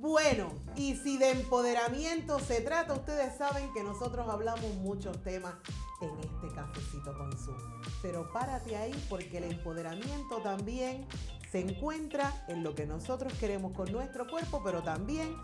Bueno, 0.00 0.52
y 0.76 0.94
si 0.94 1.18
de 1.18 1.32
empoderamiento 1.32 2.38
se 2.38 2.60
trata, 2.60 2.94
ustedes 2.94 3.36
saben 3.36 3.72
que 3.72 3.82
nosotros 3.82 4.28
hablamos 4.28 4.72
muchos 4.76 5.20
temas 5.24 5.54
en 6.00 6.10
este 6.20 6.54
cafecito 6.54 7.18
con 7.18 7.36
Zoom. 7.36 7.56
Pero 8.00 8.32
párate 8.32 8.76
ahí 8.76 8.94
porque 9.10 9.38
el 9.38 9.44
empoderamiento 9.44 10.36
también 10.36 11.04
se 11.50 11.58
encuentra 11.58 12.44
en 12.46 12.62
lo 12.62 12.76
que 12.76 12.86
nosotros 12.86 13.32
queremos 13.40 13.72
con 13.72 13.90
nuestro 13.90 14.28
cuerpo, 14.28 14.62
pero 14.64 14.84
también 14.84 15.36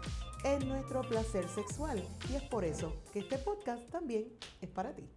en 0.44 0.68
nuestro 0.68 1.00
placer 1.00 1.48
sexual. 1.48 2.06
Y 2.30 2.36
es 2.36 2.42
por 2.42 2.64
eso 2.64 3.02
que 3.12 3.18
este 3.18 3.38
podcast 3.38 3.90
también 3.90 4.38
es 4.60 4.70
para 4.70 4.94
ti. 4.94 5.10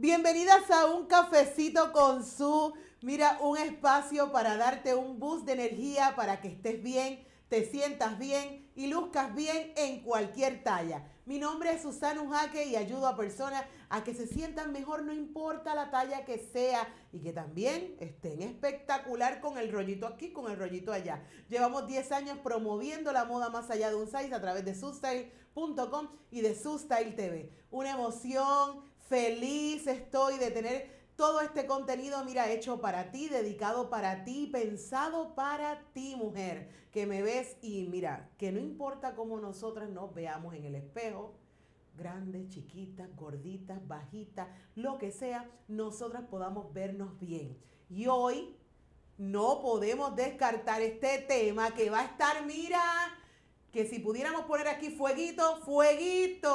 Bienvenidas 0.00 0.70
a 0.70 0.86
un 0.86 1.06
cafecito 1.06 1.92
con 1.92 2.24
su, 2.24 2.72
mira, 3.02 3.36
un 3.42 3.58
espacio 3.58 4.30
para 4.30 4.56
darte 4.56 4.94
un 4.94 5.18
boost 5.18 5.44
de 5.44 5.54
energía 5.54 6.14
para 6.14 6.40
que 6.40 6.46
estés 6.46 6.80
bien, 6.80 7.26
te 7.48 7.64
sientas 7.64 8.16
bien 8.16 8.70
y 8.76 8.86
luzcas 8.86 9.34
bien 9.34 9.72
en 9.76 10.04
cualquier 10.04 10.62
talla. 10.62 11.04
Mi 11.26 11.40
nombre 11.40 11.72
es 11.72 11.82
Susana 11.82 12.22
Ujaque 12.22 12.66
y 12.66 12.76
ayudo 12.76 13.08
a 13.08 13.16
personas 13.16 13.64
a 13.88 14.04
que 14.04 14.14
se 14.14 14.28
sientan 14.28 14.70
mejor, 14.70 15.02
no 15.02 15.12
importa 15.12 15.74
la 15.74 15.90
talla 15.90 16.24
que 16.24 16.38
sea, 16.38 16.88
y 17.12 17.18
que 17.18 17.32
también 17.32 17.96
estén 17.98 18.40
espectacular 18.42 19.40
con 19.40 19.58
el 19.58 19.72
rollito 19.72 20.06
aquí, 20.06 20.30
con 20.30 20.48
el 20.48 20.56
rollito 20.56 20.92
allá. 20.92 21.24
Llevamos 21.48 21.88
10 21.88 22.12
años 22.12 22.38
promoviendo 22.38 23.12
la 23.12 23.24
moda 23.24 23.50
más 23.50 23.68
allá 23.68 23.90
de 23.90 23.96
un 23.96 24.06
size 24.06 24.32
a 24.32 24.40
través 24.40 24.64
de 24.64 24.76
Sustyle.com 24.76 26.08
y 26.30 26.40
de 26.42 26.54
Sustyle 26.54 27.16
TV. 27.16 27.50
Una 27.72 27.90
emoción, 27.90 28.87
Feliz 29.08 29.86
estoy 29.86 30.36
de 30.36 30.50
tener 30.50 30.98
todo 31.16 31.40
este 31.40 31.66
contenido, 31.66 32.22
mira, 32.26 32.52
hecho 32.52 32.82
para 32.82 33.10
ti, 33.10 33.30
dedicado 33.30 33.88
para 33.88 34.22
ti, 34.24 34.50
pensado 34.52 35.34
para 35.34 35.82
ti, 35.94 36.14
mujer, 36.14 36.68
que 36.92 37.06
me 37.06 37.22
ves 37.22 37.56
y 37.62 37.86
mira, 37.88 38.28
que 38.36 38.52
no 38.52 38.60
importa 38.60 39.14
cómo 39.14 39.40
nosotras 39.40 39.88
nos 39.88 40.12
veamos 40.14 40.54
en 40.54 40.66
el 40.66 40.74
espejo, 40.74 41.32
grandes, 41.96 42.50
chiquitas, 42.50 43.08
gorditas, 43.16 43.84
bajitas, 43.88 44.46
lo 44.74 44.98
que 44.98 45.10
sea, 45.10 45.50
nosotras 45.68 46.24
podamos 46.30 46.70
vernos 46.74 47.18
bien. 47.18 47.56
Y 47.88 48.08
hoy 48.08 48.54
no 49.16 49.62
podemos 49.62 50.14
descartar 50.16 50.82
este 50.82 51.18
tema 51.26 51.70
que 51.70 51.88
va 51.88 52.00
a 52.00 52.04
estar, 52.04 52.44
mira, 52.44 52.82
que 53.72 53.86
si 53.86 53.98
pudiéramos 53.98 54.46
poner 54.46 54.68
aquí 54.68 54.90
fueguito, 54.90 55.58
fueguito, 55.64 56.54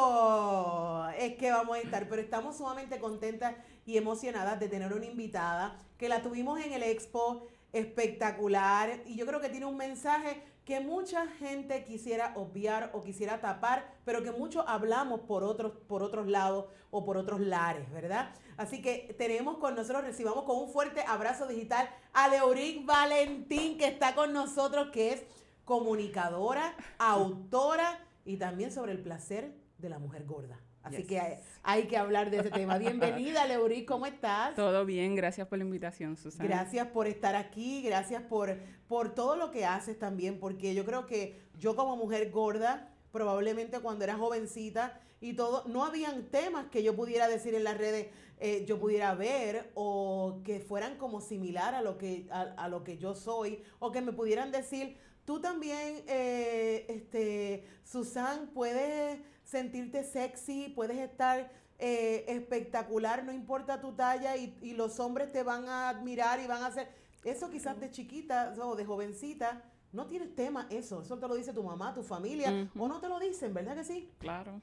es 1.17 1.35
que 1.35 1.51
vamos 1.51 1.77
a 1.77 1.79
estar, 1.79 2.09
pero 2.09 2.21
estamos 2.21 2.57
sumamente 2.57 2.99
contentas 2.99 3.55
y 3.85 3.97
emocionadas 3.97 4.59
de 4.59 4.67
tener 4.67 4.93
una 4.93 5.05
invitada 5.05 5.77
que 5.97 6.09
la 6.09 6.21
tuvimos 6.21 6.59
en 6.59 6.73
el 6.73 6.83
expo 6.83 7.47
espectacular 7.71 9.01
y 9.05 9.15
yo 9.15 9.25
creo 9.25 9.39
que 9.41 9.49
tiene 9.49 9.65
un 9.65 9.77
mensaje 9.77 10.43
que 10.65 10.79
mucha 10.79 11.27
gente 11.27 11.83
quisiera 11.83 12.31
obviar 12.35 12.91
o 12.93 13.03
quisiera 13.03 13.41
tapar, 13.41 13.85
pero 14.05 14.23
que 14.23 14.31
muchos 14.31 14.63
hablamos 14.67 15.21
por 15.21 15.43
otros, 15.43 15.73
por 15.87 16.03
otros 16.03 16.27
lados 16.27 16.65
o 16.89 17.03
por 17.03 17.17
otros 17.17 17.41
lares, 17.41 17.91
¿verdad? 17.91 18.33
Así 18.55 18.81
que 18.81 19.13
tenemos 19.17 19.57
con 19.57 19.75
nosotros, 19.75 20.05
recibamos 20.05 20.45
con 20.45 20.57
un 20.57 20.69
fuerte 20.69 21.01
abrazo 21.01 21.47
digital 21.47 21.89
a 22.13 22.29
Leoric 22.29 22.85
Valentín, 22.85 23.77
que 23.77 23.87
está 23.87 24.15
con 24.15 24.31
nosotros, 24.31 24.89
que 24.91 25.13
es 25.13 25.23
comunicadora, 25.65 26.75
autora 26.97 27.99
y 28.25 28.37
también 28.37 28.71
sobre 28.71 28.91
el 28.91 28.99
placer 28.99 29.53
de 29.77 29.89
la 29.89 29.99
mujer 29.99 30.25
gorda. 30.25 30.59
Así 30.83 31.03
que 31.03 31.39
hay, 31.63 31.83
que 31.83 31.95
hablar 31.95 32.29
de 32.29 32.39
ese 32.39 32.51
tema. 32.51 32.77
Bienvenida, 32.77 33.45
Leuric, 33.47 33.87
¿cómo 33.87 34.05
estás? 34.05 34.53
Todo 34.53 34.85
bien, 34.85 35.15
gracias 35.15 35.47
por 35.47 35.57
la 35.57 35.63
invitación, 35.63 36.17
Susana. 36.17 36.43
Gracias 36.43 36.87
por 36.87 37.07
estar 37.07 37.35
aquí, 37.35 37.81
gracias 37.81 38.21
por, 38.21 38.57
por 38.89 39.15
todo 39.15 39.37
lo 39.37 39.49
que 39.49 39.65
haces 39.65 39.97
también, 39.97 40.39
porque 40.39 40.75
yo 40.75 40.83
creo 40.85 41.05
que 41.05 41.39
yo 41.57 41.77
como 41.77 41.95
mujer 41.95 42.31
gorda, 42.31 42.89
probablemente 43.13 43.79
cuando 43.79 44.03
era 44.03 44.17
jovencita 44.17 44.99
y 45.21 45.33
todo, 45.33 45.63
no 45.67 45.85
habían 45.85 46.23
temas 46.25 46.65
que 46.65 46.83
yo 46.83 46.97
pudiera 46.97 47.29
decir 47.29 47.55
en 47.55 47.63
las 47.63 47.77
redes, 47.77 48.07
eh, 48.41 48.65
yo 48.67 48.77
pudiera 48.77 49.15
ver 49.15 49.71
o 49.75 50.41
que 50.43 50.59
fueran 50.59 50.97
como 50.97 51.21
similar 51.21 51.75
a 51.75 51.81
lo 51.81 51.97
que, 51.97 52.27
a 52.29 52.67
lo 52.67 52.83
que 52.83 52.97
yo 52.97 53.15
soy 53.15 53.63
o 53.79 53.93
que 53.93 54.01
me 54.01 54.11
pudieran 54.11 54.51
decir 54.51 54.97
Tú 55.25 55.39
también, 55.39 56.03
eh, 56.07 56.85
este, 56.89 57.65
Susan, 57.83 58.47
puedes 58.53 59.19
sentirte 59.43 60.03
sexy, 60.03 60.69
puedes 60.75 60.97
estar 60.97 61.49
eh, 61.79 62.25
espectacular, 62.27 63.23
no 63.23 63.31
importa 63.31 63.79
tu 63.79 63.93
talla 63.93 64.35
y, 64.35 64.73
los 64.73 64.99
hombres 64.99 65.31
te 65.31 65.43
van 65.43 65.67
a 65.69 65.89
admirar 65.89 66.39
y 66.39 66.47
van 66.47 66.63
a 66.63 66.67
hacer... 66.67 66.87
Eso 67.23 67.49
quizás 67.49 67.79
de 67.79 67.89
chiquita 67.89 68.53
o 68.61 68.75
de 68.75 68.83
jovencita, 68.83 69.63
no 69.93 70.07
tienes 70.07 70.35
tema 70.35 70.67
eso, 70.69 71.01
eso 71.01 71.17
te 71.17 71.25
lo 71.25 71.35
dice 71.35 71.53
tu 71.53 71.63
mamá, 71.63 71.93
tu 71.93 72.03
familia, 72.03 72.69
o 72.77 72.87
no 72.89 72.99
te 72.99 73.07
lo 73.07 73.17
dicen, 73.17 73.53
¿verdad 73.53 73.75
que 73.75 73.85
sí? 73.85 74.09
Claro. 74.19 74.61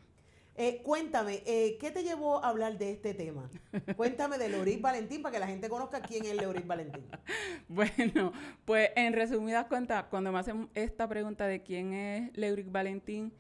Eh, 0.56 0.82
cuéntame, 0.82 1.42
eh, 1.46 1.78
¿qué 1.80 1.90
te 1.90 2.02
llevó 2.02 2.44
a 2.44 2.48
hablar 2.48 2.76
de 2.76 2.90
este 2.90 3.14
tema? 3.14 3.48
Cuéntame 3.96 4.36
de 4.36 4.48
Leoric 4.48 4.80
Valentín 4.80 5.22
para 5.22 5.32
que 5.32 5.38
la 5.38 5.46
gente 5.46 5.68
conozca 5.68 6.02
quién 6.02 6.24
es 6.26 6.34
Leoric 6.34 6.66
Valentín. 6.66 7.06
Bueno, 7.68 8.32
pues 8.64 8.90
en 8.96 9.12
resumidas 9.12 9.66
cuentas, 9.66 10.04
cuando 10.10 10.32
me 10.32 10.38
hacen 10.40 10.68
esta 10.74 11.08
pregunta 11.08 11.46
de 11.46 11.62
quién 11.62 11.92
es 11.92 12.36
Leoric 12.36 12.70
Valentín, 12.70 13.32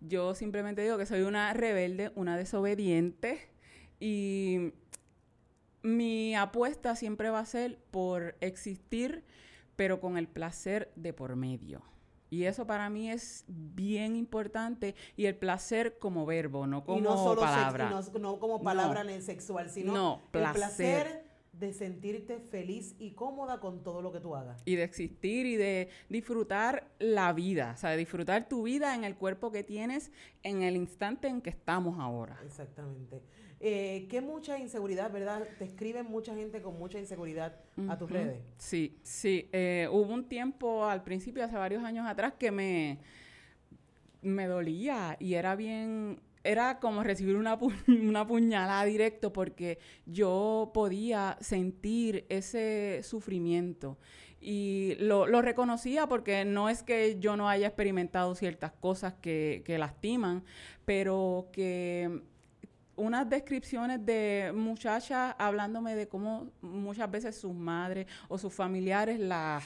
yo 0.00 0.34
simplemente 0.34 0.82
digo 0.82 0.98
que 0.98 1.06
soy 1.06 1.22
una 1.22 1.52
rebelde, 1.54 2.12
una 2.14 2.36
desobediente 2.36 3.48
y 3.98 4.72
mi 5.82 6.36
apuesta 6.36 6.94
siempre 6.96 7.30
va 7.30 7.40
a 7.40 7.46
ser 7.46 7.78
por 7.90 8.36
existir, 8.40 9.24
pero 9.74 10.00
con 10.00 10.18
el 10.18 10.28
placer 10.28 10.92
de 10.96 11.12
por 11.12 11.34
medio. 11.34 11.82
Y 12.30 12.44
eso 12.44 12.66
para 12.66 12.90
mí 12.90 13.10
es 13.10 13.44
bien 13.48 14.16
importante 14.16 14.94
y 15.16 15.26
el 15.26 15.36
placer 15.36 15.98
como 15.98 16.26
verbo, 16.26 16.66
no 16.66 16.84
como 16.84 17.00
no 17.00 17.16
solo 17.16 17.40
palabra. 17.40 17.90
no, 18.20 18.38
como 18.38 18.62
palabra 18.62 19.00
en 19.02 19.22
sexual, 19.22 19.70
sino 19.70 20.22
el 20.32 20.52
placer 20.52 21.28
de 21.52 21.72
sentirte 21.72 22.38
feliz 22.38 22.94
y 22.98 23.12
cómoda 23.12 23.58
con 23.60 23.82
todo 23.82 24.00
lo 24.02 24.12
que 24.12 24.20
tú 24.20 24.34
hagas. 24.36 24.62
Y 24.64 24.76
de 24.76 24.84
existir 24.84 25.46
y 25.46 25.56
de 25.56 25.88
disfrutar 26.08 26.88
la 26.98 27.32
vida, 27.32 27.72
o 27.74 27.78
sea, 27.78 27.90
de 27.90 27.96
disfrutar 27.96 28.48
tu 28.48 28.62
vida 28.62 28.94
en 28.94 29.04
el 29.04 29.16
cuerpo 29.16 29.50
que 29.50 29.64
tienes 29.64 30.12
en 30.42 30.62
el 30.62 30.76
instante 30.76 31.28
en 31.28 31.40
que 31.40 31.50
estamos 31.50 31.98
ahora. 31.98 32.38
Exactamente. 32.44 33.22
Eh, 33.60 34.06
que 34.08 34.20
mucha 34.20 34.58
inseguridad, 34.58 35.10
¿verdad? 35.10 35.42
Te 35.58 35.64
escriben 35.64 36.06
mucha 36.06 36.34
gente 36.34 36.62
con 36.62 36.78
mucha 36.78 36.98
inseguridad 36.98 37.56
a 37.88 37.98
tus 37.98 38.10
redes. 38.10 38.40
Sí, 38.56 38.98
sí. 39.02 39.48
Eh, 39.52 39.88
hubo 39.90 40.12
un 40.12 40.28
tiempo 40.28 40.84
al 40.84 41.02
principio, 41.02 41.44
hace 41.44 41.56
varios 41.56 41.82
años 41.82 42.06
atrás, 42.06 42.34
que 42.38 42.52
me, 42.52 42.98
me 44.22 44.46
dolía 44.46 45.16
y 45.18 45.34
era 45.34 45.56
bien 45.56 46.20
era 46.44 46.78
como 46.78 47.02
recibir 47.02 47.36
una, 47.36 47.58
una, 47.88 48.26
puñalada 48.26 48.84
directo 48.84 49.32
porque 49.32 49.78
yo 50.06 50.70
podía 50.72 51.36
sentir 51.40 52.26
ese 52.28 53.00
sufrimiento 53.02 53.98
y 54.40 54.94
lo, 55.00 55.26
lo, 55.26 55.42
reconocía 55.42 56.06
porque 56.06 56.44
no 56.44 56.68
es 56.68 56.84
que 56.84 57.18
yo 57.18 57.36
no 57.36 57.48
haya 57.48 57.66
experimentado 57.66 58.36
ciertas 58.36 58.72
cosas 58.72 59.14
que, 59.14 59.62
que 59.66 59.78
lastiman, 59.78 60.44
pero 60.84 61.48
que 61.52 62.22
unas 62.98 63.28
descripciones 63.28 64.04
de 64.04 64.52
muchachas 64.54 65.34
hablándome 65.38 65.94
de 65.94 66.06
cómo 66.08 66.50
muchas 66.60 67.10
veces 67.10 67.36
sus 67.36 67.54
madres 67.54 68.06
o 68.28 68.36
sus 68.36 68.52
familiares 68.52 69.18
las 69.18 69.64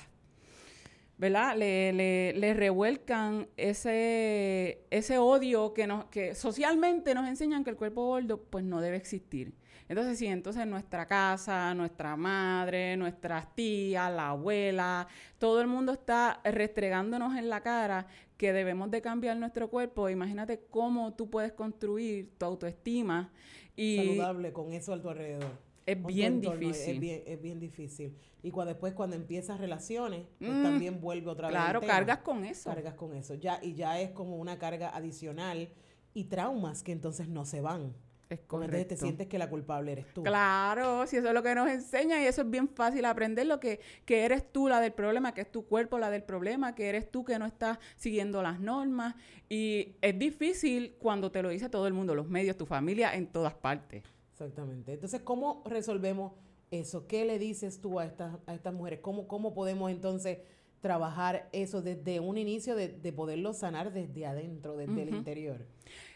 ¿verdad? 1.19 1.57
Le, 1.57 1.93
le, 1.93 2.33
le, 2.33 2.55
revuelcan 2.55 3.47
ese, 3.57 4.85
ese 4.91 5.19
odio 5.19 5.73
que, 5.73 5.87
nos, 5.87 6.07
que 6.07 6.35
socialmente 6.35 7.15
nos 7.15 7.29
enseñan 7.29 7.63
que 7.63 7.71
el 7.71 7.77
cuerpo 7.77 8.07
gordo 8.07 8.43
pues 8.43 8.65
no 8.65 8.81
debe 8.81 8.97
existir. 8.97 9.53
Entonces, 9.89 10.19
sí, 10.19 10.27
entonces 10.27 10.67
nuestra 10.67 11.07
casa, 11.07 11.75
nuestra 11.75 12.17
madre, 12.17 12.97
nuestras 12.97 13.55
tías, 13.55 14.13
la 14.13 14.31
abuela, 14.31 15.09
todo 15.39 15.61
el 15.61 15.67
mundo 15.67 15.93
está 15.93 16.41
restregándonos 16.45 17.37
en 17.37 17.49
la 17.49 17.61
cara 17.61 18.07
que 18.37 18.53
debemos 18.53 18.91
de 18.91 19.03
cambiar 19.03 19.37
nuestro 19.37 19.69
cuerpo. 19.69 20.09
Imagínate 20.09 20.65
cómo 20.71 21.15
tú 21.15 21.31
puedes 21.31 21.53
construir 21.53 22.31
tu 22.39 22.47
autoestima 22.47 23.31
y... 23.77 23.97
Saludable 23.97 24.53
con 24.53 24.73
eso 24.73 24.93
a 24.95 25.01
tu 25.01 25.09
alrededor. 25.09 25.73
Es 25.85 26.05
bien 26.05 26.41
difícil. 26.41 26.95
Es 26.95 27.01
bien, 27.01 27.23
es 27.27 27.43
bien 27.43 27.61
difícil. 27.61 28.17
Y 28.43 28.51
cuando 28.51 28.73
después 28.73 28.95
cuando 28.95 29.17
empiezas 29.17 29.59
relaciones, 29.59 30.27
pues 30.39 30.51
mm, 30.51 30.63
también 30.63 31.01
vuelve 31.01 31.31
otra 31.31 31.49
vez. 31.49 31.57
Claro, 31.57 31.81
cargas 31.81 32.19
con 32.19 32.45
eso. 32.45 32.71
Cargas 32.71 32.95
con 32.95 33.15
eso. 33.15 33.35
Ya, 33.35 33.59
y 33.63 33.75
ya 33.75 34.01
es 34.01 34.11
como 34.11 34.37
una 34.37 34.59
carga 34.59 34.95
adicional 34.95 35.69
y 36.15 36.25
traumas 36.25 36.83
que 36.83 36.93
entonces 36.93 37.29
no 37.29 37.45
se 37.45 37.61
van. 37.61 37.95
Es 38.33 38.41
correcto. 38.41 38.77
entonces 38.77 38.89
te 38.89 38.97
sientes 38.97 39.27
que 39.27 39.39
la 39.39 39.51
culpable 39.51 39.93
eres 39.93 40.07
tú. 40.15 40.23
Claro, 40.23 41.07
si 41.07 41.19
eso 41.19 41.29
es 41.29 41.35
lo 41.35 41.43
que 41.43 41.55
nos 41.55 41.69
enseña 41.69 42.23
y 42.23 42.27
eso 42.27 42.43
es 42.43 42.51
bien 42.51 42.67
fácil 42.67 43.05
aprender, 43.05 43.47
lo 43.47 43.61
que, 43.61 43.81
que 44.07 44.25
eres 44.25 44.51
tú 44.51 44.69
la 44.69 44.81
del 44.81 44.93
problema, 44.93 45.35
que 45.35 45.43
es 45.43 45.53
tu 45.53 45.67
cuerpo 45.67 45.99
la 45.99 46.11
del 46.11 46.23
problema, 46.23 46.75
que 46.75 46.89
eres 46.89 47.11
tú 47.11 47.25
que 47.25 47.39
no 47.39 47.45
estás 47.45 47.79
siguiendo 47.97 48.43
las 48.43 48.59
normas. 48.59 49.17
Y 49.51 49.97
es 50.01 50.19
difícil 50.19 50.95
cuando 50.99 51.31
te 51.31 51.43
lo 51.43 51.51
dice 51.51 51.69
todo 51.69 51.87
el 51.87 51.93
mundo, 51.93 52.15
los 52.15 52.29
medios, 52.29 52.57
tu 52.57 52.65
familia, 52.65 53.15
en 53.15 53.27
todas 53.27 53.55
partes. 53.55 54.03
Exactamente. 54.33 54.95
Entonces, 54.95 55.21
¿cómo 55.21 55.63
resolvemos 55.67 56.33
eso? 56.71 57.07
¿Qué 57.07 57.27
le 57.27 57.39
dices 57.39 57.83
tú 57.83 58.01
a 58.01 58.07
estas, 58.07 58.39
a 58.47 58.55
estas 58.55 58.73
mujeres? 58.73 59.01
¿Cómo, 59.01 59.29
¿Cómo 59.29 59.53
podemos 59.53 59.91
entonces 59.91 60.39
trabajar 60.81 61.51
eso 61.53 61.83
desde 61.83 62.19
un 62.19 62.39
inicio 62.39 62.75
de, 62.75 62.89
de 62.89 63.13
poderlo 63.13 63.53
sanar 63.53 63.93
desde 63.93 64.25
adentro, 64.25 64.77
desde 64.77 65.03
el 65.03 65.15
interior? 65.15 65.67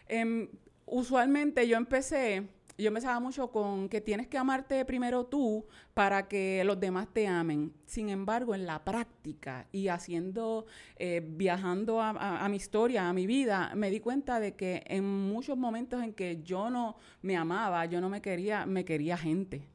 Em, 0.09 0.49
usualmente 0.87 1.67
yo 1.69 1.77
empecé, 1.77 2.49
yo 2.79 2.89
empezaba 2.89 3.21
mucho 3.21 3.51
con 3.51 3.89
que 3.89 4.01
tienes 4.01 4.27
que 4.27 4.39
amarte 4.39 4.85
primero 4.85 5.25
tú 5.25 5.67
para 5.95 6.29
que 6.29 6.63
los 6.65 6.79
demás 6.79 7.09
te 7.13 7.27
amen. 7.27 7.73
Sin 7.87 8.11
embargo, 8.11 8.55
en 8.55 8.67
la 8.67 8.85
práctica 8.85 9.67
y 9.73 9.89
haciendo, 9.89 10.67
eh, 10.97 11.27
viajando 11.27 12.01
a, 12.01 12.47
mi 12.49 12.57
historia, 12.57 13.09
a 13.09 13.13
mi 13.13 13.27
vida, 13.27 13.73
me 13.75 13.91
di 13.91 14.01
cuenta 14.01 14.41
de 14.41 14.55
que 14.55 14.83
en 14.87 15.05
muchos 15.05 15.57
momentos 15.57 16.03
en 16.03 16.13
que 16.13 16.43
yo 16.43 16.69
no 16.71 16.97
me 17.23 17.37
amaba, 17.37 17.87
yo 17.87 18.01
no 18.01 18.09
me 18.09 18.21
quería, 18.21 18.67
me 18.67 18.85
quería 18.85 19.17
gente. 19.17 19.69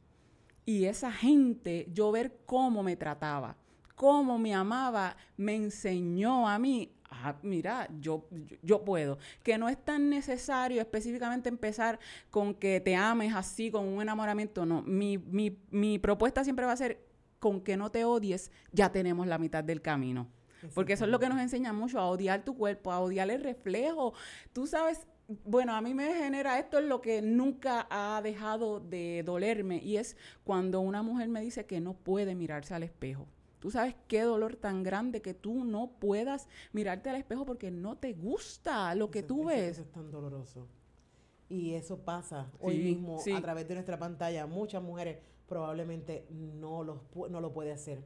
Y 0.65 0.85
esa 0.85 1.11
gente, 1.11 1.87
yo 1.91 2.11
ver 2.11 2.41
cómo 2.45 2.83
me 2.83 2.95
trataba, 2.95 3.57
cómo 3.95 4.37
me 4.37 4.53
amaba, 4.53 5.17
me 5.37 5.55
enseñó 5.55 6.47
a 6.47 6.59
mí, 6.59 6.91
ah, 7.11 7.35
mira, 7.43 7.87
yo, 7.99 8.27
yo, 8.31 8.57
yo 8.63 8.83
puedo. 8.83 9.19
Que 9.43 9.57
no 9.57 9.69
es 9.69 9.77
tan 9.77 10.09
necesario 10.09 10.81
específicamente 10.81 11.49
empezar 11.49 11.99
con 12.29 12.55
que 12.55 12.79
te 12.79 12.95
ames 12.95 13.33
así, 13.35 13.69
con 13.69 13.87
un 13.87 14.01
enamoramiento, 14.01 14.65
no. 14.65 14.81
Mi, 14.81 15.17
mi, 15.17 15.57
mi 15.69 15.99
propuesta 15.99 16.43
siempre 16.43 16.65
va 16.65 16.71
a 16.71 16.77
ser, 16.77 17.05
con 17.39 17.61
que 17.61 17.77
no 17.77 17.91
te 17.91 18.05
odies, 18.05 18.51
ya 18.71 18.91
tenemos 18.91 19.27
la 19.27 19.37
mitad 19.37 19.63
del 19.63 19.81
camino. 19.81 20.27
Porque 20.75 20.93
eso 20.93 21.05
es 21.05 21.11
lo 21.11 21.19
que 21.19 21.27
nos 21.27 21.39
enseña 21.39 21.73
mucho, 21.73 21.99
a 21.99 22.07
odiar 22.07 22.45
tu 22.45 22.55
cuerpo, 22.55 22.91
a 22.91 22.99
odiar 22.99 23.29
el 23.31 23.43
reflejo. 23.43 24.13
Tú 24.53 24.67
sabes, 24.67 25.07
bueno, 25.43 25.73
a 25.73 25.81
mí 25.81 25.93
me 25.93 26.13
genera 26.13 26.59
esto 26.59 26.77
es 26.77 26.85
lo 26.85 27.01
que 27.01 27.21
nunca 27.21 27.87
ha 27.89 28.21
dejado 28.21 28.79
de 28.79 29.23
dolerme 29.25 29.77
y 29.77 29.97
es 29.97 30.17
cuando 30.43 30.81
una 30.81 31.01
mujer 31.01 31.29
me 31.29 31.41
dice 31.41 31.65
que 31.65 31.79
no 31.79 31.93
puede 31.93 32.35
mirarse 32.35 32.73
al 32.73 32.83
espejo. 32.83 33.27
Tú 33.61 33.71
sabes 33.71 33.95
qué 34.09 34.23
dolor 34.23 34.57
tan 34.57 34.83
grande 34.83 35.21
que 35.21 35.33
tú 35.33 35.63
no 35.63 35.91
puedas 35.99 36.49
mirarte 36.73 37.09
al 37.09 37.15
espejo 37.15 37.45
porque 37.45 37.71
no 37.71 37.95
te 37.97 38.11
gusta 38.11 38.93
lo 38.95 39.09
que 39.11 39.19
Eso- 39.19 39.27
tú 39.29 39.45
ves. 39.45 39.73
Eso 39.77 39.83
es 39.83 39.91
tan 39.91 40.11
doloroso. 40.11 40.67
Y 41.47 41.75
eso 41.75 41.99
pasa 41.99 42.51
hoy 42.59 42.77
mismo 42.79 43.19
sí. 43.19 43.31
a 43.31 43.41
través 43.41 43.67
de 43.67 43.75
nuestra 43.75 43.99
pantalla. 43.99 44.47
Muchas 44.47 44.81
mujeres 44.81 45.19
probablemente 45.47 46.25
no, 46.29 46.83
los, 46.83 46.97
no 47.29 47.39
lo 47.39 47.53
puede 47.53 47.71
hacer. 47.71 48.03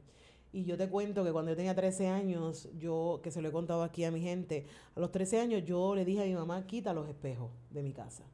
Y 0.52 0.64
yo 0.64 0.76
te 0.76 0.88
cuento 0.88 1.24
que 1.24 1.32
cuando 1.32 1.50
yo 1.52 1.56
tenía 1.56 1.74
13 1.74 2.08
años, 2.08 2.68
yo, 2.78 3.20
que 3.22 3.30
se 3.30 3.40
lo 3.40 3.48
he 3.48 3.52
contado 3.52 3.82
aquí 3.82 4.04
a 4.04 4.10
mi 4.10 4.20
gente, 4.20 4.66
a 4.94 5.00
los 5.00 5.10
13 5.10 5.40
años 5.40 5.64
yo 5.64 5.94
le 5.94 6.04
dije 6.04 6.22
a 6.22 6.26
mi 6.26 6.34
mamá, 6.34 6.66
quita 6.66 6.92
los 6.92 7.08
espejos 7.08 7.50
de 7.70 7.82
mi 7.82 7.92
casa. 7.92 8.24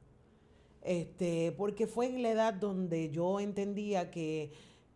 Este, 0.82 1.52
porque 1.52 1.86
fue 1.86 2.06
en 2.06 2.22
la 2.22 2.30
edad 2.30 2.54
donde 2.54 3.10
yo 3.10 3.38
entendía 3.38 4.10
que, 4.10 4.52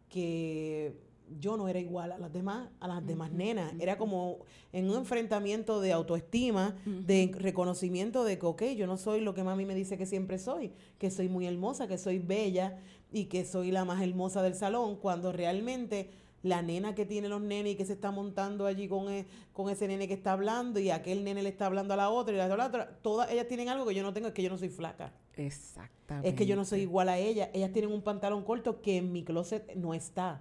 que 0.08 0.96
yo 1.40 1.56
no 1.56 1.68
era 1.68 1.78
igual 1.78 2.12
a 2.12 2.18
las 2.18 2.32
demás, 2.32 2.68
a 2.80 2.88
las 2.88 3.06
demás 3.06 3.32
nenas. 3.32 3.72
Era 3.78 3.98
como 3.98 4.38
en 4.72 4.88
un 4.88 4.96
enfrentamiento 4.96 5.80
de 5.80 5.92
autoestima, 5.92 6.76
de 6.84 7.32
reconocimiento 7.36 8.24
de 8.24 8.38
que, 8.38 8.46
ok, 8.46 8.62
yo 8.76 8.86
no 8.86 8.96
soy 8.96 9.20
lo 9.20 9.34
que 9.34 9.42
mami 9.44 9.64
me 9.66 9.74
dice 9.74 9.98
que 9.98 10.06
siempre 10.06 10.38
soy, 10.38 10.72
que 10.98 11.10
soy 11.10 11.28
muy 11.28 11.46
hermosa, 11.46 11.88
que 11.88 11.98
soy 11.98 12.18
bella 12.18 12.78
y 13.12 13.24
que 13.26 13.44
soy 13.44 13.70
la 13.70 13.84
más 13.84 14.02
hermosa 14.02 14.42
del 14.42 14.54
salón, 14.54 14.96
cuando 14.96 15.32
realmente 15.32 16.10
la 16.42 16.62
nena 16.62 16.94
que 16.94 17.04
tiene 17.06 17.28
los 17.28 17.40
nenes 17.40 17.72
y 17.72 17.76
que 17.76 17.84
se 17.84 17.94
está 17.94 18.12
montando 18.12 18.66
allí 18.66 18.86
con, 18.86 19.10
e- 19.10 19.26
con 19.52 19.68
ese 19.68 19.88
nene 19.88 20.06
que 20.06 20.14
está 20.14 20.32
hablando 20.32 20.78
y 20.78 20.90
aquel 20.90 21.24
nene 21.24 21.42
le 21.42 21.48
está 21.48 21.66
hablando 21.66 21.94
a 21.94 21.96
la 21.96 22.10
otra 22.10 22.34
y 22.34 22.38
la 22.38 22.44
otra 22.44 22.54
a 22.54 22.58
la 22.58 22.66
otra, 22.66 22.98
todas 23.02 23.30
ellas 23.32 23.48
tienen 23.48 23.68
algo 23.68 23.84
que 23.84 23.94
yo 23.94 24.02
no 24.04 24.12
tengo, 24.12 24.28
es 24.28 24.34
que 24.34 24.42
yo 24.42 24.50
no 24.50 24.58
soy 24.58 24.68
flaca. 24.68 25.12
Exactamente. 25.34 26.28
Es 26.28 26.34
que 26.34 26.46
yo 26.46 26.54
no 26.54 26.64
soy 26.64 26.82
igual 26.82 27.08
a 27.08 27.18
ella. 27.18 27.50
Ellas 27.52 27.72
tienen 27.72 27.92
un 27.92 28.02
pantalón 28.02 28.44
corto 28.44 28.80
que 28.80 28.98
en 28.98 29.12
mi 29.12 29.24
closet 29.24 29.74
no 29.74 29.92
está. 29.92 30.40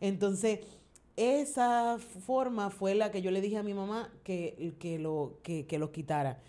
Entonces, 0.00 0.60
esa 1.16 1.98
forma 1.98 2.70
fue 2.70 2.94
la 2.94 3.10
que 3.10 3.22
yo 3.22 3.30
le 3.30 3.40
dije 3.40 3.56
a 3.56 3.62
mi 3.62 3.74
mamá 3.74 4.12
que, 4.22 4.74
que, 4.78 4.98
lo, 4.98 5.38
que, 5.42 5.66
que 5.66 5.78
los 5.78 5.90
quitara. 5.90 6.40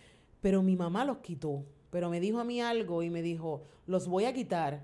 Pero 0.41 0.61
mi 0.61 0.75
mamá 0.75 1.05
los 1.05 1.19
quitó. 1.19 1.63
Pero 1.89 2.09
me 2.09 2.19
dijo 2.19 2.39
a 2.39 2.43
mí 2.43 2.61
algo 2.61 3.01
y 3.03 3.09
me 3.09 3.21
dijo, 3.21 3.63
los 3.85 4.07
voy 4.07 4.25
a 4.25 4.33
quitar, 4.33 4.83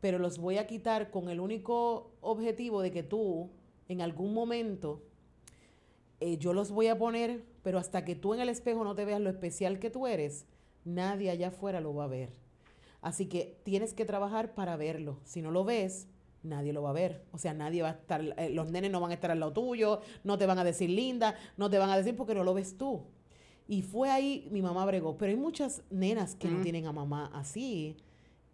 pero 0.00 0.18
los 0.18 0.38
voy 0.38 0.58
a 0.58 0.66
quitar 0.66 1.10
con 1.10 1.28
el 1.28 1.40
único 1.40 2.12
objetivo 2.20 2.80
de 2.80 2.92
que 2.92 3.02
tú, 3.02 3.50
en 3.88 4.00
algún 4.00 4.32
momento, 4.32 5.02
eh, 6.20 6.38
yo 6.38 6.52
los 6.52 6.70
voy 6.70 6.86
a 6.86 6.96
poner, 6.96 7.44
pero 7.62 7.78
hasta 7.78 8.04
que 8.04 8.14
tú 8.14 8.34
en 8.34 8.40
el 8.40 8.48
espejo 8.48 8.84
no 8.84 8.94
te 8.94 9.04
veas 9.04 9.20
lo 9.20 9.30
especial 9.30 9.78
que 9.78 9.90
tú 9.90 10.06
eres, 10.06 10.46
nadie 10.84 11.30
allá 11.30 11.48
afuera 11.48 11.80
lo 11.80 11.94
va 11.94 12.04
a 12.04 12.08
ver. 12.08 12.32
Así 13.02 13.26
que 13.26 13.58
tienes 13.64 13.92
que 13.92 14.04
trabajar 14.04 14.54
para 14.54 14.76
verlo. 14.76 15.18
Si 15.24 15.42
no 15.42 15.50
lo 15.50 15.64
ves, 15.64 16.06
nadie 16.44 16.72
lo 16.72 16.82
va 16.82 16.90
a 16.90 16.94
ver. 16.94 17.24
O 17.32 17.38
sea, 17.38 17.52
nadie 17.54 17.82
va 17.82 17.88
a 17.88 17.92
estar, 17.92 18.22
eh, 18.36 18.50
los 18.50 18.70
nenes 18.70 18.90
no 18.90 19.00
van 19.00 19.10
a 19.10 19.14
estar 19.14 19.30
al 19.30 19.40
lado 19.40 19.52
tuyo, 19.52 20.00
no 20.22 20.38
te 20.38 20.46
van 20.46 20.58
a 20.58 20.64
decir 20.64 20.90
linda, 20.90 21.34
no 21.56 21.68
te 21.70 21.78
van 21.78 21.90
a 21.90 21.96
decir 21.96 22.14
porque 22.16 22.34
no 22.34 22.44
lo 22.44 22.54
ves 22.54 22.78
tú. 22.78 23.02
Y 23.66 23.82
fue 23.82 24.10
ahí, 24.10 24.48
mi 24.50 24.62
mamá 24.62 24.84
bregó. 24.84 25.16
Pero 25.16 25.30
hay 25.30 25.36
muchas 25.38 25.82
nenas 25.90 26.34
que 26.34 26.48
no 26.48 26.60
tienen 26.60 26.86
a 26.86 26.92
mamá 26.92 27.30
así 27.34 27.96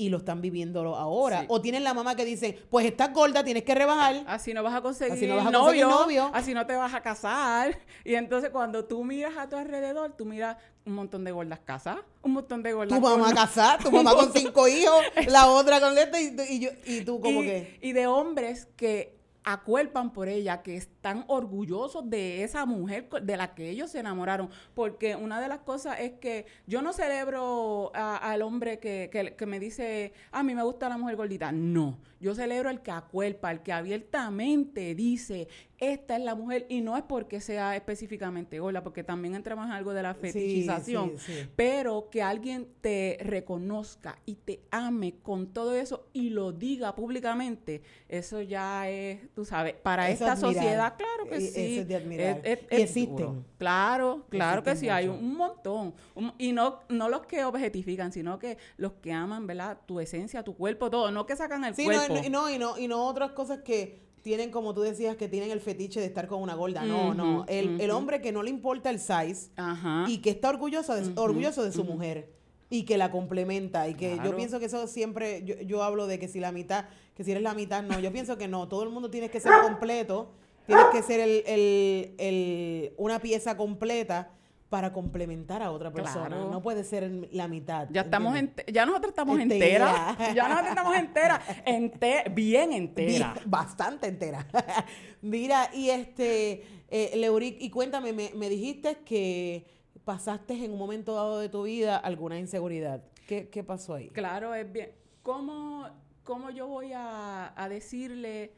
y 0.00 0.08
lo 0.08 0.16
están 0.18 0.40
viviendo 0.40 0.80
ahora. 0.96 1.40
Sí. 1.40 1.46
O 1.50 1.60
tienen 1.60 1.84
la 1.84 1.92
mamá 1.92 2.14
que 2.16 2.24
dice, 2.24 2.58
pues 2.70 2.86
estás 2.86 3.12
gorda, 3.12 3.44
tienes 3.44 3.64
que 3.64 3.74
rebajar. 3.74 4.24
Así 4.26 4.54
no 4.54 4.62
vas 4.62 4.74
a 4.74 4.80
conseguir, 4.80 5.12
Así 5.12 5.26
no 5.26 5.36
vas 5.36 5.46
a 5.46 5.50
novio, 5.50 5.62
conseguir 5.62 5.86
novio. 5.86 6.30
así 6.32 6.54
no 6.54 6.64
te 6.66 6.74
vas 6.74 6.94
a 6.94 7.02
casar. 7.02 7.78
Y 8.04 8.14
entonces 8.14 8.48
cuando 8.50 8.86
tú 8.86 9.04
miras 9.04 9.36
a 9.36 9.48
tu 9.48 9.56
alrededor, 9.56 10.14
tú 10.16 10.24
miras 10.24 10.56
un 10.86 10.94
montón 10.94 11.22
de 11.24 11.32
gordas 11.32 11.60
casadas, 11.60 12.00
un 12.22 12.32
montón 12.32 12.62
de 12.62 12.72
gordas 12.72 12.98
Tu 12.98 13.04
mamá 13.04 13.26
con- 13.26 13.34
casada, 13.34 13.76
tu 13.78 13.90
mamá 13.92 14.14
con 14.14 14.32
cinco 14.32 14.66
hijos, 14.68 15.04
la 15.28 15.48
otra 15.50 15.80
con 15.80 15.94
letra 15.94 16.18
y, 16.18 16.34
tú- 16.34 16.42
y, 16.48 16.60
yo, 16.60 16.70
y 16.86 17.02
tú 17.02 17.20
como 17.20 17.42
y, 17.42 17.44
que... 17.46 17.78
y 17.82 17.92
de 17.92 18.06
hombres 18.06 18.68
que 18.76 19.20
acuerpan 19.44 20.12
por 20.12 20.28
ella, 20.28 20.62
que 20.62 20.76
están 21.00 21.24
orgullosos 21.28 22.10
de 22.10 22.44
esa 22.44 22.66
mujer 22.66 23.08
de 23.22 23.36
la 23.38 23.54
que 23.54 23.70
ellos 23.70 23.90
se 23.90 24.00
enamoraron. 24.00 24.50
Porque 24.74 25.16
una 25.16 25.40
de 25.40 25.48
las 25.48 25.60
cosas 25.60 25.98
es 25.98 26.12
que 26.20 26.44
yo 26.66 26.82
no 26.82 26.92
celebro 26.92 27.90
al 27.94 28.42
hombre 28.42 28.78
que, 28.78 29.08
que- 29.10 29.34
que 29.34 29.46
me 29.46 29.58
dice, 29.58 30.12
a 30.30 30.42
mí 30.42 30.54
me 30.54 30.62
gusta 30.62 30.90
la 30.90 30.98
mujer 30.98 31.16
gordita. 31.16 31.52
No, 31.52 31.98
yo 32.20 32.34
celebro 32.34 32.68
el 32.68 32.80
que 32.82 32.90
acuerpa, 32.90 33.50
el 33.50 33.60
que 33.62 33.72
abiertamente 33.72 34.94
dice, 34.94 35.48
esta 35.78 36.16
es 36.18 36.22
la 36.22 36.34
mujer, 36.34 36.66
y 36.68 36.82
no 36.82 36.94
es 36.98 37.02
porque 37.04 37.40
sea 37.40 37.74
específicamente 37.76 38.58
gorda, 38.58 38.82
porque 38.82 39.02
también 39.02 39.34
entramos 39.34 39.64
en 39.64 39.72
algo 39.72 39.94
de 39.94 40.02
la 40.02 40.12
fetichización 40.12 41.12
sí, 41.16 41.32
sí. 41.32 41.48
pero 41.56 42.10
que 42.10 42.22
alguien 42.22 42.68
te 42.82 43.16
reconozca 43.22 44.18
y 44.26 44.34
te 44.34 44.60
ame 44.70 45.14
con 45.22 45.46
todo 45.54 45.74
eso 45.74 46.06
y 46.12 46.28
lo 46.28 46.52
diga 46.52 46.94
públicamente, 46.94 47.80
eso 48.08 48.42
ya 48.42 48.90
es, 48.90 49.32
tú 49.34 49.46
sabes, 49.46 49.72
para 49.74 50.10
esta 50.10 50.36
sociedad, 50.36 50.89
claro 50.96 51.24
que 51.28 51.36
Eh, 51.36 51.40
sí. 51.40 51.72
eso 51.72 51.80
es 51.82 51.88
de 51.88 51.96
admirar. 51.96 52.40
Es- 52.44 52.58
es- 52.58 52.64
Y 52.70 52.74
es 52.74 52.80
existen. 52.82 53.16
duro. 53.16 53.44
Claro, 53.58 54.24
claro 54.28 54.62
que 54.62 54.76
sí, 54.76 54.88
hay 54.88 55.08
un 55.08 55.34
montón. 55.36 55.94
Un- 56.14 56.32
y 56.38 56.52
no, 56.52 56.80
no 56.88 57.08
los 57.08 57.22
que 57.26 57.44
objetifican, 57.44 58.12
sino 58.12 58.38
que 58.38 58.58
los 58.76 58.92
que 58.94 59.12
aman, 59.12 59.46
¿verdad? 59.46 59.78
Tu 59.86 60.00
esencia, 60.00 60.42
tu 60.42 60.54
cuerpo, 60.56 60.90
todo, 60.90 61.10
no 61.10 61.26
que 61.26 61.36
sacan 61.36 61.64
el 61.64 61.74
Sí, 61.74 61.86
no, 61.86 61.94
cuerpo. 61.94 62.26
y 62.26 62.30
no, 62.30 62.50
y 62.50 62.58
no, 62.58 62.78
y 62.78 62.88
no 62.88 63.06
otras 63.06 63.32
cosas 63.32 63.60
que 63.62 64.08
tienen, 64.22 64.50
como 64.50 64.74
tú 64.74 64.82
decías, 64.82 65.16
que 65.16 65.28
tienen 65.28 65.50
el 65.50 65.60
fetiche 65.60 65.98
de 65.98 66.06
estar 66.06 66.26
con 66.26 66.42
una 66.42 66.54
gorda. 66.54 66.82
No, 66.84 67.14
no. 67.14 67.44
El, 67.48 67.80
el 67.80 67.90
hombre 67.90 68.20
que 68.20 68.32
no 68.32 68.42
le 68.42 68.50
importa 68.50 68.90
el 68.90 68.98
size 68.98 69.50
Ajá. 69.56 70.04
y 70.08 70.18
que 70.18 70.28
está 70.30 70.50
orgulloso 70.50 70.94
de, 70.94 71.18
orgulloso 71.18 71.64
de 71.64 71.72
su 71.72 71.84
mujer 71.84 72.30
y 72.68 72.84
que 72.84 72.98
la 72.98 73.10
complementa 73.10 73.88
y 73.88 73.94
que 73.94 74.18
yo 74.22 74.36
pienso 74.36 74.60
que 74.60 74.66
eso 74.66 74.86
siempre, 74.86 75.42
yo, 75.44 75.54
yo 75.62 75.82
hablo 75.82 76.06
de 76.06 76.18
que 76.18 76.28
si 76.28 76.38
la 76.38 76.52
mitad, 76.52 76.84
que 77.16 77.24
si 77.24 77.30
eres 77.30 77.42
la 77.42 77.54
mitad, 77.54 77.82
no, 77.82 77.98
yo 77.98 78.12
pienso 78.12 78.36
que 78.36 78.46
no, 78.46 78.68
todo 78.68 78.82
el 78.82 78.90
mundo 78.90 79.10
tiene 79.10 79.30
que 79.30 79.40
ser 79.40 79.52
completo, 79.62 80.32
tienes 80.76 80.86
que 80.92 81.02
ser 81.02 81.20
el, 81.20 81.42
el- 81.46 82.14
el- 82.18 82.92
una 82.96 83.18
pieza 83.20 83.56
completa 83.56 84.30
para 84.68 84.92
complementar 84.92 85.62
a 85.64 85.72
otra 85.72 85.90
persona, 85.92 86.28
Claro. 86.28 86.48
no 86.50 86.62
puede 86.62 86.84
ser 86.84 87.10
la 87.32 87.48
mitad. 87.48 87.88
Ya 87.90 88.02
estamos 88.02 88.36
ya 88.72 88.86
nosotros 88.86 89.10
estamos 89.10 89.40
Entera. 89.40 90.14
enteras. 90.16 90.34
Ya 90.34 90.44
nosotros 90.48 90.68
estamos 90.68 90.96
enteras. 90.96 91.40
Ente- 91.66 92.32
bien 92.32 92.72
enteras. 92.72 93.34
Bien, 93.34 93.50
bastante 93.50 94.06
entera. 94.06 94.46
Mira, 95.22 95.70
y 95.74 95.90
este, 95.90 96.64
eh, 96.88 97.12
Leuric, 97.16 97.56
y 97.60 97.70
cuéntame, 97.70 98.12
me, 98.12 98.30
me 98.36 98.48
dijiste 98.48 98.98
que 99.04 99.66
pasaste 100.04 100.54
en 100.64 100.72
un 100.72 100.78
momento 100.78 101.14
dado 101.14 101.40
de 101.40 101.48
tu 101.48 101.64
vida 101.64 101.96
alguna 101.96 102.38
inseguridad. 102.38 103.02
¿Qué, 103.26 103.48
qué 103.48 103.64
pasó 103.64 103.94
ahí? 103.94 104.08
Claro, 104.10 104.54
es 104.54 104.70
bien. 104.72 104.92
¿Cómo, 105.24 105.88
cómo 106.22 106.50
yo 106.50 106.68
voy 106.68 106.92
a, 106.92 107.52
a 107.60 107.68
decirle 107.68 108.52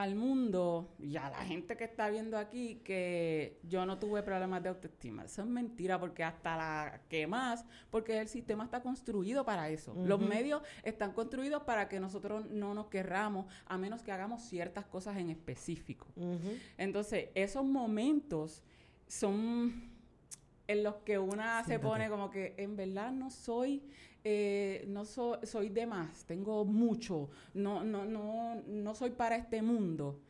al 0.00 0.14
mundo 0.14 0.94
y 0.98 1.16
a 1.16 1.28
la 1.28 1.44
gente 1.44 1.76
que 1.76 1.84
está 1.84 2.08
viendo 2.08 2.38
aquí 2.38 2.76
que 2.76 3.58
yo 3.64 3.84
no 3.84 3.98
tuve 3.98 4.22
problemas 4.22 4.62
de 4.62 4.70
autoestima. 4.70 5.24
Eso 5.24 5.42
es 5.42 5.48
mentira 5.48 6.00
porque 6.00 6.24
hasta 6.24 6.56
la 6.56 7.00
que 7.08 7.26
más, 7.26 7.66
porque 7.90 8.18
el 8.18 8.28
sistema 8.28 8.64
está 8.64 8.80
construido 8.82 9.44
para 9.44 9.68
eso. 9.68 9.94
Los 9.94 10.20
medios 10.20 10.62
están 10.84 11.12
construidos 11.12 11.64
para 11.64 11.88
que 11.88 12.00
nosotros 12.00 12.48
no 12.48 12.72
nos 12.72 12.86
querramos 12.86 13.46
a 13.66 13.76
menos 13.76 14.02
que 14.02 14.10
hagamos 14.10 14.42
ciertas 14.42 14.86
cosas 14.86 15.18
en 15.18 15.28
específico. 15.28 16.06
Entonces, 16.78 17.28
esos 17.34 17.64
momentos 17.64 18.62
son 19.06 19.90
en 20.66 20.84
los 20.84 20.96
que 20.96 21.18
una 21.18 21.62
se 21.64 21.78
pone 21.78 22.08
como 22.08 22.30
que 22.30 22.54
en 22.56 22.76
verdad 22.76 23.12
no 23.12 23.30
soy 23.30 23.82
eh, 24.24 24.84
no 24.88 25.04
soy 25.04 25.68
de 25.68 25.86
más, 25.86 26.24
tengo 26.24 26.64
mucho, 26.64 27.30
no, 27.54 27.82
no, 27.84 28.04
no, 28.04 28.56
no 28.66 28.94
soy 28.94 29.10
para 29.10 29.36
este 29.36 29.62
mundo. 29.62 30.20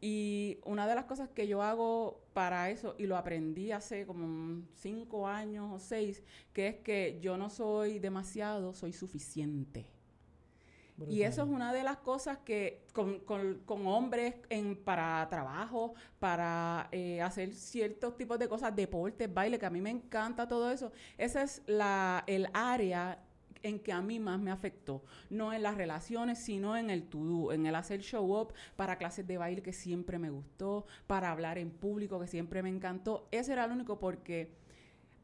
Y 0.00 0.58
una 0.64 0.86
de 0.86 0.94
las 0.94 1.06
cosas 1.06 1.30
que 1.30 1.46
yo 1.46 1.62
hago 1.62 2.20
para 2.34 2.68
eso, 2.70 2.94
y 2.98 3.06
lo 3.06 3.16
aprendí 3.16 3.72
hace 3.72 4.04
como 4.04 4.62
cinco 4.74 5.26
años 5.26 5.70
o 5.72 5.78
seis, 5.78 6.22
que 6.52 6.68
es 6.68 6.76
que 6.76 7.18
yo 7.22 7.38
no 7.38 7.48
soy 7.48 7.98
demasiado, 7.98 8.74
soy 8.74 8.92
suficiente. 8.92 9.86
Y 11.08 11.22
eso 11.22 11.42
es 11.42 11.48
una 11.48 11.72
de 11.72 11.82
las 11.82 11.96
cosas 11.96 12.38
que 12.44 12.84
con, 12.92 13.18
con, 13.20 13.86
hombres 13.86 14.36
en, 14.48 14.76
para 14.76 15.26
trabajo, 15.28 15.94
para 16.20 16.88
eh, 16.92 17.20
hacer 17.20 17.52
ciertos 17.52 18.16
tipos 18.16 18.38
de 18.38 18.48
cosas, 18.48 18.76
deportes, 18.76 19.32
baile, 19.32 19.58
que 19.58 19.66
a 19.66 19.70
mí 19.70 19.80
me 19.80 19.90
encanta 19.90 20.46
todo 20.46 20.70
eso. 20.70 20.92
Esa 21.18 21.42
es 21.42 21.62
la, 21.66 22.22
el 22.28 22.48
área 22.52 23.23
en 23.64 23.80
que 23.80 23.92
a 23.92 24.00
mí 24.00 24.20
más 24.20 24.38
me 24.38 24.50
afectó. 24.50 25.02
No 25.30 25.52
en 25.52 25.62
las 25.62 25.76
relaciones, 25.76 26.38
sino 26.38 26.76
en 26.76 26.90
el 26.90 27.08
to-do, 27.08 27.52
en 27.52 27.66
el 27.66 27.74
hacer 27.74 28.00
show 28.00 28.38
up 28.38 28.52
para 28.76 28.96
clases 28.96 29.26
de 29.26 29.38
baile 29.38 29.62
que 29.62 29.72
siempre 29.72 30.18
me 30.18 30.30
gustó, 30.30 30.86
para 31.06 31.32
hablar 31.32 31.58
en 31.58 31.70
público 31.70 32.20
que 32.20 32.28
siempre 32.28 32.62
me 32.62 32.68
encantó. 32.68 33.26
Ese 33.32 33.52
era 33.54 33.64
el 33.64 33.72
único 33.72 33.98
porque 33.98 34.52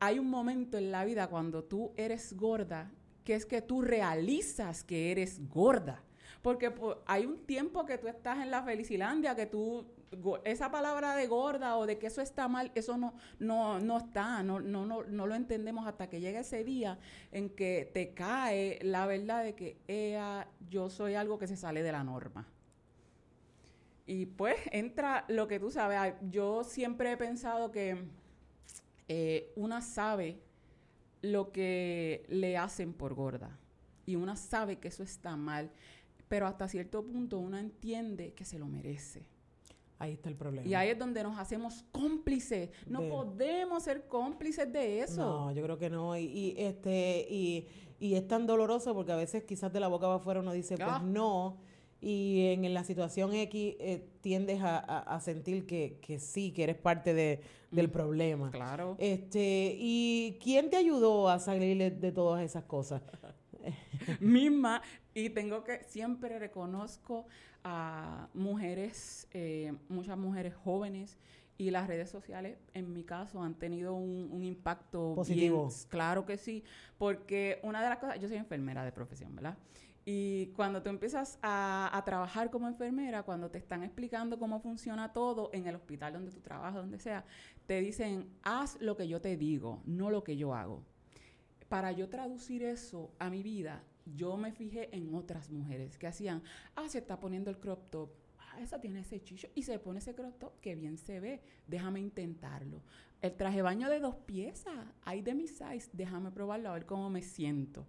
hay 0.00 0.18
un 0.18 0.30
momento 0.30 0.78
en 0.78 0.90
la 0.90 1.04
vida 1.04 1.28
cuando 1.28 1.62
tú 1.64 1.92
eres 1.96 2.34
gorda 2.36 2.90
que 3.24 3.34
es 3.34 3.46
que 3.46 3.62
tú 3.62 3.82
realizas 3.82 4.82
que 4.82 5.12
eres 5.12 5.46
gorda. 5.48 6.02
Porque 6.42 6.72
hay 7.06 7.26
un 7.26 7.44
tiempo 7.44 7.84
que 7.84 7.98
tú 7.98 8.08
estás 8.08 8.38
en 8.38 8.50
la 8.50 8.62
Felicilandia, 8.62 9.36
que 9.36 9.46
tú 9.46 9.86
esa 10.44 10.70
palabra 10.70 11.14
de 11.14 11.26
gorda 11.26 11.76
o 11.76 11.86
de 11.86 11.98
que 11.98 12.08
eso 12.08 12.20
está 12.20 12.48
mal, 12.48 12.72
eso 12.74 12.96
no, 12.96 13.14
no, 13.38 13.78
no 13.78 13.98
está, 13.98 14.42
no, 14.42 14.60
no, 14.60 14.84
no, 14.84 15.04
no 15.04 15.26
lo 15.26 15.34
entendemos 15.34 15.86
hasta 15.86 16.08
que 16.08 16.20
llega 16.20 16.40
ese 16.40 16.64
día 16.64 16.98
en 17.30 17.50
que 17.50 17.88
te 17.92 18.12
cae 18.12 18.78
la 18.82 19.06
verdad 19.06 19.44
de 19.44 19.54
que 19.54 19.76
ella, 19.86 20.48
yo 20.68 20.90
soy 20.90 21.14
algo 21.14 21.38
que 21.38 21.46
se 21.46 21.56
sale 21.56 21.82
de 21.82 21.92
la 21.92 22.02
norma. 22.02 22.46
Y 24.06 24.26
pues 24.26 24.56
entra 24.72 25.24
lo 25.28 25.46
que 25.46 25.60
tú 25.60 25.70
sabes, 25.70 26.14
yo 26.30 26.64
siempre 26.64 27.12
he 27.12 27.16
pensado 27.16 27.70
que 27.70 28.04
eh, 29.06 29.52
una 29.54 29.82
sabe 29.82 30.40
lo 31.22 31.52
que 31.52 32.24
le 32.28 32.56
hacen 32.56 32.92
por 32.92 33.14
gorda 33.14 33.56
y 34.06 34.16
una 34.16 34.34
sabe 34.34 34.78
que 34.78 34.88
eso 34.88 35.04
está 35.04 35.36
mal, 35.36 35.70
pero 36.28 36.46
hasta 36.46 36.66
cierto 36.66 37.04
punto 37.04 37.38
una 37.38 37.60
entiende 37.60 38.32
que 38.32 38.44
se 38.44 38.58
lo 38.58 38.66
merece. 38.66 39.24
Ahí 40.00 40.14
está 40.14 40.30
el 40.30 40.34
problema. 40.34 40.66
Y 40.66 40.72
ahí 40.72 40.88
es 40.88 40.98
donde 40.98 41.22
nos 41.22 41.38
hacemos 41.38 41.84
cómplices. 41.92 42.70
No 42.86 43.06
podemos 43.06 43.82
ser 43.82 44.08
cómplices 44.08 44.72
de 44.72 45.00
eso. 45.00 45.20
No, 45.20 45.52
yo 45.52 45.62
creo 45.62 45.78
que 45.78 45.90
no. 45.90 46.16
Y, 46.16 46.54
este 46.56 47.26
y, 47.28 47.66
es 48.00 48.26
tan 48.26 48.46
doloroso 48.46 48.94
porque 48.94 49.12
a 49.12 49.16
veces 49.16 49.44
quizás 49.44 49.70
de 49.70 49.78
la 49.78 49.88
boca 49.88 50.08
va 50.08 50.14
afuera 50.14 50.40
uno 50.40 50.52
dice, 50.52 50.76
pues 50.76 50.88
ah. 50.88 51.02
no. 51.04 51.58
Y 52.00 52.46
en, 52.46 52.72
la 52.72 52.82
situación 52.82 53.34
X 53.34 53.76
eh, 53.78 54.08
tiendes 54.22 54.60
a, 54.62 55.20
sentir 55.22 55.66
que, 55.66 56.18
sí, 56.18 56.50
que 56.52 56.62
eres 56.62 56.76
parte 56.76 57.12
de, 57.12 57.42
del 57.70 57.88
mm, 57.88 57.92
problema. 57.92 58.50
Claro. 58.50 58.96
Este, 58.98 59.76
¿Y 59.78 60.38
quién 60.42 60.70
te 60.70 60.78
ayudó 60.78 61.28
a 61.28 61.38
salir 61.38 61.98
de 61.98 62.12
todas 62.12 62.42
esas 62.42 62.64
cosas? 62.64 63.02
misma 64.20 64.82
y 65.14 65.30
tengo 65.30 65.64
que, 65.64 65.82
siempre 65.84 66.38
reconozco 66.38 67.26
a 67.64 68.28
mujeres, 68.34 69.28
eh, 69.32 69.74
muchas 69.88 70.16
mujeres 70.16 70.54
jóvenes 70.54 71.18
y 71.58 71.70
las 71.70 71.86
redes 71.86 72.08
sociales, 72.08 72.58
en 72.72 72.92
mi 72.92 73.04
caso, 73.04 73.42
han 73.42 73.54
tenido 73.54 73.94
un, 73.94 74.42
impacto 74.42 75.14
positivo. 75.14 75.68
claro 75.88 76.24
que 76.24 76.38
sí, 76.38 76.64
porque 76.96 77.60
una 77.62 77.82
de 77.82 77.88
las 77.90 77.98
cosas, 77.98 78.18
yo 78.18 78.28
soy 78.28 78.38
enfermera 78.38 78.84
de 78.84 78.92
profesión, 78.92 79.34
¿verdad? 79.34 79.58
Y 80.06 80.46
cuando 80.56 80.82
tú 80.82 80.88
empiezas 80.88 81.38
a, 81.42 81.90
a, 81.92 82.04
trabajar 82.04 82.50
como 82.50 82.66
enfermera, 82.66 83.22
cuando 83.22 83.50
te 83.50 83.58
están 83.58 83.82
explicando 83.82 84.38
cómo 84.38 84.58
funciona 84.60 85.12
todo 85.12 85.50
en 85.52 85.66
el 85.66 85.74
hospital 85.74 86.14
donde 86.14 86.30
tú 86.30 86.40
trabajas, 86.40 86.74
donde 86.74 86.98
sea, 86.98 87.26
te 87.66 87.80
dicen, 87.80 88.30
haz 88.42 88.80
lo 88.80 88.96
que 88.96 89.06
yo 89.06 89.20
te 89.20 89.36
digo, 89.36 89.82
no 89.84 90.08
lo 90.08 90.24
que 90.24 90.38
yo 90.38 90.54
hago 90.54 90.82
para 91.70 91.92
yo 91.92 92.08
traducir 92.08 92.64
eso 92.64 93.12
a 93.20 93.30
mi 93.30 93.44
vida, 93.44 93.84
yo 94.14 94.36
me 94.36 94.52
fijé 94.52 94.94
en 94.96 95.14
otras 95.14 95.50
mujeres 95.50 95.98
que 95.98 96.06
hacían, 96.06 96.42
ah, 96.76 96.88
se 96.88 96.98
está 96.98 97.18
poniendo 97.18 97.50
el 97.50 97.58
crop 97.58 97.90
top, 97.90 98.10
ah, 98.38 98.60
esa 98.60 98.80
tiene 98.80 99.00
ese 99.00 99.22
chicho 99.22 99.48
y 99.54 99.62
se 99.62 99.78
pone 99.78 99.98
ese 99.98 100.14
crop 100.14 100.38
top, 100.38 100.60
que 100.60 100.74
bien 100.74 100.98
se 100.98 101.20
ve, 101.20 101.42
déjame 101.66 102.00
intentarlo. 102.00 102.82
El 103.22 103.36
traje 103.36 103.62
baño 103.62 103.88
de 103.90 104.00
dos 104.00 104.16
piezas, 104.16 104.74
hay 105.02 105.22
de 105.22 105.34
mi 105.34 105.46
size, 105.46 105.90
déjame 105.92 106.30
probarlo 106.30 106.70
a 106.70 106.74
ver 106.74 106.86
cómo 106.86 107.10
me 107.10 107.22
siento. 107.22 107.86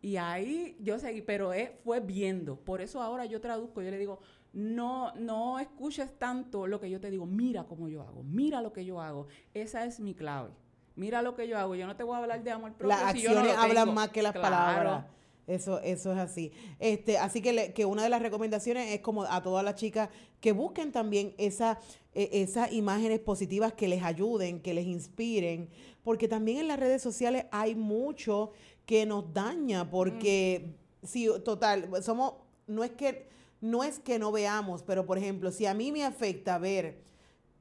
Y 0.00 0.16
ahí 0.16 0.76
yo 0.80 0.98
seguí, 0.98 1.22
pero 1.22 1.52
fue 1.82 2.00
viendo. 2.00 2.56
Por 2.56 2.80
eso 2.80 3.00
ahora 3.00 3.24
yo 3.24 3.40
traduzco, 3.40 3.82
yo 3.82 3.90
le 3.90 3.98
digo, 3.98 4.20
no, 4.52 5.14
no 5.16 5.58
escuches 5.58 6.18
tanto 6.18 6.66
lo 6.66 6.80
que 6.80 6.90
yo 6.90 7.00
te 7.00 7.10
digo, 7.10 7.26
mira 7.26 7.64
cómo 7.64 7.88
yo 7.88 8.02
hago, 8.02 8.22
mira 8.22 8.60
lo 8.62 8.72
que 8.72 8.84
yo 8.84 9.00
hago. 9.00 9.28
Esa 9.52 9.84
es 9.84 10.00
mi 10.00 10.14
clave 10.14 10.50
mira 10.96 11.22
lo 11.22 11.34
que 11.34 11.48
yo 11.48 11.58
hago, 11.58 11.74
yo 11.74 11.86
no 11.86 11.96
te 11.96 12.02
voy 12.02 12.14
a 12.14 12.18
hablar 12.18 12.42
de 12.42 12.50
amor 12.50 12.72
propio. 12.72 12.88
Las 12.88 13.02
acciones 13.02 13.56
hablan 13.56 13.94
más 13.94 14.08
que 14.10 14.22
las 14.22 14.32
palabras. 14.32 15.06
Eso, 15.46 15.80
eso 15.80 16.12
es 16.12 16.18
así. 16.18 16.52
Este, 16.78 17.18
así 17.18 17.42
que, 17.42 17.72
que 17.74 17.84
una 17.84 18.02
de 18.02 18.08
las 18.08 18.22
recomendaciones 18.22 18.92
es 18.92 19.00
como 19.00 19.24
a 19.24 19.42
todas 19.42 19.64
las 19.64 19.74
chicas 19.74 20.08
que 20.40 20.52
busquen 20.52 20.90
también 20.90 21.34
esa, 21.36 21.78
e, 22.14 22.30
esas 22.32 22.72
imágenes 22.72 23.20
positivas 23.20 23.72
que 23.72 23.88
les 23.88 24.02
ayuden, 24.02 24.60
que 24.60 24.72
les 24.72 24.86
inspiren, 24.86 25.68
porque 26.02 26.28
también 26.28 26.58
en 26.58 26.68
las 26.68 26.80
redes 26.80 27.02
sociales 27.02 27.44
hay 27.50 27.74
mucho 27.74 28.52
que 28.86 29.04
nos 29.06 29.32
daña, 29.32 29.90
porque 29.90 30.74
si 31.02 31.28
total, 31.44 31.90
somos, 32.02 32.34
no 32.66 32.82
es 32.84 32.92
que, 32.92 33.28
no 33.60 33.84
es 33.84 33.98
que 33.98 34.18
no 34.18 34.32
veamos, 34.32 34.82
pero 34.82 35.04
por 35.04 35.18
ejemplo, 35.18 35.50
si 35.50 35.66
a 35.66 35.74
mí 35.74 35.92
me 35.92 36.04
afecta 36.04 36.58
ver 36.58 37.02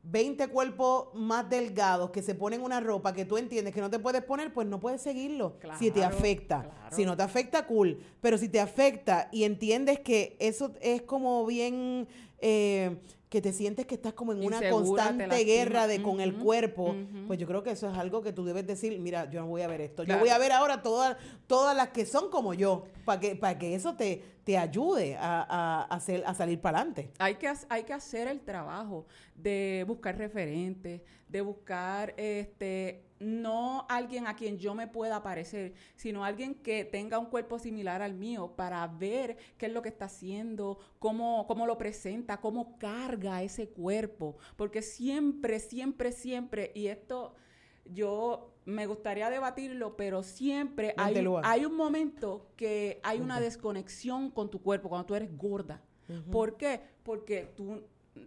20 0.03 0.49
cuerpos 0.49 1.07
más 1.13 1.49
delgados 1.49 2.11
que 2.11 2.21
se 2.21 2.35
ponen 2.35 2.61
una 2.61 2.81
ropa 2.81 3.13
que 3.13 3.25
tú 3.25 3.37
entiendes 3.37 3.73
que 3.73 3.81
no 3.81 3.89
te 3.89 3.99
puedes 3.99 4.21
poner, 4.21 4.53
pues 4.53 4.67
no 4.67 4.79
puedes 4.79 5.01
seguirlo. 5.01 5.57
Si 5.79 5.91
te 5.91 6.03
afecta. 6.03 6.69
Si 6.91 7.05
no 7.05 7.15
te 7.15 7.23
afecta, 7.23 7.65
cool. 7.65 7.99
Pero 8.21 8.37
si 8.37 8.49
te 8.49 8.59
afecta 8.59 9.29
y 9.31 9.45
entiendes 9.45 9.99
que 9.99 10.35
eso 10.39 10.73
es 10.81 11.01
como 11.01 11.45
bien... 11.45 12.07
Eh, 12.39 12.97
que 13.33 13.41
te 13.41 13.51
sientes 13.51 13.87
que 13.87 13.95
estás 13.95 14.13
como 14.13 14.31
en 14.31 14.45
una 14.45 14.69
constante 14.69 15.43
guerra 15.43 15.87
de 15.87 16.03
con 16.03 16.21
el 16.21 16.35
cuerpo, 16.35 16.93
pues 17.25 17.39
yo 17.39 17.47
creo 17.47 17.63
que 17.63 17.71
eso 17.71 17.89
es 17.89 17.97
algo 17.97 18.21
que 18.21 18.31
tú 18.31 18.45
debes 18.45 18.67
decir, 18.67 18.99
mira, 18.99 19.27
yo 19.31 19.41
no 19.41 19.47
voy 19.47 19.63
a 19.63 19.67
ver 19.67 19.81
esto, 19.81 20.03
yo 20.03 20.19
voy 20.19 20.29
a 20.29 20.37
ver 20.37 20.51
ahora 20.51 20.83
todas 20.83 21.17
todas 21.47 21.75
las 21.75 21.87
que 21.87 22.05
son 22.05 22.29
como 22.29 22.53
yo, 22.53 22.83
para 23.05 23.19
que 23.19 23.35
para 23.35 23.57
que 23.57 23.73
eso 23.73 23.95
te, 23.95 24.32
te 24.43 24.57
ayude 24.57 25.15
a, 25.19 25.83
hacer, 25.89 26.23
a 26.25 26.33
salir 26.33 26.59
para 26.59 26.79
adelante. 26.79 27.11
Hay 27.19 27.35
que, 27.35 27.51
hay 27.69 27.83
que 27.83 27.93
hacer 27.93 28.27
el 28.27 28.41
trabajo 28.41 29.05
de 29.35 29.85
buscar 29.87 30.17
referentes, 30.17 31.01
de 31.27 31.41
buscar 31.41 32.13
este 32.17 33.05
no 33.23 33.85
alguien 33.89 34.27
a 34.27 34.35
quien 34.35 34.57
yo 34.57 34.75
me 34.75 34.87
pueda 34.87 35.23
parecer, 35.23 35.73
sino 35.95 36.25
alguien 36.25 36.55
que 36.55 36.83
tenga 36.83 37.17
un 37.19 37.27
cuerpo 37.27 37.57
similar 37.57 38.01
al 38.01 38.13
mío 38.13 38.53
para 38.55 38.85
ver 38.87 39.37
qué 39.57 39.67
es 39.67 39.71
lo 39.71 39.81
que 39.81 39.89
está 39.89 40.05
haciendo, 40.05 40.77
cómo, 40.99 41.47
cómo 41.47 41.65
lo 41.65 41.77
presenta, 41.77 42.41
cómo 42.41 42.77
carga 42.77 43.41
ese 43.41 43.69
cuerpo. 43.69 44.37
Porque 44.57 44.81
siempre, 44.81 45.59
siempre, 45.59 46.11
siempre, 46.11 46.71
y 46.75 46.87
esto 46.87 47.33
yo 47.85 48.53
me 48.65 48.85
gustaría 48.85 49.29
debatirlo, 49.29 49.95
pero 49.97 50.23
siempre 50.23 50.93
hay, 50.97 51.25
hay, 51.43 51.65
un 51.65 51.75
momento 51.75 52.51
que 52.55 52.99
hay 53.03 53.19
una 53.19 53.39
desconexión 53.39 54.31
con 54.31 54.49
tu 54.49 54.61
cuerpo 54.61 54.89
cuando 54.89 55.05
tú 55.05 55.15
eres 55.15 55.35
gorda. 55.37 55.81
¿Por 56.31 56.57
qué? 56.57 56.81
Porque 57.03 57.51
tú 57.55 57.83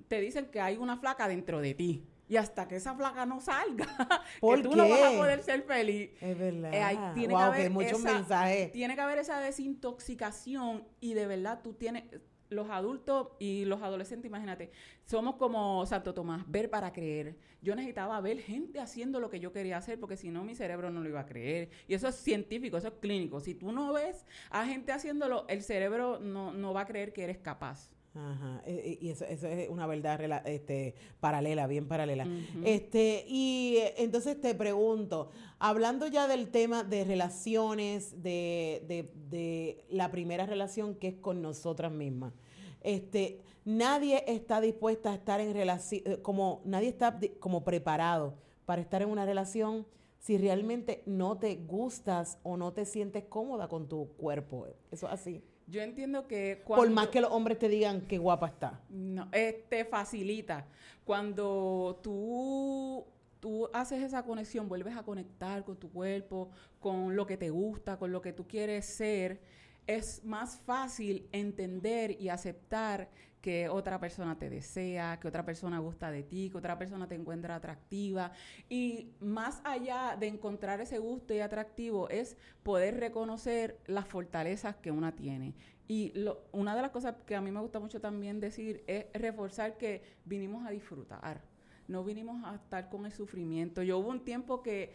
te 0.08 0.20
dicen 0.20 0.46
que 0.46 0.60
hay 0.60 0.76
una 0.76 0.96
flaca 0.98 1.28
dentro 1.28 1.60
de 1.60 1.74
ti. 1.74 2.06
Y 2.28 2.36
hasta 2.36 2.66
que 2.66 2.76
esa 2.76 2.92
flaca 2.94 3.24
no 3.24 3.40
salga, 3.40 3.86
que 4.40 4.62
tú 4.62 4.74
no 4.74 4.88
vas 4.88 5.14
a 5.14 5.16
poder 5.16 5.42
ser 5.44 5.62
feliz. 5.62 6.10
Es 6.20 6.36
verdad. 6.36 6.72
Eh, 6.74 7.12
tiene 7.14 7.34
que 7.34 7.40
haber 7.40 7.70
muchos 7.70 8.00
mensajes. 8.00 8.72
Tiene 8.72 8.96
que 8.96 9.00
haber 9.00 9.18
esa 9.18 9.38
desintoxicación 9.38 10.84
y 11.00 11.14
de 11.14 11.28
verdad 11.28 11.60
tú 11.62 11.74
tienes 11.74 12.02
los 12.48 12.70
adultos 12.70 13.28
y 13.38 13.64
los 13.64 13.82
adolescentes, 13.82 14.28
imagínate, 14.28 14.70
somos 15.04 15.36
como 15.36 15.84
Santo 15.86 16.14
Tomás, 16.14 16.44
ver 16.48 16.70
para 16.70 16.92
creer. 16.92 17.36
Yo 17.62 17.74
necesitaba 17.74 18.20
ver 18.20 18.40
gente 18.40 18.80
haciendo 18.80 19.20
lo 19.20 19.30
que 19.30 19.40
yo 19.40 19.52
quería 19.52 19.78
hacer, 19.78 19.98
porque 19.98 20.16
si 20.16 20.30
no, 20.30 20.44
mi 20.44 20.54
cerebro 20.54 20.90
no 20.90 21.00
lo 21.00 21.08
iba 21.08 21.20
a 21.20 21.26
creer. 21.26 21.70
Y 21.88 21.94
eso 21.94 22.08
es 22.08 22.14
científico, 22.16 22.76
eso 22.76 22.88
es 22.88 22.94
clínico. 23.00 23.40
Si 23.40 23.54
tú 23.54 23.72
no 23.72 23.92
ves 23.92 24.26
a 24.50 24.66
gente 24.66 24.92
haciéndolo, 24.92 25.46
el 25.48 25.62
cerebro 25.62 26.18
no, 26.20 26.52
no 26.52 26.72
va 26.72 26.82
a 26.82 26.86
creer 26.86 27.12
que 27.12 27.24
eres 27.24 27.38
capaz. 27.38 27.90
Ajá, 28.16 28.62
e, 28.64 28.98
y 29.00 29.10
eso, 29.10 29.26
eso 29.26 29.46
es 29.46 29.68
una 29.68 29.86
verdad 29.86 30.20
este, 30.46 30.94
paralela, 31.20 31.66
bien 31.66 31.86
paralela. 31.86 32.26
este, 32.64 33.24
y 33.28 33.76
eh, 33.76 33.94
entonces 33.98 34.40
te 34.40 34.54
pregunto, 34.54 35.30
hablando 35.58 36.06
ya 36.06 36.26
del 36.26 36.48
tema 36.50 36.82
de 36.82 37.04
relaciones, 37.04 38.22
de, 38.22 38.82
de, 38.88 39.12
de 39.28 39.84
la 39.90 40.10
primera 40.10 40.46
relación 40.46 40.94
que 40.94 41.08
es 41.08 41.14
con 41.16 41.42
nosotras 41.42 41.92
mismas, 41.92 42.32
este, 42.80 43.40
nadie 43.64 44.24
está 44.26 44.60
dispuesta 44.60 45.10
a 45.10 45.14
estar 45.14 45.40
en 45.40 45.52
relación, 45.52 46.02
eh, 46.06 46.22
como 46.22 46.62
nadie 46.64 46.88
está 46.88 47.18
como 47.38 47.64
preparado 47.64 48.34
para 48.64 48.80
estar 48.80 49.02
en 49.02 49.10
una 49.10 49.26
relación 49.26 49.86
si 50.18 50.38
realmente 50.38 51.02
no 51.06 51.38
te 51.38 51.54
gustas 51.54 52.38
o 52.42 52.56
no 52.56 52.72
te 52.72 52.84
sientes 52.84 53.24
cómoda 53.24 53.68
con 53.68 53.88
tu 53.88 54.08
cuerpo. 54.16 54.66
Eso 54.90 55.06
es 55.06 55.12
así. 55.12 55.44
Yo 55.66 55.82
entiendo 55.82 56.26
que 56.26 56.62
cuando... 56.64 56.84
Por 56.84 56.94
más 56.94 57.08
que 57.08 57.20
los 57.20 57.30
hombres 57.30 57.58
te 57.58 57.68
digan 57.68 58.02
qué 58.02 58.18
guapa 58.18 58.46
está. 58.48 58.80
No, 58.88 59.28
eh, 59.32 59.64
te 59.68 59.84
facilita. 59.84 60.66
Cuando 61.04 62.00
tú, 62.02 63.04
tú 63.40 63.68
haces 63.72 64.02
esa 64.02 64.22
conexión, 64.22 64.68
vuelves 64.68 64.96
a 64.96 65.02
conectar 65.02 65.64
con 65.64 65.76
tu 65.76 65.90
cuerpo, 65.90 66.50
con 66.78 67.16
lo 67.16 67.26
que 67.26 67.36
te 67.36 67.50
gusta, 67.50 67.98
con 67.98 68.12
lo 68.12 68.22
que 68.22 68.32
tú 68.32 68.46
quieres 68.46 68.86
ser, 68.86 69.40
es 69.86 70.24
más 70.24 70.60
fácil 70.60 71.28
entender 71.32 72.20
y 72.20 72.28
aceptar 72.28 73.08
que 73.46 73.68
otra 73.68 74.00
persona 74.00 74.36
te 74.36 74.50
desea, 74.50 75.20
que 75.20 75.28
otra 75.28 75.44
persona 75.44 75.78
gusta 75.78 76.10
de 76.10 76.24
ti, 76.24 76.50
que 76.50 76.58
otra 76.58 76.76
persona 76.76 77.06
te 77.06 77.14
encuentra 77.14 77.54
atractiva. 77.54 78.32
Y 78.68 79.12
más 79.20 79.60
allá 79.62 80.16
de 80.18 80.26
encontrar 80.26 80.80
ese 80.80 80.98
gusto 80.98 81.32
y 81.32 81.38
atractivo 81.38 82.08
es 82.08 82.36
poder 82.64 82.98
reconocer 82.98 83.78
las 83.86 84.08
fortalezas 84.08 84.74
que 84.74 84.90
una 84.90 85.14
tiene. 85.14 85.54
Y 85.86 86.12
una 86.50 86.74
de 86.74 86.82
las 86.82 86.90
cosas 86.90 87.14
que 87.24 87.36
a 87.36 87.40
mí 87.40 87.52
me 87.52 87.60
gusta 87.60 87.78
mucho 87.78 88.00
también 88.00 88.40
decir 88.40 88.82
es 88.88 89.06
reforzar 89.14 89.78
que 89.78 90.02
vinimos 90.24 90.66
a 90.66 90.70
disfrutar, 90.70 91.40
no 91.86 92.02
vinimos 92.02 92.44
a 92.44 92.56
estar 92.56 92.88
con 92.88 93.06
el 93.06 93.12
sufrimiento. 93.12 93.80
Yo 93.84 93.98
hubo 93.98 94.08
un 94.08 94.24
tiempo 94.24 94.60
que 94.60 94.92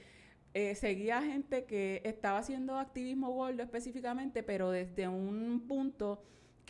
eh, 0.53 0.75
seguía 0.75 1.21
gente 1.21 1.63
que 1.63 2.01
estaba 2.03 2.39
haciendo 2.39 2.77
activismo 2.77 3.31
gordo 3.31 3.63
específicamente, 3.63 4.43
pero 4.43 4.71
desde 4.71 5.07
un 5.07 5.63
punto 5.69 6.21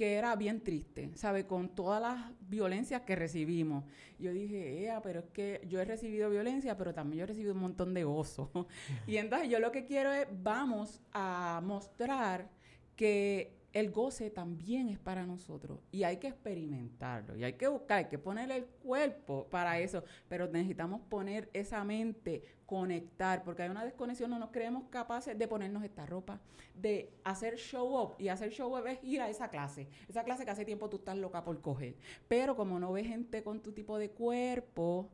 que 0.01 0.15
era 0.15 0.35
bien 0.35 0.61
triste, 0.61 1.11
¿sabe? 1.13 1.45
Con 1.45 1.75
todas 1.75 2.01
las 2.01 2.31
violencias 2.49 3.03
que 3.03 3.15
recibimos. 3.15 3.83
Yo 4.17 4.33
dije, 4.33 4.81
Ea, 4.81 4.99
pero 4.99 5.19
es 5.19 5.29
que 5.29 5.61
yo 5.69 5.79
he 5.79 5.85
recibido 5.85 6.27
violencia, 6.31 6.75
pero 6.75 6.91
también 6.91 7.19
yo 7.19 7.23
he 7.25 7.27
recibido 7.27 7.53
un 7.53 7.59
montón 7.59 7.93
de 7.93 8.03
gozo. 8.03 8.49
y 9.05 9.17
entonces 9.17 9.47
yo 9.47 9.59
lo 9.59 9.71
que 9.71 9.85
quiero 9.85 10.11
es, 10.11 10.25
vamos 10.41 11.01
a 11.13 11.61
mostrar 11.63 12.49
que 12.95 13.60
el 13.73 13.91
goce 13.91 14.29
también 14.29 14.89
es 14.89 14.99
para 14.99 15.25
nosotros 15.25 15.79
y 15.91 16.03
hay 16.03 16.17
que 16.17 16.27
experimentarlo 16.27 17.37
y 17.37 17.43
hay 17.43 17.53
que 17.53 17.67
buscar, 17.67 17.99
hay 17.99 18.05
que 18.05 18.17
poner 18.17 18.51
el 18.51 18.65
cuerpo 18.65 19.47
para 19.49 19.79
eso, 19.79 20.03
pero 20.27 20.47
necesitamos 20.47 21.01
poner 21.01 21.49
esa 21.53 21.83
mente, 21.83 22.43
conectar, 22.65 23.43
porque 23.43 23.63
hay 23.63 23.69
una 23.69 23.85
desconexión, 23.85 24.29
no 24.29 24.39
nos 24.39 24.51
creemos 24.51 24.83
capaces 24.89 25.37
de 25.37 25.47
ponernos 25.47 25.83
esta 25.83 26.05
ropa, 26.05 26.41
de 26.75 27.13
hacer 27.23 27.55
show 27.55 27.97
up 27.97 28.15
y 28.19 28.27
hacer 28.27 28.51
show 28.51 28.77
up 28.77 28.87
es 28.87 28.99
ir 29.03 29.21
a 29.21 29.29
esa 29.29 29.49
clase, 29.49 29.87
esa 30.07 30.23
clase 30.23 30.43
que 30.43 30.51
hace 30.51 30.65
tiempo 30.65 30.89
tú 30.89 30.97
estás 30.97 31.17
loca 31.17 31.43
por 31.43 31.61
coger, 31.61 31.95
pero 32.27 32.55
como 32.55 32.79
no 32.79 32.91
ves 32.91 33.07
gente 33.07 33.43
con 33.43 33.61
tu 33.61 33.71
tipo 33.71 33.97
de 33.97 34.11
cuerpo, 34.11 35.09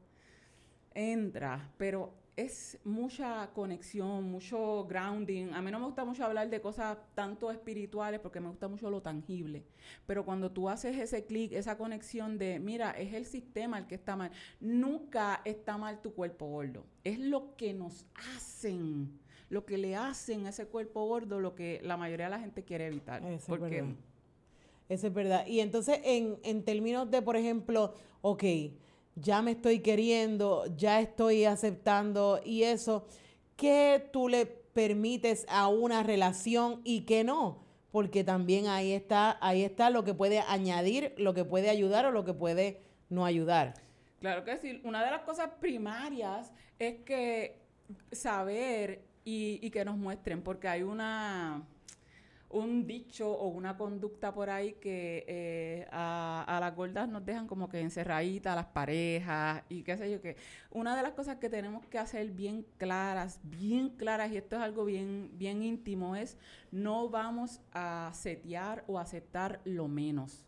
entra, 0.93 1.71
pero 1.77 2.13
es 2.37 2.77
mucha 2.83 3.49
conexión, 3.53 4.29
mucho 4.29 4.85
grounding. 4.87 5.53
A 5.53 5.61
mí 5.61 5.71
no 5.71 5.79
me 5.79 5.85
gusta 5.85 6.05
mucho 6.05 6.23
hablar 6.23 6.51
de 6.51 6.61
cosas 6.61 6.95
tanto 7.15 7.49
espirituales 7.49 8.19
porque 8.19 8.39
me 8.39 8.47
gusta 8.47 8.67
mucho 8.67 8.91
lo 8.91 9.01
tangible. 9.01 9.63
Pero 10.05 10.23
cuando 10.23 10.51
tú 10.51 10.69
haces 10.69 10.97
ese 10.97 11.25
clic, 11.25 11.51
esa 11.53 11.79
conexión 11.79 12.37
de, 12.37 12.59
mira, 12.59 12.91
es 12.91 13.13
el 13.13 13.25
sistema 13.25 13.79
el 13.79 13.87
que 13.87 13.95
está 13.95 14.15
mal. 14.15 14.31
Nunca 14.59 15.41
está 15.45 15.79
mal 15.79 15.99
tu 15.99 16.13
cuerpo 16.13 16.45
gordo. 16.45 16.85
Es 17.03 17.17
lo 17.17 17.55
que 17.55 17.73
nos 17.73 18.05
hacen, 18.35 19.19
lo 19.49 19.65
que 19.65 19.79
le 19.79 19.95
hacen 19.95 20.45
a 20.45 20.49
ese 20.49 20.67
cuerpo 20.67 21.07
gordo, 21.07 21.39
lo 21.39 21.55
que 21.55 21.81
la 21.83 21.97
mayoría 21.97 22.27
de 22.27 22.31
la 22.31 22.39
gente 22.39 22.63
quiere 22.63 22.85
evitar. 22.85 23.25
Eso 23.25 23.55
es 23.55 23.61
verdad. 23.61 23.95
Eso 24.89 25.07
es 25.07 25.13
verdad. 25.13 25.47
Y 25.47 25.59
entonces, 25.61 25.99
en, 26.03 26.37
en 26.43 26.63
términos 26.63 27.09
de, 27.09 27.23
por 27.23 27.35
ejemplo, 27.35 27.95
ok, 28.21 28.43
ya 29.19 29.41
me 29.41 29.51
estoy 29.51 29.79
queriendo, 29.79 30.65
ya 30.75 31.01
estoy 31.01 31.45
aceptando 31.45 32.39
y 32.43 32.63
eso, 32.63 33.07
¿qué 33.55 34.09
tú 34.13 34.29
le 34.29 34.45
permites 34.45 35.45
a 35.49 35.67
una 35.67 36.03
relación 36.03 36.81
y 36.83 37.01
qué 37.01 37.23
no? 37.23 37.65
Porque 37.91 38.23
también 38.23 38.67
ahí 38.67 38.91
está, 38.91 39.37
ahí 39.41 39.63
está 39.63 39.89
lo 39.89 40.03
que 40.03 40.13
puede 40.13 40.39
añadir, 40.39 41.15
lo 41.17 41.33
que 41.33 41.45
puede 41.45 41.69
ayudar 41.69 42.05
o 42.05 42.11
lo 42.11 42.25
que 42.25 42.33
puede 42.33 42.81
no 43.09 43.25
ayudar. 43.25 43.73
Claro 44.19 44.43
que 44.43 44.57
sí. 44.57 44.81
Una 44.83 45.03
de 45.03 45.11
las 45.11 45.21
cosas 45.21 45.49
primarias 45.59 46.53
es 46.77 46.97
que 46.99 47.59
saber 48.11 49.03
y, 49.25 49.59
y 49.61 49.71
que 49.71 49.83
nos 49.83 49.97
muestren, 49.97 50.43
porque 50.43 50.67
hay 50.67 50.83
una 50.83 51.65
un 52.49 52.87
dicho 52.87 53.29
o 53.29 53.47
una 53.49 53.77
conducta 53.77 54.33
por 54.33 54.49
ahí 54.49 54.73
que 54.73 55.25
eh, 55.27 55.87
a, 55.91 56.57
las 56.61 56.75
gordas 56.75 57.09
nos 57.09 57.25
dejan 57.25 57.47
como 57.47 57.67
que 57.67 57.81
encerraditas 57.81 58.55
las 58.55 58.67
parejas 58.67 59.63
y 59.69 59.83
qué 59.83 59.97
sé 59.97 60.09
yo 60.09 60.21
que 60.21 60.37
una 60.71 60.95
de 60.95 61.03
las 61.03 61.11
cosas 61.11 61.37
que 61.37 61.49
tenemos 61.49 61.85
que 61.87 61.99
hacer 61.99 62.29
bien 62.29 62.65
claras, 62.77 63.39
bien 63.43 63.89
claras 63.89 64.31
y 64.31 64.37
esto 64.37 64.55
es 64.55 64.61
algo 64.61 64.85
bien 64.85 65.31
bien 65.33 65.61
íntimo 65.61 66.15
es 66.15 66.37
no 66.71 67.09
vamos 67.09 67.59
a 67.73 68.11
setear 68.13 68.83
o 68.87 68.99
aceptar 68.99 69.61
lo 69.65 69.87
menos. 69.87 70.45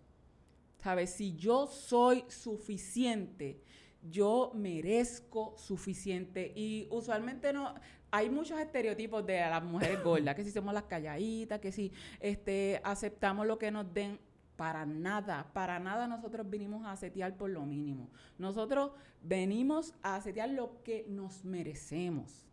¿Sabes? 0.81 1.09
Si 1.09 1.35
yo 1.35 1.67
soy 1.67 2.23
suficiente, 2.29 3.59
yo 4.01 4.51
merezco 4.55 5.55
suficiente 5.57 6.51
y 6.55 6.87
usualmente 6.91 7.51
no 7.53 7.73
hay 8.11 8.29
muchos 8.29 8.59
estereotipos 8.59 9.25
de 9.25 9.39
las 9.39 9.63
mujeres 9.63 10.03
gordas, 10.03 10.35
que 10.35 10.43
si 10.43 10.51
somos 10.51 10.73
las 10.73 10.83
calladitas, 10.83 11.59
que 11.59 11.71
si 11.71 11.91
este, 12.19 12.81
aceptamos 12.83 13.45
lo 13.47 13.57
que 13.57 13.71
nos 13.71 13.93
den. 13.93 14.19
Para 14.55 14.85
nada, 14.85 15.49
para 15.53 15.79
nada 15.79 16.05
nosotros 16.05 16.49
venimos 16.49 16.85
a 16.85 16.93
setear 16.97 17.37
por 17.37 17.49
lo 17.49 17.65
mínimo. 17.65 18.09
Nosotros 18.37 18.91
venimos 19.23 19.93
a 20.03 20.19
setear 20.19 20.49
lo 20.49 20.83
que 20.83 21.05
nos 21.07 21.45
merecemos. 21.45 22.48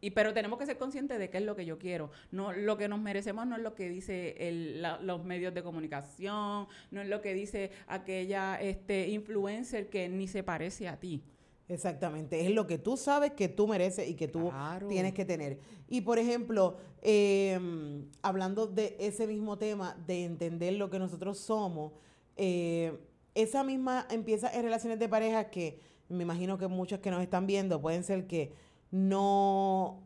Y, 0.00 0.10
pero 0.10 0.32
tenemos 0.32 0.58
que 0.58 0.66
ser 0.66 0.78
conscientes 0.78 1.18
de 1.18 1.30
qué 1.30 1.38
es 1.38 1.44
lo 1.44 1.56
que 1.56 1.64
yo 1.64 1.78
quiero. 1.78 2.10
No, 2.30 2.52
lo 2.52 2.76
que 2.76 2.88
nos 2.88 3.00
merecemos 3.00 3.46
no 3.46 3.56
es 3.56 3.62
lo 3.62 3.74
que 3.74 3.88
dice 3.88 4.34
el, 4.38 4.82
los 5.02 5.24
medios 5.24 5.54
de 5.54 5.62
comunicación, 5.62 6.66
no 6.90 7.00
es 7.00 7.08
lo 7.08 7.20
que 7.20 7.34
dice 7.34 7.70
aquella 7.86 8.60
este, 8.60 9.08
influencer 9.08 9.88
que 9.90 10.08
ni 10.08 10.26
se 10.26 10.42
parece 10.42 10.88
a 10.88 10.98
ti. 10.98 11.22
Exactamente, 11.70 12.44
es 12.44 12.50
lo 12.50 12.66
que 12.66 12.78
tú 12.78 12.96
sabes 12.96 13.30
que 13.30 13.48
tú 13.48 13.68
mereces 13.68 14.08
y 14.08 14.14
que 14.14 14.26
tú 14.26 14.50
tienes 14.88 15.14
que 15.14 15.24
tener. 15.24 15.60
Y 15.88 16.00
por 16.00 16.18
ejemplo, 16.18 16.78
em, 17.00 18.06
hablando 18.22 18.66
de 18.66 18.96
ese 18.98 19.28
mismo 19.28 19.56
tema, 19.56 19.96
de 20.04 20.24
entender 20.24 20.72
lo 20.72 20.90
que 20.90 20.98
nosotros 20.98 21.38
somos, 21.38 21.92
eh, 22.36 22.98
esa 23.36 23.62
misma 23.62 24.04
empieza 24.10 24.52
en 24.52 24.64
relaciones 24.64 24.98
de 24.98 25.08
pareja 25.08 25.48
que 25.48 25.78
me 26.08 26.24
imagino 26.24 26.58
que 26.58 26.66
muchos 26.66 26.98
que 26.98 27.12
nos 27.12 27.22
están 27.22 27.46
viendo 27.46 27.80
pueden 27.80 28.02
ser 28.02 28.26
que 28.26 28.52
no, 28.90 30.02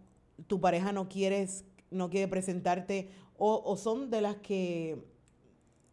tu 0.47 0.61
pareja 0.61 0.93
no 0.93 1.09
quieres, 1.09 1.65
no 1.91 2.11
quiere 2.11 2.29
presentarte, 2.29 3.11
o, 3.37 3.63
o 3.65 3.77
son 3.77 4.11
de 4.11 4.21
las 4.21 4.37
que 4.37 5.03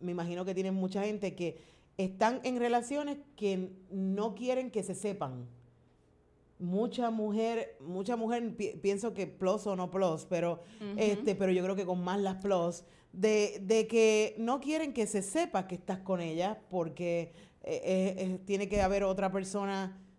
me 0.01 0.11
imagino 0.11 0.45
que 0.45 0.53
tienen 0.53 0.73
mucha 0.73 1.03
gente 1.03 1.35
que 1.35 1.57
están 1.97 2.41
en 2.43 2.59
relaciones 2.59 3.17
que 3.35 3.71
no 3.91 4.35
quieren 4.35 4.71
que 4.71 4.83
se 4.83 4.95
sepan. 4.95 5.47
Mucha 6.59 7.09
mujer, 7.09 7.75
mucha 7.79 8.15
mujer, 8.15 8.55
pienso 8.81 9.13
que 9.13 9.25
plus 9.25 9.65
o 9.65 9.75
no 9.75 9.89
plus, 9.89 10.25
pero, 10.25 10.61
este, 10.95 11.33
pero 11.33 11.51
yo 11.51 11.63
creo 11.63 11.75
que 11.75 11.85
con 11.85 12.03
más 12.03 12.19
las 12.19 12.35
plus, 12.35 12.83
de, 13.13 13.61
de, 13.63 13.87
que 13.87 14.35
no 14.37 14.61
quieren 14.61 14.93
que 14.93 15.07
se 15.07 15.23
sepa 15.23 15.67
que 15.67 15.75
estás 15.75 15.99
con 15.99 16.21
ella 16.21 16.61
porque 16.69 17.33
eh, 17.63 18.15
eh, 18.17 18.39
tiene 18.45 18.69
que 18.69 18.81
haber 18.81 19.03
otra 19.03 19.31
persona 19.31 19.99
eh, 19.99 20.10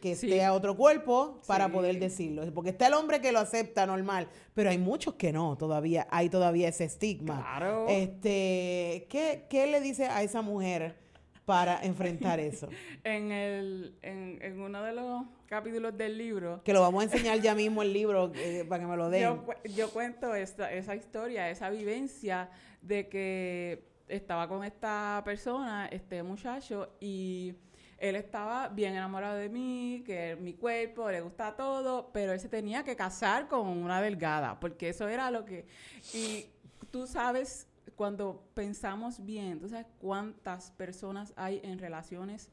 que 0.00 0.12
esté 0.12 0.44
a 0.44 0.52
otro 0.52 0.76
cuerpo 0.76 1.40
para 1.46 1.68
poder 1.68 1.98
decirlo. 1.98 2.42
Porque 2.54 2.70
está 2.70 2.86
el 2.86 2.94
hombre 2.94 3.20
que 3.20 3.32
lo 3.32 3.40
acepta 3.40 3.86
normal, 3.86 4.28
pero 4.54 4.70
hay 4.70 4.78
muchos 4.78 5.14
que 5.14 5.32
no, 5.32 5.56
todavía, 5.56 6.06
hay 6.10 6.28
todavía 6.28 6.68
ese 6.68 6.84
estigma. 6.84 7.42
Claro. 7.42 7.86
Este, 7.88 9.06
¿qué, 9.08 9.46
¿Qué 9.48 9.66
le 9.66 9.80
dice 9.80 10.06
a 10.06 10.22
esa 10.22 10.42
mujer? 10.42 11.04
para 11.44 11.82
enfrentar 11.82 12.40
eso? 12.40 12.68
en, 13.04 13.30
el, 13.30 13.94
en, 14.02 14.38
en, 14.40 14.60
uno 14.60 14.82
de 14.82 14.92
los 14.92 15.24
capítulos 15.46 15.96
del 15.96 16.16
libro. 16.16 16.62
Que 16.64 16.72
lo 16.72 16.80
vamos 16.80 17.02
a 17.02 17.04
enseñar 17.04 17.38
ya 17.40 17.54
mismo 17.54 17.82
el 17.82 17.92
libro 17.92 18.32
eh, 18.34 18.64
para 18.68 18.82
que 18.82 18.90
me 18.90 18.96
lo 18.96 19.10
den. 19.10 19.22
Yo, 19.22 19.44
yo 19.64 19.90
cuento 19.90 20.34
esta, 20.34 20.72
esa 20.72 20.96
historia, 20.96 21.50
esa 21.50 21.68
vivencia 21.70 22.48
de 22.80 23.08
que 23.08 23.84
estaba 24.08 24.48
con 24.48 24.64
esta 24.64 25.22
persona, 25.24 25.88
este 25.90 26.22
muchacho, 26.22 26.90
y 27.00 27.54
él 27.98 28.16
estaba 28.16 28.68
bien 28.68 28.94
enamorado 28.94 29.36
de 29.36 29.48
mí, 29.48 30.02
que 30.06 30.36
mi 30.36 30.54
cuerpo 30.54 31.10
le 31.10 31.20
gusta 31.20 31.56
todo, 31.56 32.10
pero 32.12 32.32
él 32.32 32.40
se 32.40 32.48
tenía 32.48 32.84
que 32.84 32.96
casar 32.96 33.48
con 33.48 33.66
una 33.68 34.00
delgada, 34.00 34.58
porque 34.60 34.88
eso 34.88 35.08
era 35.08 35.30
lo 35.30 35.44
que... 35.44 35.66
Y 36.12 36.46
tú 36.90 37.06
sabes 37.06 37.66
cuando 37.96 38.44
pensamos 38.54 39.24
bien, 39.24 39.60
¿tú 39.60 39.68
sabes 39.68 39.86
cuántas 39.98 40.70
personas 40.72 41.32
hay 41.36 41.60
en 41.62 41.78
relaciones 41.78 42.50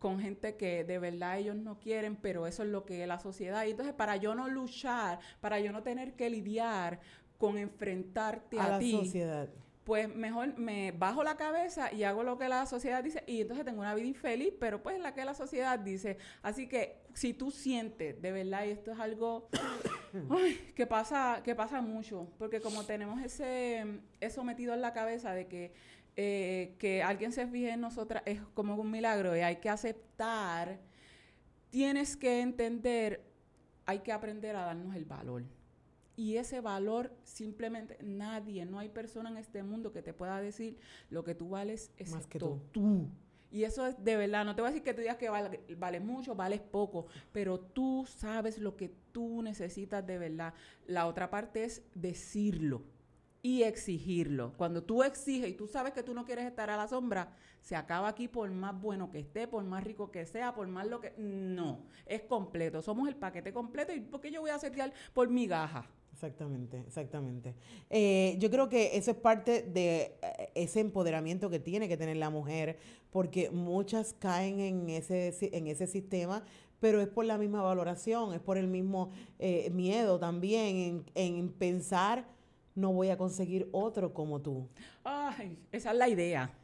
con 0.00 0.18
gente 0.18 0.56
que 0.56 0.82
de 0.82 0.98
verdad 0.98 1.38
ellos 1.38 1.56
no 1.56 1.78
quieren, 1.78 2.16
pero 2.16 2.46
eso 2.46 2.62
es 2.62 2.70
lo 2.70 2.86
que 2.86 3.02
es 3.02 3.08
la 3.08 3.20
sociedad. 3.20 3.66
Y 3.66 3.72
entonces, 3.72 3.94
para 3.94 4.16
yo 4.16 4.34
no 4.34 4.48
luchar, 4.48 5.20
para 5.40 5.60
yo 5.60 5.72
no 5.72 5.82
tener 5.82 6.14
que 6.14 6.30
lidiar 6.30 7.00
con 7.36 7.58
enfrentarte 7.58 8.58
a, 8.58 8.64
a 8.64 8.68
la 8.70 8.78
ti, 8.78 8.92
sociedad. 8.92 9.50
Pues 9.84 10.14
mejor 10.14 10.56
me 10.58 10.92
bajo 10.92 11.24
la 11.24 11.36
cabeza 11.36 11.92
y 11.92 12.04
hago 12.04 12.22
lo 12.22 12.38
que 12.38 12.48
la 12.48 12.66
sociedad 12.66 13.02
dice 13.02 13.24
y 13.26 13.40
entonces 13.40 13.64
tengo 13.64 13.80
una 13.80 13.94
vida 13.94 14.06
infeliz, 14.06 14.52
pero 14.60 14.82
pues 14.82 15.00
la 15.00 15.14
que 15.14 15.24
la 15.24 15.34
sociedad 15.34 15.78
dice. 15.78 16.18
Así 16.42 16.68
que 16.68 17.02
si 17.14 17.32
tú 17.32 17.50
sientes 17.50 18.20
de 18.20 18.32
verdad, 18.32 18.64
y 18.66 18.70
esto 18.70 18.92
es 18.92 19.00
algo 19.00 19.48
que 20.74 20.86
pasa 20.86 21.40
que 21.42 21.54
pasa 21.54 21.80
mucho, 21.80 22.28
porque 22.38 22.60
como 22.60 22.84
tenemos 22.84 23.22
ese 23.22 23.84
eso 24.20 24.44
metido 24.44 24.74
en 24.74 24.82
la 24.82 24.92
cabeza 24.92 25.32
de 25.32 25.46
que 25.46 25.72
eh, 26.16 26.74
que 26.78 27.02
alguien 27.02 27.32
se 27.32 27.46
fije 27.46 27.70
en 27.70 27.80
nosotras 27.80 28.22
es 28.26 28.40
como 28.52 28.74
un 28.74 28.90
milagro 28.90 29.36
y 29.36 29.40
hay 29.40 29.56
que 29.56 29.70
aceptar, 29.70 30.78
tienes 31.70 32.16
que 32.16 32.40
entender, 32.40 33.24
hay 33.86 34.00
que 34.00 34.12
aprender 34.12 34.56
a 34.56 34.66
darnos 34.66 34.94
el 34.96 35.04
valor. 35.04 35.44
Y 36.16 36.36
ese 36.36 36.60
valor 36.60 37.12
simplemente 37.24 37.96
nadie, 38.02 38.66
no 38.66 38.78
hay 38.78 38.88
persona 38.88 39.30
en 39.30 39.36
este 39.36 39.62
mundo 39.62 39.92
que 39.92 40.02
te 40.02 40.12
pueda 40.12 40.40
decir 40.40 40.78
lo 41.08 41.24
que 41.24 41.34
tú 41.34 41.50
vales 41.50 41.92
es 41.96 42.12
Más 42.12 42.26
que 42.26 42.38
tú. 42.38 42.60
tú. 42.72 43.08
Y 43.50 43.64
eso 43.64 43.86
es 43.86 44.02
de 44.04 44.16
verdad, 44.16 44.44
no 44.44 44.54
te 44.54 44.62
voy 44.62 44.68
a 44.68 44.72
decir 44.72 44.84
que 44.84 44.94
tú 44.94 45.00
digas 45.00 45.16
que 45.16 45.28
vale, 45.28 45.60
vales 45.76 46.02
mucho, 46.02 46.36
vales 46.36 46.60
poco, 46.60 47.06
pero 47.32 47.58
tú 47.58 48.06
sabes 48.06 48.58
lo 48.58 48.76
que 48.76 48.94
tú 49.12 49.42
necesitas 49.42 50.06
de 50.06 50.18
verdad. 50.18 50.54
La 50.86 51.06
otra 51.06 51.30
parte 51.30 51.64
es 51.64 51.82
decirlo 51.94 52.82
y 53.42 53.62
exigirlo. 53.62 54.52
Cuando 54.56 54.82
tú 54.82 55.02
exiges 55.02 55.48
y 55.50 55.54
tú 55.54 55.66
sabes 55.66 55.92
que 55.92 56.02
tú 56.02 56.14
no 56.14 56.24
quieres 56.24 56.46
estar 56.46 56.70
a 56.70 56.76
la 56.76 56.86
sombra, 56.86 57.32
se 57.60 57.74
acaba 57.74 58.08
aquí 58.08 58.28
por 58.28 58.50
más 58.50 58.78
bueno 58.80 59.10
que 59.10 59.18
esté, 59.18 59.48
por 59.48 59.64
más 59.64 59.82
rico 59.82 60.10
que 60.10 60.26
sea, 60.26 60.54
por 60.54 60.68
más 60.68 60.86
lo 60.86 61.00
que... 61.00 61.14
No, 61.18 61.86
es 62.06 62.22
completo. 62.22 62.82
Somos 62.82 63.08
el 63.08 63.16
paquete 63.16 63.52
completo 63.52 63.92
y 63.92 64.00
¿por 64.00 64.20
qué 64.20 64.30
yo 64.30 64.40
voy 64.40 64.50
a 64.50 64.58
setear 64.58 64.92
por 65.12 65.28
migaja? 65.28 65.88
Exactamente, 66.20 66.76
exactamente. 66.86 67.54
Eh, 67.88 68.36
yo 68.38 68.50
creo 68.50 68.68
que 68.68 68.94
eso 68.94 69.10
es 69.10 69.16
parte 69.16 69.62
de 69.62 70.18
eh, 70.20 70.50
ese 70.54 70.80
empoderamiento 70.80 71.48
que 71.48 71.58
tiene 71.58 71.88
que 71.88 71.96
tener 71.96 72.18
la 72.18 72.28
mujer, 72.28 72.78
porque 73.10 73.48
muchas 73.50 74.12
caen 74.12 74.60
en 74.60 74.90
ese, 74.90 75.34
en 75.40 75.66
ese 75.66 75.86
sistema, 75.86 76.44
pero 76.78 77.00
es 77.00 77.08
por 77.08 77.24
la 77.24 77.38
misma 77.38 77.62
valoración, 77.62 78.34
es 78.34 78.40
por 78.40 78.58
el 78.58 78.66
mismo 78.66 79.12
eh, 79.38 79.70
miedo 79.70 80.18
también 80.18 80.76
en, 81.14 81.38
en 81.38 81.48
pensar, 81.48 82.26
no 82.74 82.92
voy 82.92 83.08
a 83.08 83.16
conseguir 83.16 83.70
otro 83.72 84.12
como 84.12 84.42
tú. 84.42 84.68
Ay, 85.02 85.56
esa 85.72 85.92
es 85.92 85.96
la 85.96 86.10
idea. 86.10 86.54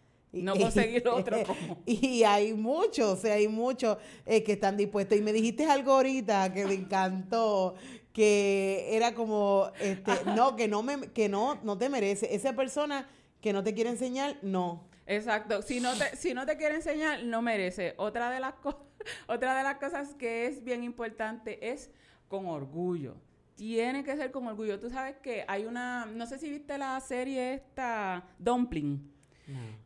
No 0.42 0.54
conseguir 0.58 1.06
otro 1.08 1.38
como... 1.44 1.78
Y 1.86 2.22
hay 2.24 2.52
muchos, 2.52 3.06
o 3.06 3.16
sea, 3.16 3.34
hay 3.34 3.48
muchos 3.48 3.96
eh, 4.24 4.42
que 4.42 4.52
están 4.52 4.76
dispuestos. 4.76 5.18
Y 5.18 5.22
me 5.22 5.32
dijiste 5.32 5.64
algo 5.64 5.92
ahorita 5.92 6.52
que 6.52 6.66
me 6.66 6.74
encantó, 6.74 7.74
que 8.16 8.96
era 8.96 9.14
como, 9.14 9.70
este, 9.78 10.10
no, 10.34 10.56
que 10.56 10.68
no 10.68 10.82
me, 10.82 11.12
que 11.12 11.28
no, 11.28 11.60
no 11.62 11.76
te 11.76 11.90
merece. 11.90 12.34
Esa 12.34 12.54
persona 12.54 13.06
que 13.42 13.52
no 13.52 13.62
te 13.62 13.74
quiere 13.74 13.90
enseñar, 13.90 14.38
no. 14.40 14.88
Exacto. 15.04 15.60
Si 15.60 15.80
no 15.80 15.92
te, 15.92 16.16
si 16.16 16.32
no 16.32 16.46
te 16.46 16.56
quiere 16.56 16.76
enseñar, 16.76 17.24
no 17.24 17.42
merece. 17.42 17.92
Otra 17.98 18.30
de 18.30 18.40
las 18.40 18.54
cosas, 18.54 18.80
otra 19.28 19.54
de 19.54 19.62
las 19.62 19.76
cosas 19.76 20.14
que 20.14 20.46
es 20.46 20.64
bien 20.64 20.82
importante 20.82 21.70
es 21.70 21.90
con 22.28 22.46
orgullo. 22.46 23.16
Tiene 23.54 24.02
que 24.02 24.16
ser 24.16 24.30
con 24.30 24.46
orgullo. 24.46 24.80
Tú 24.80 24.88
sabes 24.88 25.16
que 25.18 25.44
hay 25.46 25.66
una, 25.66 26.06
no 26.06 26.24
sé 26.24 26.38
si 26.38 26.48
viste 26.48 26.78
la 26.78 26.98
serie 27.00 27.52
esta 27.52 28.26
Dumpling, 28.38 29.12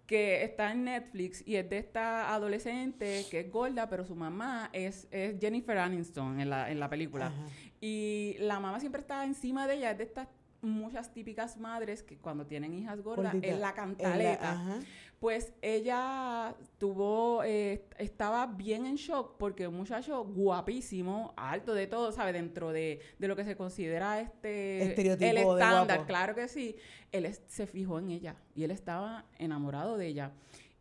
que 0.06 0.42
está 0.44 0.72
en 0.72 0.84
Netflix 0.84 1.46
y 1.46 1.56
es 1.56 1.68
de 1.68 1.78
esta 1.78 2.34
adolescente 2.34 3.24
que 3.30 3.40
es 3.40 3.50
gorda, 3.52 3.88
pero 3.88 4.04
su 4.04 4.14
mamá 4.14 4.70
es, 4.72 5.06
es 5.10 5.38
Jennifer 5.40 5.76
Aniston 5.78 6.40
en 6.40 6.50
la, 6.50 6.70
en 6.70 6.80
la 6.80 6.88
película. 6.88 7.26
Ajá. 7.26 7.42
Y 7.80 8.36
la 8.40 8.58
mamá 8.60 8.80
siempre 8.80 9.00
está 9.00 9.24
encima 9.24 9.66
de 9.66 9.74
ella, 9.74 9.90
es 9.92 9.98
de 9.98 10.04
estas 10.04 10.28
muchas 10.62 11.12
típicas 11.14 11.56
madres 11.56 12.02
que 12.02 12.18
cuando 12.18 12.46
tienen 12.46 12.74
hijas 12.74 13.00
gordas 13.02 13.32
Gordita. 13.32 13.46
es 13.46 13.52
la 13.52 13.56
En 13.56 13.60
la- 13.62 13.74
cantaleta. 13.74 14.80
Pues 15.20 15.52
ella 15.60 16.56
tuvo, 16.78 17.44
eh, 17.44 17.84
estaba 17.98 18.46
bien 18.46 18.86
en 18.86 18.94
shock 18.96 19.36
porque 19.36 19.68
un 19.68 19.74
muchacho 19.76 20.24
guapísimo, 20.24 21.34
alto 21.36 21.74
de 21.74 21.86
todo, 21.86 22.10
¿sabe? 22.10 22.32
Dentro 22.32 22.72
de, 22.72 23.00
de 23.18 23.28
lo 23.28 23.36
que 23.36 23.44
se 23.44 23.54
considera 23.54 24.18
este... 24.18 24.82
Estereotipo 24.82 25.30
el 25.30 25.36
estándar, 25.36 26.06
claro 26.06 26.34
que 26.34 26.48
sí. 26.48 26.74
Él 27.12 27.26
es- 27.26 27.42
se 27.48 27.66
fijó 27.66 27.98
en 27.98 28.10
ella 28.10 28.36
y 28.54 28.64
él 28.64 28.70
estaba 28.70 29.26
enamorado 29.38 29.98
de 29.98 30.06
ella. 30.06 30.32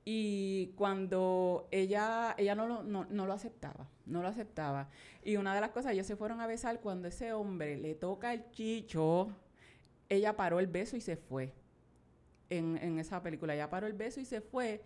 Y 0.06 0.68
cuando 0.78 1.68
ella, 1.70 2.34
ella 2.38 2.56
no 2.56 2.66
lo, 2.66 2.82
no, 2.82 3.06
no 3.10 3.26
lo 3.26 3.34
aceptaba, 3.34 3.90
no 4.06 4.22
lo 4.22 4.30
aceptaba. 4.30 4.90
Y 5.22 5.36
una 5.36 5.54
de 5.54 5.60
las 5.60 5.72
cosas, 5.72 5.92
ellos 5.92 6.08
se 6.08 6.16
fueron 6.16 6.40
a 6.40 6.48
besar 6.48 6.80
cuando 6.80 7.10
ese 7.10 7.34
hombre 7.34 7.76
le 7.78 7.94
toca 7.94 8.32
el 8.34 8.50
chicho, 8.52 9.28
ella 10.08 10.38
paró 10.38 10.62
el 10.62 10.68
beso 10.68 10.96
y 10.96 11.02
se 11.02 11.18
fue 11.18 11.52
en, 12.50 12.78
en 12.78 13.00
esa 13.00 13.22
película. 13.22 13.54
Ella 13.54 13.70
paró 13.70 13.88
el 13.88 13.94
beso 13.94 14.20
y 14.20 14.26
se 14.26 14.42
fue. 14.42 14.84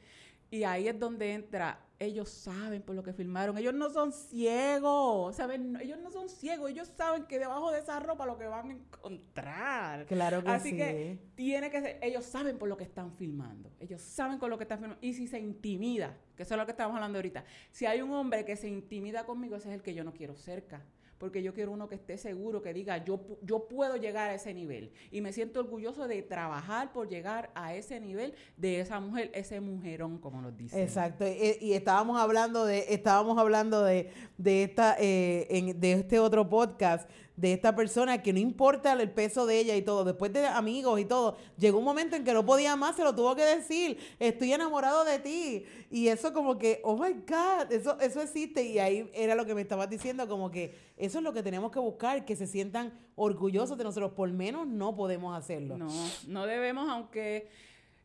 Y 0.54 0.66
ahí 0.66 0.88
es 0.88 1.00
donde 1.00 1.34
entra, 1.34 1.80
ellos 1.98 2.30
saben 2.30 2.84
por 2.84 2.96
lo 2.96 3.02
que 3.02 3.12
filmaron, 3.12 3.58
ellos 3.58 3.74
no 3.74 3.90
son 3.90 4.12
ciegos, 4.14 5.36
¿saben? 5.36 5.76
Ellos 5.82 5.98
no 5.98 6.12
son 6.12 6.30
ciegos, 6.30 6.70
ellos 6.70 6.92
saben 6.96 7.26
que 7.26 7.40
debajo 7.40 7.72
de 7.72 7.80
esa 7.80 8.00
ropa 8.00 8.28
lo 8.28 8.38
que 8.38 8.46
van 8.46 8.70
a 8.70 8.74
encontrar. 8.74 10.06
Claro 10.06 10.44
que 10.44 10.50
Así 10.52 10.70
sí. 10.70 10.78
que 10.78 11.20
tiene 11.34 11.72
que 11.72 11.82
ser, 11.82 12.00
ellos 12.04 12.24
saben 12.26 12.60
por 12.60 12.70
lo 12.70 12.78
que 12.78 12.84
están 12.84 13.12
filmando, 13.14 13.72
ellos 13.80 14.00
saben 14.00 14.38
con 14.38 14.52
lo 14.52 14.60
que 14.60 14.66
están 14.66 14.78
filmando. 14.78 15.00
Y 15.04 15.14
si 15.14 15.28
se 15.28 15.40
intimida, 15.40 16.16
que 16.36 16.44
eso 16.44 16.54
es 16.54 16.60
lo 16.60 16.66
que 16.68 16.72
estamos 16.74 16.94
hablando 16.96 17.18
ahorita, 17.18 17.44
si 17.72 17.88
hay 17.88 18.04
un 18.04 18.12
hombre 18.12 18.46
que 18.46 18.56
se 18.56 18.68
intimida 18.68 19.26
conmigo, 19.26 19.56
ese 19.56 19.70
es 19.70 19.74
el 19.74 19.82
que 19.82 19.96
yo 19.96 20.04
no 20.04 20.14
quiero 20.14 20.36
cerca. 20.36 20.86
Porque 21.18 21.42
yo 21.42 21.54
quiero 21.54 21.72
uno 21.72 21.88
que 21.88 21.96
esté 21.96 22.18
seguro, 22.18 22.62
que 22.62 22.74
diga, 22.74 23.04
yo, 23.06 23.22
yo 23.42 23.68
puedo 23.68 23.96
llegar 23.96 24.30
a 24.30 24.34
ese 24.34 24.54
nivel. 24.54 24.92
Y 25.12 25.22
me 25.22 25.32
siento 25.32 25.60
orgulloso 25.62 26.08
de 26.08 26.22
trabajar 26.22 26.92
por 26.92 27.08
llegar 27.08 27.50
a 27.56 27.76
ese 27.76 28.00
nivel 28.00 28.34
de 28.58 28.80
esa 28.82 29.00
mujer, 29.00 29.32
ese 29.34 29.62
mujerón, 29.62 30.18
como 30.18 30.42
nos 30.42 30.58
dicen. 30.58 30.80
Exacto, 30.82 31.26
y, 31.26 31.58
y 31.62 31.74
estábamos 31.74 32.20
hablando 32.20 32.66
de, 32.66 32.86
estábamos 32.90 33.38
hablando 33.38 33.84
de, 33.84 34.10
de 34.38 34.64
esta, 34.64 34.98
eh, 35.00 35.48
en- 35.50 35.80
de 35.80 35.94
este 35.94 36.20
otro 36.20 36.50
podcast, 36.50 37.10
de 37.36 37.54
esta 37.54 37.76
persona 37.76 38.22
que 38.22 38.32
no 38.32 38.40
importa 38.40 38.94
el 38.94 39.10
peso 39.10 39.46
de 39.46 39.60
ella 39.60 39.76
y 39.76 39.82
todo, 39.82 40.04
después 40.04 40.32
de 40.34 40.46
amigos 40.46 41.00
y 41.00 41.06
todo, 41.06 41.38
llegó 41.58 41.80
un 41.80 41.84
momento 41.84 42.16
en 42.16 42.24
que 42.24 42.34
no 42.34 42.46
podía 42.46 42.76
más, 42.76 42.96
se 42.96 43.04
lo 43.04 43.16
tuvo 43.16 43.36
que 43.36 43.44
decir, 43.44 43.98
estoy 44.20 44.54
enamorado 44.54 45.04
de 45.04 45.20
ti. 45.20 45.66
Y 45.90 46.10
eso 46.10 46.32
como 46.32 46.58
que, 46.58 46.80
oh 46.84 46.96
my 46.96 47.14
God, 47.14 47.72
eso, 47.72 48.00
eso 48.00 48.22
existe. 48.22 48.64
Y 48.64 48.80
ahí 48.80 49.10
era 49.14 49.34
lo 49.36 49.46
que 49.46 49.56
me 49.56 49.62
estabas 49.62 49.90
diciendo, 49.90 50.28
como 50.28 50.52
que 50.52 50.76
eso 50.98 51.18
es 51.18 51.24
lo 51.24 51.34
que 51.34 51.42
tenemos 51.42 51.72
que 51.72 51.80
buscar, 51.80 52.24
que 52.26 52.36
se 52.36 52.46
sientan 52.46 52.94
orgullosos 53.16 53.78
de 53.78 53.84
nosotros, 53.84 54.12
por 54.14 54.32
menos 54.32 54.68
no 54.68 54.96
podemos 54.96 55.36
hacerlo. 55.36 55.78
No, 55.78 55.90
no 56.28 56.46
debemos, 56.46 56.88
aunque, 56.90 57.50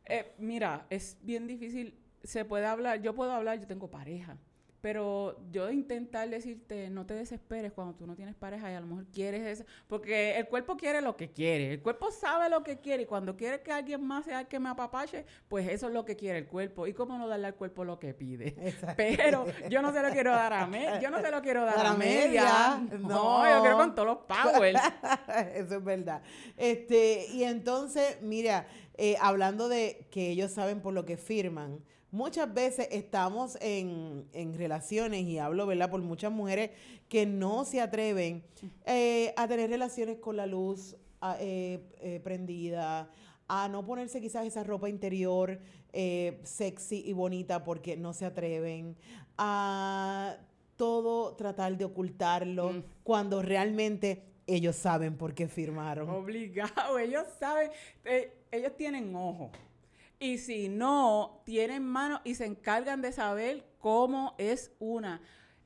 eh, 0.05 0.33
mira, 0.39 0.87
es 0.89 1.17
bien 1.21 1.45
difícil, 1.45 1.93
se 2.23 2.45
puede 2.45 2.65
hablar, 2.65 3.01
yo 3.01 3.13
puedo 3.13 3.31
hablar, 3.31 3.59
yo 3.59 3.67
tengo 3.67 3.89
pareja, 3.89 4.37
pero 4.81 5.37
yo 5.51 5.69
intentar 5.69 6.29
decirte, 6.29 6.89
no 6.89 7.05
te 7.05 7.13
desesperes 7.13 7.73
cuando 7.73 7.95
tú 7.95 8.07
no 8.07 8.15
tienes 8.15 8.35
pareja 8.35 8.71
y 8.71 8.75
a 8.75 8.79
lo 8.79 8.87
mejor 8.87 9.05
quieres 9.07 9.45
eso, 9.45 9.65
porque 9.87 10.37
el 10.37 10.47
cuerpo 10.47 10.77
quiere 10.77 11.01
lo 11.01 11.17
que 11.17 11.31
quiere, 11.31 11.73
el 11.73 11.81
cuerpo 11.81 12.11
sabe 12.11 12.49
lo 12.49 12.63
que 12.63 12.79
quiere 12.79 13.03
y 13.03 13.05
cuando 13.05 13.35
quiere 13.35 13.61
que 13.61 13.71
alguien 13.71 14.01
más 14.05 14.25
sea 14.25 14.41
el 14.41 14.47
que 14.47 14.59
me 14.59 14.69
apapache, 14.69 15.25
pues 15.47 15.67
eso 15.67 15.87
es 15.87 15.93
lo 15.93 16.05
que 16.05 16.15
quiere 16.15 16.39
el 16.39 16.47
cuerpo 16.47 16.87
y 16.87 16.93
cómo 16.93 17.17
no 17.17 17.27
darle 17.27 17.47
al 17.47 17.55
cuerpo 17.55 17.83
lo 17.83 17.99
que 17.99 18.13
pide. 18.13 18.47
Exacto. 18.59 18.95
Pero 18.97 19.45
yo 19.69 19.81
no 19.81 19.91
se 19.91 20.01
lo 20.01 20.09
quiero 20.11 20.31
dar 20.31 20.53
a 20.53 20.67
media, 20.67 20.99
yo 20.99 21.09
no 21.09 21.21
se 21.21 21.31
lo 21.31 21.41
quiero 21.41 21.65
dar 21.65 21.85
A 21.85 21.93
media, 21.93 22.79
media, 22.79 22.97
no, 22.99 23.43
no. 23.43 23.49
yo 23.49 23.61
quiero 23.61 23.77
con 23.77 23.95
todos 23.95 24.07
los 24.07 24.17
powers. 24.19 24.79
Eso 25.55 25.75
es 25.77 25.83
verdad. 25.83 26.21
Este, 26.57 27.27
y 27.33 27.43
entonces, 27.43 28.21
mira, 28.21 28.67
eh, 28.97 29.15
hablando 29.21 29.69
de 29.69 30.07
que 30.11 30.29
ellos 30.29 30.51
saben 30.51 30.81
por 30.81 30.93
lo 30.93 31.05
que 31.05 31.17
firman, 31.17 31.83
muchas 32.11 32.53
veces 32.53 32.87
estamos 32.91 33.57
en, 33.61 34.27
en 34.33 34.53
relaciones, 34.57 35.23
y 35.23 35.37
hablo, 35.37 35.65
¿verdad?, 35.67 35.89
por 35.89 36.01
muchas 36.01 36.31
mujeres 36.31 36.71
que 37.07 37.25
no 37.25 37.65
se 37.65 37.81
atreven 37.81 38.43
eh, 38.85 39.33
a 39.37 39.47
tener 39.47 39.69
relaciones 39.69 40.17
con 40.19 40.37
la 40.37 40.45
luz 40.45 40.95
eh, 41.39 41.79
eh, 41.99 42.19
prendida, 42.23 43.09
a 43.47 43.67
no 43.67 43.83
ponerse 43.85 44.21
quizás 44.21 44.45
esa 44.45 44.63
ropa 44.63 44.87
interior 44.89 45.59
eh, 45.91 46.39
sexy 46.43 47.01
y 47.05 47.13
bonita 47.13 47.63
porque 47.63 47.97
no 47.97 48.13
se 48.13 48.25
atreven, 48.25 48.95
a 49.37 50.37
todo 50.75 51.33
tratar 51.35 51.77
de 51.77 51.85
ocultarlo 51.85 52.71
Mm. 52.73 52.83
cuando 53.03 53.41
realmente 53.41 54.23
ellos 54.47 54.75
saben 54.75 55.17
por 55.17 55.33
qué 55.33 55.47
firmaron. 55.47 56.09
Obligado, 56.09 56.97
ellos 56.99 57.25
saben, 57.39 57.69
eh, 58.05 58.31
ellos 58.51 58.75
tienen 58.77 59.13
ojo. 59.15 59.51
Y 60.19 60.37
si 60.37 60.67
no, 60.67 61.41
tienen 61.45 61.85
mano 61.85 62.19
y 62.25 62.35
se 62.35 62.45
encargan 62.45 63.01
de 63.01 63.13
saber 63.13 63.65
cómo 63.79 64.35
es 64.37 64.71
una. 64.79 65.21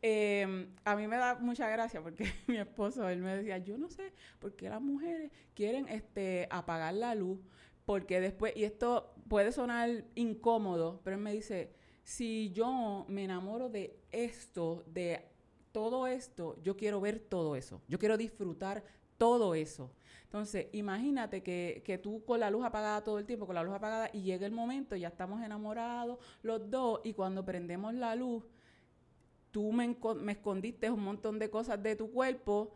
Eh, 0.06 0.68
a 0.84 0.96
mí 0.96 1.08
me 1.08 1.16
da 1.16 1.36
mucha 1.36 1.70
gracia 1.70 2.02
porque 2.02 2.26
mi 2.48 2.58
esposo, 2.58 3.08
él 3.10 3.22
me 3.22 3.38
decía, 3.38 3.58
yo 3.58 3.78
no 3.78 3.90
sé 3.90 4.14
por 4.40 4.56
qué 4.56 4.70
las 4.70 4.82
mujeres 4.82 5.32
quieren 5.56 5.88
este, 5.88 6.48
apagar 6.52 6.94
la 6.94 7.16
luz, 7.16 7.40
porque 7.86 8.20
después, 8.20 8.54
y 8.56 8.66
esto 8.66 9.16
puede 9.28 9.52
sonar 9.52 10.06
incómodo, 10.16 11.02
pero 11.04 11.16
él 11.16 11.24
me 11.24 11.34
dice, 11.34 11.74
si 12.04 12.52
yo 12.52 13.06
me 13.08 13.24
enamoro 13.24 13.70
de 13.70 13.98
esto, 14.12 14.84
de 14.88 15.26
todo 15.72 16.06
esto, 16.06 16.62
yo 16.62 16.78
quiero 16.78 17.02
ver 17.02 17.20
todo 17.20 17.56
eso, 17.56 17.82
yo 17.88 17.98
quiero 17.98 18.18
disfrutar 18.18 18.84
todo 19.18 19.56
eso. 19.56 19.90
Entonces, 20.34 20.66
imagínate 20.72 21.44
que, 21.44 21.84
que, 21.86 22.00
tú 22.00 22.26
con 22.26 22.40
la 22.40 22.50
luz 22.50 22.66
apagada 22.66 23.04
todo 23.04 23.20
el 23.20 23.26
tiempo, 23.28 23.46
con 23.46 23.54
la 23.54 23.62
luz 23.62 23.76
apagada, 23.76 24.10
y 24.12 24.24
llega 24.24 24.48
el 24.48 24.52
momento, 24.52 24.96
ya 24.96 25.10
estamos 25.10 25.44
enamorados 25.44 26.18
los 26.42 26.72
dos, 26.72 27.02
y 27.04 27.14
cuando 27.14 27.46
prendemos 27.46 27.94
la 27.94 28.16
luz, 28.16 28.44
tú 29.52 29.72
me, 29.72 29.96
me 30.16 30.32
escondiste 30.32 30.90
un 30.90 31.04
montón 31.04 31.38
de 31.38 31.52
cosas 31.52 31.84
de 31.84 31.96
tu 31.96 32.10
cuerpo, 32.10 32.74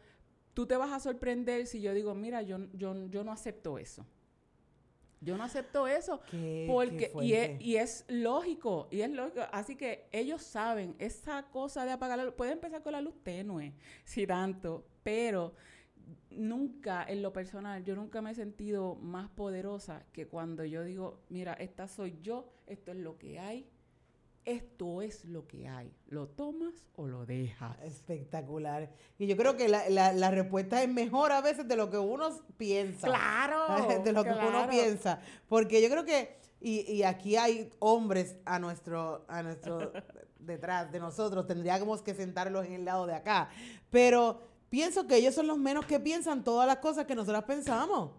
tú 0.54 0.68
te 0.68 0.78
vas 0.78 0.92
a 0.92 1.00
sorprender 1.00 1.66
si 1.66 1.82
yo 1.82 1.96
digo, 1.96 2.14
mira, 2.14 2.44
yo, 2.44 2.60
yo, 2.74 3.08
yo 3.08 3.24
no 3.24 3.32
acepto 3.32 3.80
eso. 3.80 4.06
Yo 5.20 5.36
no 5.36 5.44
acepto 5.44 5.88
eso 5.88 6.22
porque 6.68 7.12
y, 7.24 7.34
es, 7.34 7.60
y, 7.60 7.78
es, 7.78 8.06
lógico 8.08 8.88
y 8.92 9.02
es 9.02 9.10
lógico 9.10 9.42
así 9.52 9.76
que 9.76 10.08
ellos 10.12 10.44
saben 10.44 10.96
esa 11.00 11.50
cosa 11.50 11.86
de 11.86 11.92
apagar 11.92 12.20
la 12.20 12.26
luz 12.26 12.36
puede 12.36 12.52
empezar 12.52 12.84
con 12.84 12.92
la 12.92 13.02
luz 13.02 13.16
tenue 13.24 13.74
si 14.04 14.28
tanto 14.28 14.86
pero 15.02 15.56
nunca 16.30 17.04
en 17.04 17.22
lo 17.22 17.34
personal 17.34 17.84
yo 17.84 17.96
nunca 17.96 18.22
me 18.22 18.32
he 18.32 18.36
sentido 18.36 18.96
más 18.96 19.30
poderosa 19.30 20.06
que 20.14 20.28
cuando 20.28 20.64
yo 20.66 20.84
digo 20.84 21.20
mira 21.30 21.54
esta 21.54 21.88
soy 21.88 22.20
yo 22.22 22.54
esto 22.68 22.92
es 22.92 22.98
lo 22.98 23.18
que 23.18 23.40
hay 23.40 23.70
esto 24.48 25.02
es 25.02 25.26
lo 25.26 25.46
que 25.46 25.68
hay. 25.68 25.94
¿Lo 26.08 26.30
tomas 26.30 26.74
o 26.96 27.06
lo 27.06 27.26
dejas? 27.26 27.78
Espectacular. 27.84 28.90
Y 29.20 29.28
yo 29.28 29.36
creo 29.36 29.58
que 29.58 29.68
la, 29.68 29.90
la, 29.90 30.32
respuesta 30.32 30.82
es 30.82 30.88
mejor 30.88 31.34
a 31.34 31.42
veces 31.42 31.68
de 31.68 31.76
lo 31.76 31.90
que 31.90 31.98
uno 31.98 32.30
piensa. 32.56 33.08
Claro. 33.08 33.66
De 34.06 34.14
lo 34.14 34.24
que 34.24 34.30
uno 34.30 34.70
piensa. 34.70 35.20
Porque 35.50 35.82
yo 35.82 35.90
creo 35.90 36.06
que, 36.06 36.38
y, 36.62 36.90
y 36.90 37.04
aquí 37.04 37.36
hay 37.36 37.70
hombres 37.80 38.38
a 38.46 38.58
nuestro, 38.58 39.26
a 39.28 39.44
nuestro 39.44 39.92
detrás 40.40 40.94
de 40.94 41.02
nosotros, 41.02 41.46
tendríamos 41.46 42.02
que 42.02 42.14
sentarlos 42.14 42.66
en 42.66 42.72
el 42.72 42.86
lado 42.86 43.06
de 43.06 43.16
acá. 43.16 43.50
Pero 43.90 44.48
pienso 44.70 45.08
que 45.08 45.18
ellos 45.18 45.36
son 45.36 45.48
los 45.48 45.58
menos 45.58 45.86
que 45.86 46.00
piensan 46.00 46.44
todas 46.44 46.68
las 46.68 46.78
cosas 46.78 47.06
que 47.06 47.16
nosotros 47.16 47.44
pensamos. 47.46 48.12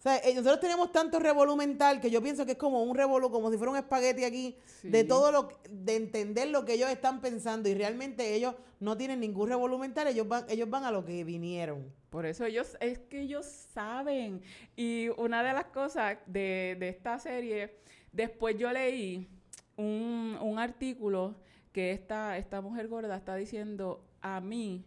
O 0.00 0.02
sea, 0.02 0.16
eh, 0.16 0.34
nosotros 0.34 0.60
tenemos 0.60 0.92
tanto 0.92 1.18
revolú 1.18 1.56
mental 1.56 2.00
que 2.00 2.10
yo 2.10 2.22
pienso 2.22 2.46
que 2.46 2.52
es 2.52 2.58
como 2.58 2.82
un 2.82 2.96
revolú, 2.96 3.30
como 3.30 3.50
si 3.50 3.58
fuera 3.58 3.72
un 3.72 3.76
espagueti 3.76 4.24
aquí, 4.24 4.56
de 4.82 5.04
todo 5.04 5.30
lo, 5.30 5.58
de 5.68 5.96
entender 5.96 6.48
lo 6.48 6.64
que 6.64 6.72
ellos 6.72 6.88
están 6.88 7.20
pensando 7.20 7.68
y 7.68 7.74
realmente 7.74 8.34
ellos 8.34 8.54
no 8.78 8.96
tienen 8.96 9.20
ningún 9.20 9.50
revolú 9.50 9.76
mental, 9.76 10.08
ellos 10.08 10.26
van, 10.26 10.46
ellos 10.48 10.70
van 10.70 10.84
a 10.84 10.90
lo 10.90 11.04
que 11.04 11.22
vinieron. 11.22 11.92
Por 12.08 12.24
eso 12.24 12.46
ellos, 12.46 12.78
es 12.80 12.98
que 12.98 13.20
ellos 13.20 13.44
saben. 13.44 14.40
Y 14.74 15.08
una 15.18 15.42
de 15.42 15.52
las 15.52 15.66
cosas 15.66 16.16
de, 16.24 16.78
de 16.80 16.88
esta 16.88 17.18
serie, 17.18 17.76
después 18.10 18.56
yo 18.56 18.72
leí 18.72 19.28
un, 19.76 20.38
un 20.40 20.58
artículo 20.58 21.34
que 21.72 21.92
esta, 21.92 22.38
esta 22.38 22.62
mujer 22.62 22.88
gorda 22.88 23.14
está 23.14 23.36
diciendo, 23.36 24.02
a 24.22 24.40
mí 24.40 24.86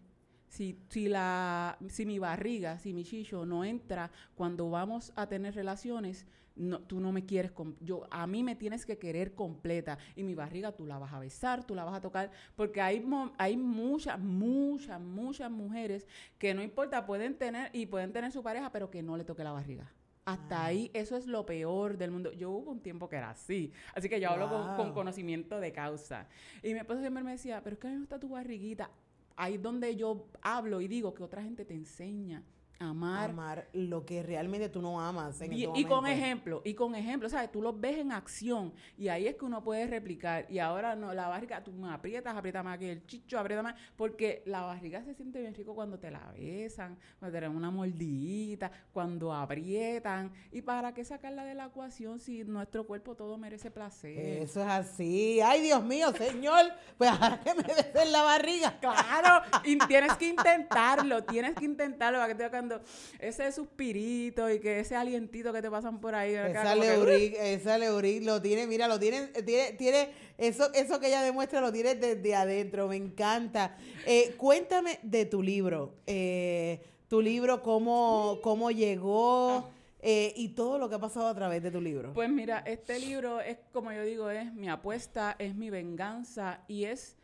si, 0.54 0.78
si, 0.88 1.10
la, 1.10 1.80
si 1.88 2.06
mi 2.06 2.20
barriga, 2.20 2.78
si 2.78 2.94
mi 2.94 3.04
chicho 3.04 3.44
no 3.44 3.66
entra 3.66 4.12
cuando 4.36 4.70
vamos 4.70 5.12
a 5.16 5.26
tener 5.26 5.56
relaciones, 5.56 6.28
no, 6.56 6.80
tú 6.80 7.00
no 7.00 7.12
me 7.12 7.26
quieres, 7.26 7.52
yo, 7.80 8.06
a 8.12 8.28
mí 8.28 8.44
me 8.44 8.56
tienes 8.56 8.86
que 8.86 9.00
querer 9.00 9.34
completa 9.34 9.98
y 10.16 10.22
mi 10.22 10.36
barriga 10.36 10.72
tú 10.72 10.86
la 10.86 11.00
vas 11.00 11.12
a 11.12 11.18
besar, 11.18 11.64
tú 11.64 11.74
la 11.74 11.84
vas 11.86 11.96
a 11.96 12.02
tocar, 12.02 12.30
porque 12.56 12.82
hay, 12.82 13.04
hay 13.40 13.58
muchas, 13.58 14.20
muchas, 14.20 15.02
muchas 15.02 15.50
mujeres 15.50 16.06
que 16.38 16.54
no 16.54 16.62
importa, 16.62 17.08
pueden 17.08 17.36
tener 17.36 17.72
y 17.74 17.88
pueden 17.88 18.14
tener 18.14 18.32
su 18.32 18.44
pareja, 18.44 18.72
pero 18.72 18.92
que 18.92 19.02
no 19.02 19.18
le 19.18 19.24
toque 19.24 19.44
la 19.44 19.54
barriga. 19.54 19.92
Hasta 20.24 20.62
ah. 20.62 20.66
ahí, 20.66 20.92
eso 20.94 21.18
es 21.18 21.26
lo 21.26 21.48
peor 21.48 21.98
del 21.98 22.12
mundo. 22.12 22.32
Yo 22.32 22.52
hubo 22.52 22.72
un 22.72 22.80
tiempo 22.80 23.10
que 23.10 23.18
era 23.18 23.32
así. 23.32 23.74
Así 23.94 24.08
que 24.08 24.22
yo 24.22 24.30
hablo 24.30 24.50
con, 24.50 24.76
con, 24.78 24.94
conocimiento 24.94 25.60
de 25.60 25.74
causa. 25.74 26.28
Y 26.62 26.74
mi 26.74 26.80
esposo 26.80 27.02
siempre 27.02 27.24
me 27.24 27.32
decía, 27.32 27.62
pero 27.62 27.74
es 27.74 27.80
que 27.80 27.88
a 27.88 27.90
mí 27.90 27.96
me 27.96 28.02
gusta 28.02 28.20
tu 28.20 28.30
barriguita 28.30 28.90
ahí 29.36 29.56
es 29.56 29.62
donde 29.62 29.96
yo 29.96 30.28
hablo 30.42 30.82
y 30.82 30.88
digo 30.88 31.14
que 31.14 31.24
otra 31.24 31.42
gente 31.42 31.66
te 31.66 31.74
enseña 31.74 32.44
amar. 32.80 33.30
Amar 33.30 33.68
lo 33.74 34.06
que 34.06 34.24
realmente 34.24 34.70
tú 34.70 34.82
no 34.82 35.00
amas. 35.00 35.42
En 35.42 35.54
y, 35.54 35.68
y 35.76 35.86
con 35.86 36.08
ejemplo, 36.08 36.62
y 36.64 36.74
con 36.74 36.96
ejemplo, 36.96 37.30
¿sabes? 37.30 37.52
Tú 37.52 37.62
los 37.62 37.80
ves 37.80 37.98
en 37.98 38.12
acción 38.12 38.74
y 38.98 39.08
ahí 39.08 39.28
es 39.28 39.36
que 39.36 39.46
uno 39.46 39.64
puede 39.64 39.88
replicar. 39.88 40.46
Y 40.50 40.60
ahora 40.60 40.96
no, 40.96 41.14
la 41.14 41.28
barriga, 41.28 41.64
tú 41.64 41.72
me 41.72 41.92
aprietas, 41.92 42.36
aprieta 42.36 42.64
más 42.64 42.78
que 42.78 42.92
el 42.92 43.06
chicho, 43.06 43.40
aprieta 43.40 43.64
más, 43.64 43.76
porque 43.96 44.44
la 44.46 44.62
barriga 44.62 45.04
se 45.04 45.14
siente 45.14 45.40
bien 45.40 45.54
rico 45.54 45.76
cuando 45.76 46.00
te 46.00 46.12
la 46.12 46.32
besan, 46.32 46.98
cuando 47.20 47.38
te 47.38 47.42
dan 47.42 47.56
una 47.56 47.72
mordidita, 47.72 48.72
cuando 48.92 49.34
aprietan. 49.34 50.32
¿Y 50.52 50.62
para 50.62 50.94
qué 50.94 51.04
sacarla 51.04 51.46
de 51.46 51.56
la 51.56 51.66
ecuación 51.66 52.20
si 52.20 52.44
nuestro 52.44 52.86
cuerpo 52.86 53.16
todo 53.16 53.38
merece 53.38 53.72
placer? 53.72 54.18
Eso 54.18 54.62
es 54.62 54.68
así. 54.68 55.40
Ay, 55.42 55.62
Dios 55.62 55.84
mío, 55.84 56.12
señor, 56.12 56.66
pues 56.98 57.10
ahora 57.10 57.40
que 57.40 57.54
me 57.54 57.64
besen 57.94 58.12
la 58.12 58.24
barriga. 58.24 58.80
Claro, 58.80 59.46
y 59.64 59.78
tienes 59.88 60.14
que 60.14 60.28
intentarlo, 60.28 61.24
tienes 61.24 61.56
que 61.56 61.66
intentarlo 61.66 62.20
para 62.20 62.34
que 62.34 62.36
te 62.36 62.50
cuando 62.68 62.82
ese 63.20 63.52
suspirito 63.52 64.50
y 64.50 64.60
que 64.60 64.80
ese 64.80 64.96
alientito 64.96 65.52
que 65.52 65.62
te 65.62 65.70
pasan 65.70 66.00
por 66.00 66.16
ahí. 66.16 66.34
Esa 66.34 66.76
leuric, 66.76 67.36
esa 67.38 67.78
leuric 67.78 68.24
lo 68.24 68.42
tiene, 68.42 68.68
mira, 68.68 68.88
lo 68.88 69.00
tiene, 69.00 69.28
tiene, 69.46 69.74
tiene, 69.74 70.10
eso, 70.38 70.72
eso 70.74 71.00
que 71.00 71.08
ella 71.08 71.22
demuestra 71.22 71.60
lo 71.60 71.72
tiene 71.72 71.96
desde 71.96 72.36
adentro, 72.36 72.88
me 72.88 72.96
encanta. 72.96 73.76
Eh, 74.06 74.36
cuéntame 74.38 75.00
de 75.04 75.26
tu 75.26 75.42
libro, 75.44 75.96
eh, 76.08 76.82
tu 77.10 77.22
libro, 77.22 77.62
cómo, 77.62 78.40
cómo 78.42 78.72
llegó. 78.72 79.50
Ah. 79.52 79.70
Eh, 80.06 80.34
y 80.36 80.50
todo 80.50 80.80
lo 80.80 80.90
que 80.90 80.96
ha 80.96 81.00
pasado 81.00 81.28
a 81.28 81.34
través 81.34 81.64
de 81.64 81.72
tu 81.72 81.80
libro. 81.80 82.12
Pues 82.12 82.30
mira, 82.30 82.60
este 82.66 83.00
libro 83.00 83.40
es, 83.40 83.58
como 83.72 83.94
yo 83.94 84.04
digo, 84.04 84.30
es 84.30 84.54
mi 84.54 84.68
apuesta, 84.68 85.34
es 85.40 85.56
mi 85.56 85.70
venganza 85.70 86.66
y 86.68 86.84
es, 86.84 87.16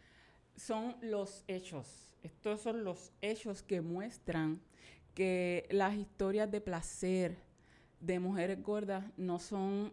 son 0.56 0.96
los 1.02 1.44
hechos. 1.50 2.14
Estos 2.24 2.62
son 2.62 2.86
los 2.86 3.12
hechos 3.22 3.64
que 3.64 3.82
muestran 3.82 4.62
que 5.20 5.68
las 5.70 5.98
historias 5.98 6.50
de 6.50 6.62
placer 6.62 7.36
de 8.00 8.22
mujeres 8.22 8.64
gordas 8.64 9.04
no 9.18 9.38
son 9.38 9.92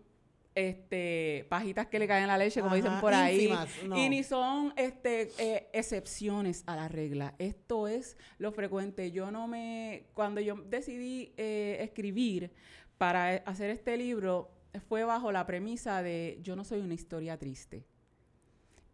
este 0.55 1.47
pajitas 1.49 1.89
que 1.89 1.99
le 1.99 2.07
caen 2.07 2.29
la 2.29 2.39
leche, 2.39 2.61
como 2.61 2.77
dicen 2.77 3.01
por 3.01 3.13
ahí, 3.13 3.53
y 3.97 4.09
ni 4.09 4.23
son 4.23 4.73
este 4.77 5.33
eh, 5.39 5.69
excepciones 5.73 6.63
a 6.67 6.77
la 6.77 6.87
regla. 6.87 7.35
Esto 7.41 7.89
es 7.89 8.17
lo 8.39 8.53
frecuente. 8.53 9.11
Yo 9.11 9.33
no 9.33 9.49
me, 9.49 10.07
cuando 10.15 10.41
yo 10.41 10.55
decidí 10.55 11.35
eh, 11.37 11.79
escribir 11.81 12.53
para 12.97 13.39
hacer 13.39 13.71
este 13.71 13.97
libro, 13.97 14.53
fue 14.89 15.03
bajo 15.03 15.33
la 15.33 15.45
premisa 15.45 16.05
de 16.05 16.39
yo 16.41 16.55
no 16.55 16.63
soy 16.63 16.83
una 16.83 16.95
historia 16.95 17.37
triste 17.37 17.85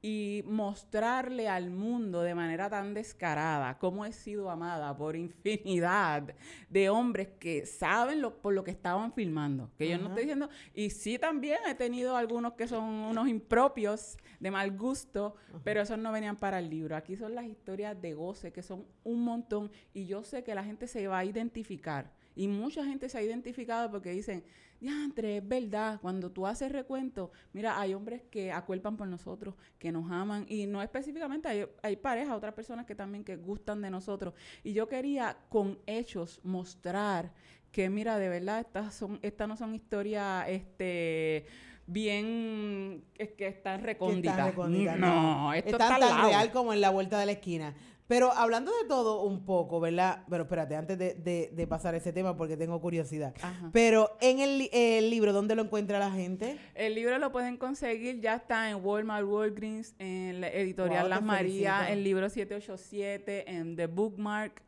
y 0.05 0.43
mostrarle 0.47 1.49
al 1.49 1.71
mundo 1.71 2.23
de 2.23 2.35
manera 2.35 2.69
tan 2.69 2.93
descarada 2.93 3.79
cómo 3.79 4.05
he 4.05 4.13
sido 4.13 4.51
amada 4.51 4.97
por 4.97 5.15
infinidad 5.15 6.35
de 6.69 6.91
hombres 6.91 7.29
que 7.39 7.65
saben 7.67 8.21
lo, 8.21 8.43
por 8.43 8.53
lo 8.53 8.65
que 8.65 8.73
estaban 8.73 9.13
filmando. 9.13 9.71
Que 9.79 9.89
yo 9.89 9.99
no 9.99 10.09
estoy 10.09 10.25
diciendo, 10.25 10.49
y 10.75 10.91
sí 10.91 11.21
también 11.21 11.59
he 11.69 11.77
tenido 11.77 12.17
algunos 12.17 12.55
que 12.55 12.67
son 12.67 12.83
unos 12.83 13.29
impropios 13.29 14.19
de 14.41 14.51
mal 14.51 14.77
gusto, 14.77 15.37
pero 15.63 15.81
esos 15.81 15.99
no 15.99 16.11
venían 16.11 16.37
para 16.37 16.59
el 16.59 16.69
libro. 16.69 16.97
Aquí 16.97 17.17
son 17.17 17.37
las 17.37 17.47
historias 17.47 18.01
de 18.03 18.15
goce, 18.15 18.53
que 18.53 18.63
son 18.63 18.85
un 19.05 19.23
montón, 19.25 19.71
y 19.95 20.07
yo 20.07 20.25
sé 20.25 20.43
que 20.43 20.55
la 20.57 20.65
gente 20.65 20.89
se 20.89 21.07
va 21.07 21.19
a 21.19 21.25
identificar. 21.25 22.11
Y 22.35 22.49
mucha 22.49 22.85
gente 22.85 23.09
se 23.09 23.19
ha 23.19 23.23
identificado 23.23 23.91
porque 23.91 24.11
dicen, 24.11 24.45
diantre, 24.81 25.39
es 25.39 25.49
verdad, 25.49 26.01
cuando 26.01 26.31
tú 26.31 26.47
haces 26.47 26.73
recuento, 26.73 27.31
mira, 27.53 27.81
hay 27.81 27.95
hombres 27.95 28.23
que 28.31 28.51
acuerpan 28.51 28.97
por 28.97 29.07
nosotros, 29.07 29.55
que 29.79 29.93
nos 29.93 30.11
aman, 30.11 30.45
y 30.49 30.67
no 30.67 30.83
específicamente, 30.83 31.49
hay, 31.49 31.67
hay 31.83 31.97
parejas, 31.97 32.37
otras 32.37 32.55
personas 32.55 32.85
que 32.85 32.95
también 32.95 33.23
que 33.23 33.37
gustan 33.37 33.81
de 33.81 33.91
nosotros. 33.91 34.35
Y 34.65 34.73
yo 34.73 34.89
quería 34.89 35.37
con 35.49 35.79
hechos 35.87 36.41
mostrar 36.43 37.33
que, 37.71 37.89
mira, 37.91 38.19
de 38.19 38.29
verdad, 38.29 38.61
estas, 38.61 38.95
son, 38.95 39.19
estas 39.23 39.49
no 39.49 39.57
son 39.57 39.75
historias, 39.75 40.49
este 40.49 41.47
bien 41.87 43.05
es 43.19 43.33
que 43.33 43.49
están 43.49 43.83
recónditas. 43.83 44.55
no, 44.99 45.53
esto 45.53 45.71
está 45.71 45.99
tan 45.99 46.27
real 46.29 46.51
como 46.53 46.73
en 46.73 46.81
la 46.81 46.91
vuelta 46.91 47.19
de 47.19 47.27
la 47.27 47.33
esquina. 47.33 47.75
Pero 48.13 48.31
hablando 48.31 48.71
de 48.73 48.87
todo 48.87 49.23
un 49.23 49.47
poco, 49.47 49.81
¿verdad? 49.81 50.25
Pero 50.29 50.43
espérate, 50.43 50.77
antes 50.77 50.99
de, 50.99 51.67
pasar 51.67 51.95
ese 51.95 52.13
tema, 52.13 52.37
porque 52.37 52.59
tengo 52.59 52.79
curiosidad. 52.79 53.33
Pero 53.73 54.19
en 54.21 54.41
el, 54.41 55.09
libro, 55.09 55.33
¿dónde 55.33 55.55
lo 55.55 55.63
encuentra 55.63 55.99
la 55.99 56.11
gente? 56.11 56.59
El 56.75 56.95
libro 56.95 57.17
lo 57.19 57.33
pueden 57.33 57.57
conseguir, 57.57 58.21
ya 58.21 58.35
está 58.35 58.69
en 58.69 58.85
Walmart, 58.85 59.27
Walgreens, 59.27 59.95
en 59.99 60.43
la 60.43 60.49
editorial 60.49 61.09
Las 61.09 61.23
Marías, 61.23 61.89
en 61.89 62.05
libro 62.05 62.29
787, 62.29 63.51
en 63.51 63.77
The 63.77 63.87
Bookmark. 63.87 64.63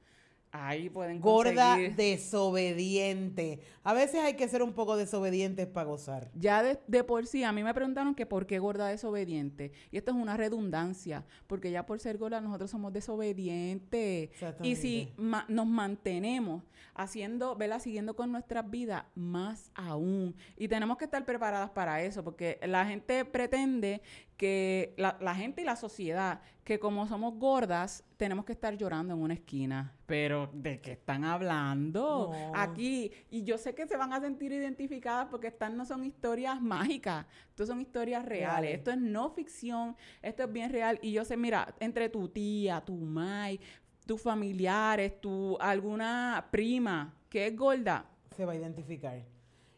Ahí 0.56 0.88
pueden 0.88 1.20
Gorda 1.20 1.76
desobediente. 1.96 3.58
A 3.82 3.92
veces 3.92 4.20
hay 4.20 4.34
que 4.34 4.46
ser 4.46 4.62
un 4.62 4.72
poco 4.72 4.96
desobedientes 4.96 5.66
para 5.66 5.84
gozar. 5.88 6.30
Ya 6.32 6.62
de, 6.62 7.02
por 7.02 7.26
sí, 7.26 7.42
a 7.42 7.50
mí 7.50 7.64
me 7.64 7.74
preguntaron 7.74 8.14
que 8.14 8.24
por 8.24 8.46
qué 8.46 8.60
gorda 8.60 8.86
desobediente. 8.86 9.72
Y 9.90 9.96
esto 9.96 10.12
es 10.12 10.16
una 10.16 10.36
redundancia, 10.36 11.24
porque 11.48 11.72
ya 11.72 11.84
por 11.86 11.98
ser 11.98 12.18
gorda 12.18 12.40
nosotros 12.40 12.70
somos 12.70 12.92
desobedientes. 12.92 14.30
Y 14.62 14.76
si 14.76 15.12
nos 15.48 15.66
mantenemos 15.66 16.62
haciendo, 16.94 17.56
vela, 17.56 17.80
siguiendo 17.80 18.14
con 18.14 18.30
nuestras 18.30 18.70
vidas, 18.70 19.06
más 19.16 19.72
aún. 19.74 20.36
Y 20.56 20.68
tenemos 20.68 20.98
que 20.98 21.06
estar 21.06 21.24
preparadas 21.24 21.70
para 21.70 22.00
eso, 22.00 22.22
porque 22.22 22.60
la 22.62 22.86
gente 22.86 23.24
pretende 23.24 24.02
que 24.36 24.94
la, 24.96 25.34
gente 25.34 25.62
y 25.62 25.64
la 25.64 25.76
sociedad, 25.76 26.40
que 26.64 26.78
como 26.78 27.06
somos 27.06 27.34
gordas, 27.34 28.04
tenemos 28.16 28.44
que 28.44 28.52
estar 28.52 28.76
llorando 28.76 29.14
en 29.14 29.20
una 29.20 29.34
esquina. 29.34 29.94
Pero, 30.06 30.50
¿de 30.52 30.80
qué 30.80 30.92
están 30.92 31.24
hablando? 31.24 32.32
Aquí, 32.54 33.12
y 33.30 33.44
yo 33.44 33.58
sé 33.58 33.74
que 33.74 33.86
se 33.86 33.96
van 33.96 34.12
a 34.12 34.20
sentir 34.20 34.52
identificadas 34.52 35.28
porque 35.30 35.48
estas 35.48 35.72
no 35.72 35.84
son 35.84 36.04
historias 36.04 36.60
mágicas, 36.60 37.26
estas 37.50 37.68
son 37.68 37.80
historias 37.80 38.24
reales. 38.24 38.74
Esto 38.74 38.90
es 38.90 38.98
no 38.98 39.30
ficción, 39.30 39.96
esto 40.20 40.44
es 40.44 40.52
bien 40.52 40.70
real. 40.72 40.98
Y 41.00 41.12
yo 41.12 41.24
sé, 41.24 41.36
mira, 41.36 41.74
entre 41.78 42.08
tu 42.08 42.28
tía, 42.28 42.80
tu 42.84 42.96
mai, 42.96 43.60
tus 44.04 44.20
familiares, 44.20 45.20
tu 45.20 45.56
alguna 45.60 46.48
prima 46.50 47.14
que 47.28 47.46
es 47.46 47.56
gorda. 47.56 48.10
Se 48.36 48.44
va 48.44 48.52
a 48.52 48.56
identificar. 48.56 49.22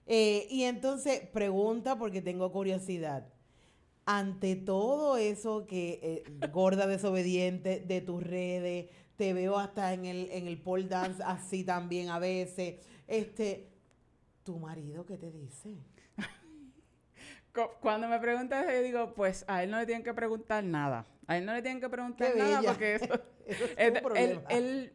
Eh, 0.06 0.46
y 0.50 0.62
entonces, 0.62 1.20
pregunta 1.32 1.98
porque 1.98 2.22
tengo 2.22 2.50
curiosidad 2.52 3.26
ante 4.06 4.54
todo 4.54 5.16
eso 5.16 5.66
que 5.66 5.98
eh, 6.40 6.48
gorda 6.48 6.86
desobediente 6.86 7.80
de 7.80 8.00
tus 8.00 8.22
redes, 8.22 8.88
te 9.16 9.34
veo 9.34 9.58
hasta 9.58 9.92
en 9.92 10.06
el, 10.06 10.30
en 10.30 10.46
el 10.46 10.62
pole 10.62 10.86
dance 10.86 11.22
así 11.24 11.64
también 11.64 12.08
a 12.10 12.20
veces, 12.20 12.76
este, 13.08 13.68
¿tu 14.44 14.58
marido 14.58 15.04
qué 15.04 15.16
te 15.16 15.30
dice? 15.32 15.76
Cuando 17.80 18.06
me 18.06 18.20
preguntas, 18.20 18.66
yo 18.66 18.82
digo, 18.82 19.14
pues 19.14 19.44
a 19.48 19.62
él 19.62 19.70
no 19.70 19.78
le 19.78 19.86
tienen 19.86 20.04
que 20.04 20.12
preguntar 20.12 20.62
nada. 20.62 21.06
A 21.26 21.38
él 21.38 21.46
no 21.46 21.54
le 21.54 21.62
tienen 21.62 21.80
que 21.80 21.88
preguntar 21.88 22.36
nada 22.36 22.60
porque 22.62 22.96
eso, 22.96 23.14
es 23.46 24.02
él, 24.14 24.40
él, 24.50 24.92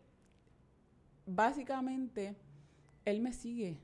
básicamente, 1.26 2.36
él 3.04 3.20
me 3.20 3.34
sigue 3.34 3.80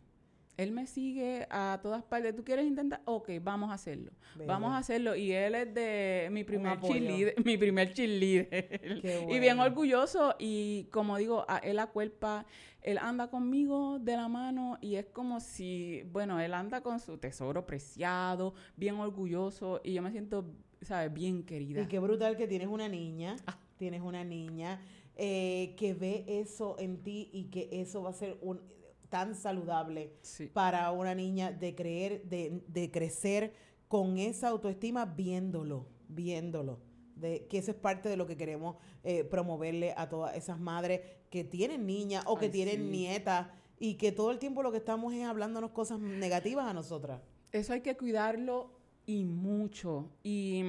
él 0.58 0.72
me 0.72 0.88
sigue 0.88 1.48
a 1.52 1.80
todas 1.84 2.04
partes. 2.04 2.36
¿Tú 2.36 2.43
quieres 2.43 2.65
intentar? 2.65 3.02
Ok, 3.06 3.30
vamos 3.41 3.70
a 3.70 3.76
hacerlo. 3.76 4.12
Vamos 4.48 4.74
a 4.74 4.80
hacerlo. 4.80 5.15
Y 5.15 5.32
él 5.32 5.54
es 5.54 5.74
de 5.74 6.30
mi 6.32 6.43
primer 6.43 6.80
cheerleader. 6.82 7.36
Mi 7.46 7.58
primer 7.58 7.93
cheerleader. 7.93 8.82
Y 9.30 9.39
bien 9.39 9.60
orgulloso. 9.60 10.36
Y 10.39 10.86
como 10.91 11.17
digo, 11.17 11.46
a 11.48 11.60
él 11.60 11.78
acuerpa, 11.78 12.48
él 12.82 12.98
anda 12.98 13.30
conmigo 13.30 14.00
de 14.00 14.15
la 14.17 14.28
mano 14.28 14.80
y 14.82 14.96
es 14.96 15.06
como 15.06 15.39
si, 15.39 16.02
bueno, 16.12 16.39
él 16.39 16.54
anda 16.56 16.82
con 16.82 17.00
su 17.00 17.17
tesoro 17.20 17.67
preciado, 17.67 18.56
bien 18.76 18.96
orgulloso. 18.96 19.80
Y 19.84 19.93
yo 19.93 20.02
me 20.02 20.12
siento, 20.12 20.52
¿sabes? 20.82 21.13
Bien 21.13 21.43
querida. 21.43 21.82
Y 21.84 21.86
qué 21.88 22.00
brutal 22.00 22.36
que 22.36 22.48
tienes 22.48 22.67
una 22.67 22.89
niña. 22.89 23.36
Ah. 23.46 23.60
Tienes 23.78 24.02
una 24.02 24.24
niña. 24.24 24.82
Eh, 25.20 25.74
que 25.78 25.96
ve 25.96 26.26
eso 26.28 26.76
en 26.78 27.02
ti 27.04 27.30
y 27.34 27.46
que 27.46 27.70
eso 27.72 28.04
va 28.04 28.12
a 28.12 28.13
ser 28.13 28.38
un 28.41 28.62
tan 29.10 29.36
saludable 29.36 30.13
para 30.54 30.91
una 30.91 31.15
niña 31.15 31.52
de 31.52 31.76
creer, 31.76 32.24
de, 32.24 32.62
de, 32.67 32.91
crecer 32.91 33.54
con 33.88 34.17
esa 34.17 34.50
autoestima 34.50 35.06
viéndolo, 35.06 35.88
viéndolo. 36.10 36.80
De, 37.15 37.48
que 37.48 37.58
eso 37.58 37.72
es 37.72 37.78
parte 37.78 38.10
de 38.10 38.17
lo 38.17 38.28
que 38.28 38.38
queremos 38.38 38.76
eh, 39.04 39.24
promoverle 39.24 39.93
a 39.98 40.08
todas 40.08 40.36
esas 40.36 40.60
madres 40.60 41.02
que 41.32 41.43
tienen 41.43 41.88
niñas 41.88 42.24
o 42.28 42.38
que 42.38 42.50
tienen 42.50 42.91
nietas 42.91 43.48
y 43.80 43.96
que 43.96 44.12
todo 44.12 44.32
el 44.32 44.39
tiempo 44.39 44.62
lo 44.62 44.72
que 44.72 44.78
estamos 44.78 45.13
es 45.13 45.24
hablándonos 45.24 45.72
cosas 45.72 46.00
negativas 46.00 46.67
a 46.67 46.74
nosotras. 46.74 47.22
Eso 47.52 47.74
hay 47.74 47.82
que 47.82 47.98
cuidarlo 47.98 48.72
y 49.06 49.24
mucho. 49.24 50.12
Y 50.24 50.63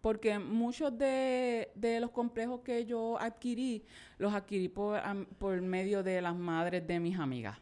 porque 0.00 0.38
muchos 0.38 0.96
de, 0.96 1.70
los 2.00 2.10
complejos 2.10 2.60
que 2.60 2.86
yo 2.86 3.18
adquirí, 3.20 3.84
los 4.18 4.32
adquirí 4.32 4.68
por, 4.68 5.00
por 5.38 5.60
medio 5.60 6.02
de 6.02 6.22
las 6.22 6.36
madres 6.36 6.86
de 6.86 7.00
mis 7.00 7.18
amigas. 7.18 7.58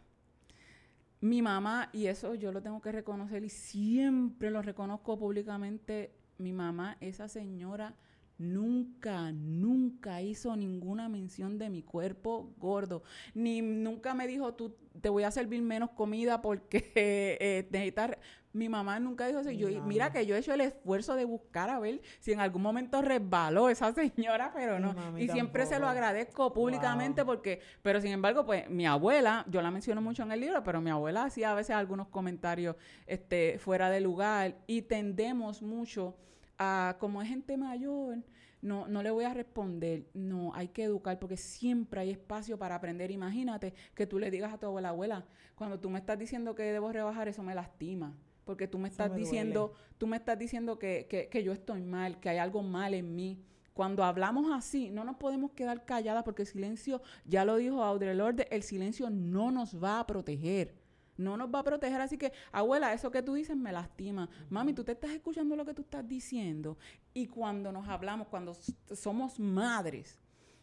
Mi 1.20 1.42
mamá, 1.42 1.90
y 1.92 2.06
eso 2.06 2.34
yo 2.34 2.52
lo 2.52 2.62
tengo 2.62 2.80
que 2.80 2.92
reconocer 2.92 3.42
y 3.42 3.48
siempre 3.48 4.50
lo 4.50 4.62
reconozco 4.62 5.18
públicamente, 5.18 6.12
mi 6.38 6.52
mamá, 6.52 6.96
esa 7.00 7.26
señora 7.26 7.96
nunca, 8.38 9.32
nunca 9.32 10.22
hizo 10.22 10.56
ninguna 10.56 11.08
mención 11.08 11.58
de 11.58 11.70
mi 11.70 11.82
cuerpo 11.82 12.54
gordo, 12.58 13.02
ni 13.34 13.60
nunca 13.60 14.14
me 14.14 14.28
dijo, 14.28 14.54
tú 14.54 14.76
te 15.00 15.08
voy 15.08 15.24
a 15.24 15.30
servir 15.32 15.60
menos 15.60 15.90
comida 15.90 16.40
porque 16.40 16.92
eh, 16.94 17.68
necesitas... 17.70 18.16
Mi 18.52 18.68
mamá 18.68 18.98
nunca 18.98 19.26
dijo 19.26 19.40
eso. 19.40 19.50
Yo, 19.50 19.68
mira 19.82 20.10
que 20.10 20.24
yo 20.24 20.34
he 20.34 20.38
hecho 20.38 20.54
el 20.54 20.62
esfuerzo 20.62 21.14
de 21.14 21.24
buscar 21.24 21.68
a 21.70 21.78
ver 21.78 22.00
si 22.18 22.32
en 22.32 22.40
algún 22.40 22.62
momento 22.62 23.02
resbaló 23.02 23.68
esa 23.68 23.92
señora, 23.94 24.52
pero 24.54 24.78
no. 24.78 24.94
y 25.18 25.28
siempre 25.28 25.66
se 25.66 25.78
lo 25.78 25.86
agradezco 25.86 26.52
públicamente 26.52 27.24
porque, 27.24 27.60
pero 27.82 28.00
sin 28.00 28.12
embargo, 28.12 28.44
pues 28.46 28.68
mi 28.70 28.86
abuela, 28.86 29.44
yo 29.48 29.60
la 29.62 29.70
menciono 29.70 30.00
mucho 30.00 30.22
en 30.22 30.32
el 30.32 30.40
libro, 30.40 30.62
pero 30.64 30.80
mi 30.80 30.90
abuela 30.90 31.24
hacía 31.24 31.52
a 31.52 31.54
veces 31.54 31.76
algunos 31.76 32.08
comentarios 32.08 32.76
este, 33.06 33.58
fuera 33.58 33.90
de 33.90 34.00
lugar 34.00 34.56
y 34.66 34.82
tendemos 34.82 35.62
mucho 35.62 36.16
a, 36.58 36.96
como 36.98 37.22
es 37.22 37.28
gente 37.28 37.56
mayor, 37.56 38.18
no, 38.60 38.88
no 38.88 39.02
le 39.02 39.10
voy 39.10 39.24
a 39.24 39.34
responder. 39.34 40.06
No, 40.14 40.52
hay 40.54 40.68
que 40.68 40.84
educar 40.84 41.18
porque 41.18 41.36
siempre 41.36 42.00
hay 42.00 42.10
espacio 42.10 42.58
para 42.58 42.74
aprender. 42.74 43.10
Imagínate 43.10 43.74
que 43.94 44.06
tú 44.06 44.18
le 44.18 44.30
digas 44.30 44.52
a 44.52 44.58
tu 44.58 44.66
abuela, 44.66 44.88
abuela, 44.90 45.24
cuando 45.54 45.78
tú 45.78 45.90
me 45.90 45.98
estás 45.98 46.18
diciendo 46.18 46.54
que 46.54 46.64
debo 46.64 46.92
rebajar, 46.92 47.28
eso 47.28 47.42
me 47.42 47.54
lastima. 47.54 48.14
Porque 48.48 48.66
tú 48.66 48.78
me 48.78 48.88
estás 48.88 49.14
diciendo, 49.14 49.74
tú 49.98 50.06
me 50.06 50.16
estás 50.16 50.38
diciendo 50.38 50.78
que, 50.78 51.06
que, 51.06 51.28
que 51.28 51.44
yo 51.44 51.52
estoy 51.52 51.82
mal, 51.82 52.18
que 52.18 52.30
hay 52.30 52.38
algo 52.38 52.62
mal 52.62 52.94
en 52.94 53.14
mí. 53.14 53.44
Cuando 53.74 54.02
hablamos 54.02 54.50
así, 54.50 54.88
no 54.88 55.04
nos 55.04 55.18
podemos 55.18 55.50
quedar 55.50 55.84
calladas 55.84 56.24
porque 56.24 56.40
el 56.44 56.48
silencio, 56.48 57.02
ya 57.26 57.44
lo 57.44 57.56
dijo 57.56 57.84
Audre 57.84 58.14
Lorde, 58.14 58.48
el 58.50 58.62
silencio 58.62 59.10
no 59.10 59.50
nos 59.50 59.84
va 59.84 60.00
a 60.00 60.06
proteger 60.06 60.74
no 61.18 61.36
nos 61.36 61.52
va 61.52 61.58
a 61.58 61.64
proteger. 61.64 62.00
Así 62.00 62.16
que, 62.16 62.32
abuela, 62.52 62.94
eso 62.94 63.10
que 63.10 63.22
tú 63.22 63.34
dices 63.34 63.56
me 63.56 63.70
lastima. 63.70 64.30
Mami, 64.48 64.72
tú 64.72 64.82
te 64.84 64.92
estás 64.92 65.10
escuchando 65.10 65.56
lo 65.56 65.66
que 65.66 65.74
tú 65.74 65.82
estás 65.82 66.08
diciendo. 66.08 66.78
Y 67.12 67.26
cuando 67.26 67.70
nos 67.70 67.86
hablamos, 67.88 68.28
cuando 68.28 68.56
somos 68.94 69.38
madres 69.38 70.18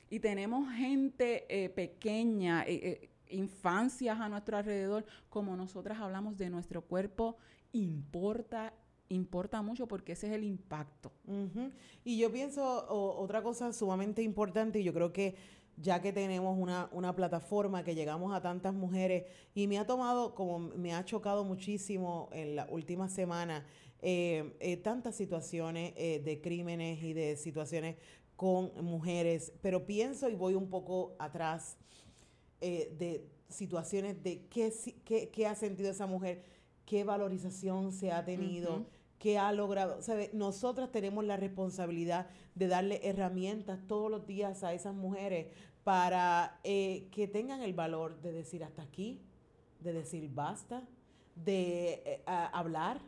y 0.10 0.20
tenemos 0.20 0.74
gente 0.74 1.46
eh, 1.50 1.70
pequeña, 1.70 2.64
eh, 2.64 2.80
eh, 3.04 3.10
infancias 3.30 4.20
a 4.20 4.30
nuestro 4.30 4.58
alrededor, 4.58 5.06
como 5.30 5.56
nosotras 5.56 6.00
hablamos 6.00 6.38
de 6.38 6.50
nuestro 6.50 6.82
cuerpo, 6.82 7.38
importa 7.78 8.74
importa 9.08 9.62
mucho 9.62 9.88
porque 9.88 10.14
ese 10.14 10.28
es 10.28 10.34
el 10.34 10.44
impacto. 10.44 11.12
Y 12.04 12.18
yo 12.18 12.32
pienso 12.32 12.88
otra 12.90 13.44
cosa 13.44 13.72
sumamente 13.72 14.24
importante 14.24 14.84
yo 14.84 14.94
creo 14.94 15.14
que 15.14 15.36
ya 15.78 16.02
que 16.02 16.14
tenemos 16.14 16.58
una, 16.58 16.90
una, 16.92 17.14
plataforma 17.16 17.84
que 17.84 17.96
llegamos 17.96 18.34
a 18.34 18.42
tantas 18.42 18.74
mujeres 18.74 19.26
y 19.54 19.68
me 19.68 19.78
ha 19.78 19.86
tomado, 19.86 20.34
como 20.34 20.60
me 20.60 20.94
ha 20.94 21.04
chocado 21.04 21.44
muchísimo 21.44 22.30
en 22.32 22.56
la 22.56 22.66
última 22.72 23.10
semana, 23.10 23.66
eh, 24.02 24.56
eh, 24.60 24.78
tantas 24.78 25.16
situaciones 25.16 25.94
eh, 25.96 26.22
de 26.24 26.40
crímenes 26.40 27.02
y 27.02 27.14
de 27.14 27.36
situaciones 27.38 27.96
con 28.36 28.72
mujeres, 28.86 29.52
pero 29.62 29.86
pienso 29.86 30.30
y 30.30 30.36
voy 30.36 30.54
un 30.54 30.70
poco 30.70 31.16
atrás 31.18 31.78
de 32.62 33.28
situaciones 33.50 34.22
de 34.24 34.48
qué, 34.48 34.74
qué, 35.06 35.30
qué, 35.30 35.46
ha 35.48 35.56
sentido 35.56 35.92
esa 35.92 36.08
mujer, 36.08 36.44
qué 36.86 37.04
valorización 37.04 37.92
se 37.92 38.12
ha 38.12 38.24
tenido. 38.24 38.86
qué 39.20 39.38
ha 39.38 39.52
logrado. 39.52 40.00
nosotras 40.34 40.92
tenemos 40.92 41.24
la 41.26 41.38
responsabilidad 41.38 42.28
de 42.54 42.68
darle 42.68 43.00
herramientas 43.04 43.80
todos 43.88 44.12
los 44.12 44.28
días 44.28 44.64
a 44.64 44.74
esas 44.74 44.94
mujeres 44.94 45.48
para 45.84 46.60
eh, 46.64 47.08
que 47.12 47.28
tengan 47.28 47.62
el 47.62 47.74
valor 47.74 48.20
de 48.22 48.32
decir 48.32 48.64
hasta 48.64 48.82
aquí, 48.82 49.22
de 49.80 49.94
decir 49.94 50.30
basta, 50.34 50.84
de 51.36 52.02
eh, 52.06 52.24
hablar, 52.26 53.00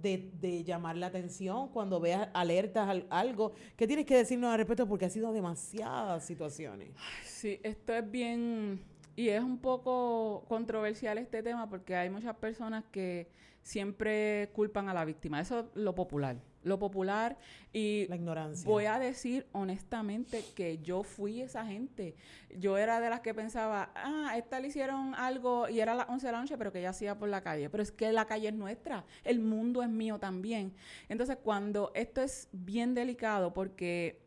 de, 0.00 0.64
llamar 0.64 0.96
la 0.96 1.06
atención 1.06 1.68
cuando 1.68 2.00
veas 2.00 2.28
alertas 2.32 3.02
algo. 3.10 3.52
¿Qué 3.76 3.86
tienes 3.86 4.06
que 4.06 4.16
decirnos 4.16 4.50
al 4.50 4.58
respecto? 4.58 4.86
Porque 4.86 5.06
ha 5.06 5.10
sido 5.10 5.32
demasiadas 5.32 6.24
situaciones. 6.24 6.90
Sí, 7.24 7.60
esto 7.62 7.94
es 7.94 8.10
bien... 8.10 8.80
Y 9.16 9.30
es 9.30 9.42
un 9.42 9.58
poco 9.58 10.44
controversial 10.48 11.18
este 11.18 11.42
tema 11.42 11.68
porque 11.68 11.96
hay 11.96 12.10
muchas 12.10 12.36
personas 12.36 12.84
que 12.92 13.28
siempre 13.62 14.50
culpan 14.52 14.88
a 14.88 14.94
la 14.94 15.04
víctima. 15.04 15.40
Eso 15.40 15.60
es 15.60 15.66
lo 15.74 15.94
popular 15.94 16.36
lo 16.66 16.78
popular 16.78 17.38
y 17.72 18.06
la 18.08 18.16
ignorancia. 18.16 18.68
Voy 18.68 18.86
a 18.86 18.98
decir 18.98 19.46
honestamente 19.52 20.44
que 20.54 20.78
yo 20.78 21.02
fui 21.04 21.40
esa 21.40 21.64
gente. 21.64 22.16
Yo 22.58 22.76
era 22.76 23.00
de 23.00 23.08
las 23.08 23.20
que 23.20 23.32
pensaba, 23.34 23.92
ah, 23.94 24.34
esta 24.36 24.58
le 24.60 24.68
hicieron 24.68 25.14
algo 25.14 25.68
y 25.68 25.80
era 25.80 25.94
las 25.94 26.08
11 26.08 26.26
de 26.26 26.32
la 26.32 26.40
noche, 26.40 26.58
pero 26.58 26.72
que 26.72 26.80
ella 26.80 26.90
hacía 26.90 27.16
por 27.16 27.28
la 27.28 27.40
calle. 27.40 27.70
Pero 27.70 27.82
es 27.82 27.92
que 27.92 28.10
la 28.12 28.26
calle 28.26 28.48
es 28.48 28.54
nuestra, 28.54 29.04
el 29.24 29.38
mundo 29.40 29.82
es 29.82 29.88
mío 29.88 30.18
también. 30.18 30.74
Entonces, 31.08 31.38
cuando 31.42 31.92
esto 31.94 32.20
es 32.20 32.48
bien 32.52 32.94
delicado 32.94 33.54
porque 33.54 34.25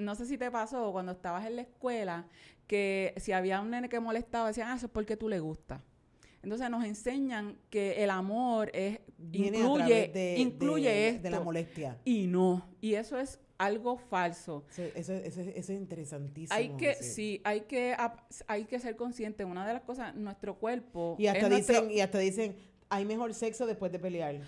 no 0.00 0.14
sé 0.14 0.26
si 0.26 0.38
te 0.38 0.50
pasó 0.50 0.92
cuando 0.92 1.12
estabas 1.12 1.46
en 1.46 1.56
la 1.56 1.62
escuela, 1.62 2.26
que 2.66 3.14
si 3.16 3.32
había 3.32 3.60
un 3.60 3.70
nene 3.70 3.88
que 3.88 4.00
molestaba, 4.00 4.48
decían, 4.48 4.68
ah, 4.70 4.76
eso 4.76 4.86
es 4.86 4.92
porque 4.92 5.16
tú 5.16 5.28
le 5.28 5.40
gusta. 5.40 5.82
Entonces 6.42 6.70
nos 6.70 6.84
enseñan 6.84 7.58
que 7.68 8.02
el 8.02 8.10
amor 8.10 8.70
es 8.72 9.00
incluye, 9.32 10.08
de, 10.08 10.36
incluye 10.38 11.18
de, 11.18 11.30
la 11.30 11.40
molestia. 11.40 11.98
Y 12.04 12.26
no. 12.26 12.66
Y 12.80 12.94
eso 12.94 13.18
es 13.18 13.38
algo 13.58 13.98
falso. 13.98 14.64
Eso, 14.94 15.12
es 15.12 15.68
interesantísimo. 15.68 16.56
Hay 16.56 16.70
que, 16.70 16.94
sí, 16.94 17.42
hay 17.44 17.62
que, 17.62 17.94
hay 18.46 18.64
que 18.64 18.78
ser 18.80 18.96
consciente. 18.96 19.44
Una 19.44 19.66
de 19.66 19.74
las 19.74 19.82
cosas, 19.82 20.14
nuestro 20.14 20.58
cuerpo. 20.58 21.16
Y 21.18 21.26
hasta 21.26 21.48
dicen, 21.50 21.90
y 21.90 22.00
hasta 22.00 22.18
dicen, 22.18 22.56
hay 22.88 23.04
mejor 23.04 23.34
sexo 23.34 23.66
después 23.66 23.92
de 23.92 23.98
pelear. 23.98 24.36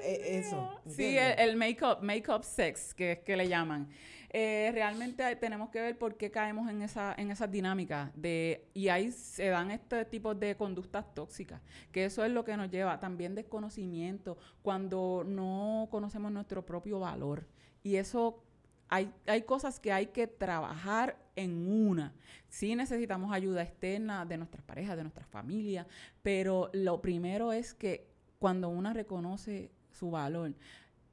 E, 0.00 0.38
eso. 0.38 0.80
Sí, 0.86 1.16
el, 1.18 1.56
make-up, 1.56 1.98
make-up 2.02 2.44
sex, 2.44 2.94
que 2.94 3.12
es 3.12 3.18
que 3.18 3.36
le 3.36 3.48
llaman. 3.48 3.88
Eh, 4.30 4.70
realmente 4.74 5.36
tenemos 5.36 5.70
que 5.70 5.80
ver 5.80 5.96
por 5.96 6.16
qué 6.16 6.30
caemos 6.30 6.68
en 6.68 6.82
esa 6.82 7.14
en 7.16 7.30
esas 7.30 7.50
dinámicas 7.50 8.10
de 8.14 8.68
y 8.74 8.88
ahí 8.88 9.10
se 9.10 9.48
dan 9.48 9.70
este 9.70 10.04
tipo 10.04 10.34
de 10.34 10.54
conductas 10.54 11.14
tóxicas 11.14 11.62
que 11.92 12.04
eso 12.04 12.22
es 12.22 12.30
lo 12.30 12.44
que 12.44 12.54
nos 12.58 12.70
lleva 12.70 13.00
también 13.00 13.34
desconocimiento 13.34 14.36
cuando 14.60 15.24
no 15.26 15.88
conocemos 15.90 16.30
nuestro 16.30 16.66
propio 16.66 17.00
valor 17.00 17.46
y 17.82 17.96
eso 17.96 18.42
hay, 18.88 19.12
hay 19.26 19.42
cosas 19.42 19.80
que 19.80 19.92
hay 19.92 20.06
que 20.06 20.26
trabajar 20.26 21.16
en 21.36 21.70
una. 21.70 22.14
Sí 22.48 22.74
necesitamos 22.74 23.32
ayuda 23.32 23.62
externa 23.62 24.24
de 24.24 24.38
nuestras 24.38 24.64
parejas, 24.64 24.96
de 24.96 25.02
nuestras 25.02 25.28
familias, 25.28 25.86
pero 26.22 26.70
lo 26.72 27.00
primero 27.00 27.52
es 27.52 27.74
que 27.74 28.08
cuando 28.38 28.68
una 28.68 28.92
reconoce 28.92 29.70
su 29.90 30.10
valor, 30.10 30.54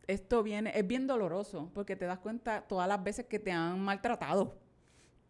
esto 0.08 0.44
viene, 0.44 0.72
es 0.76 0.86
bien 0.86 1.08
doloroso, 1.08 1.72
porque 1.74 1.96
te 1.96 2.06
das 2.06 2.20
cuenta 2.20 2.62
todas 2.68 2.88
las 2.88 3.04
veces 3.04 3.26
que 3.26 3.40
te 3.40 3.52
han 3.52 3.80
maltratado. 3.80 4.65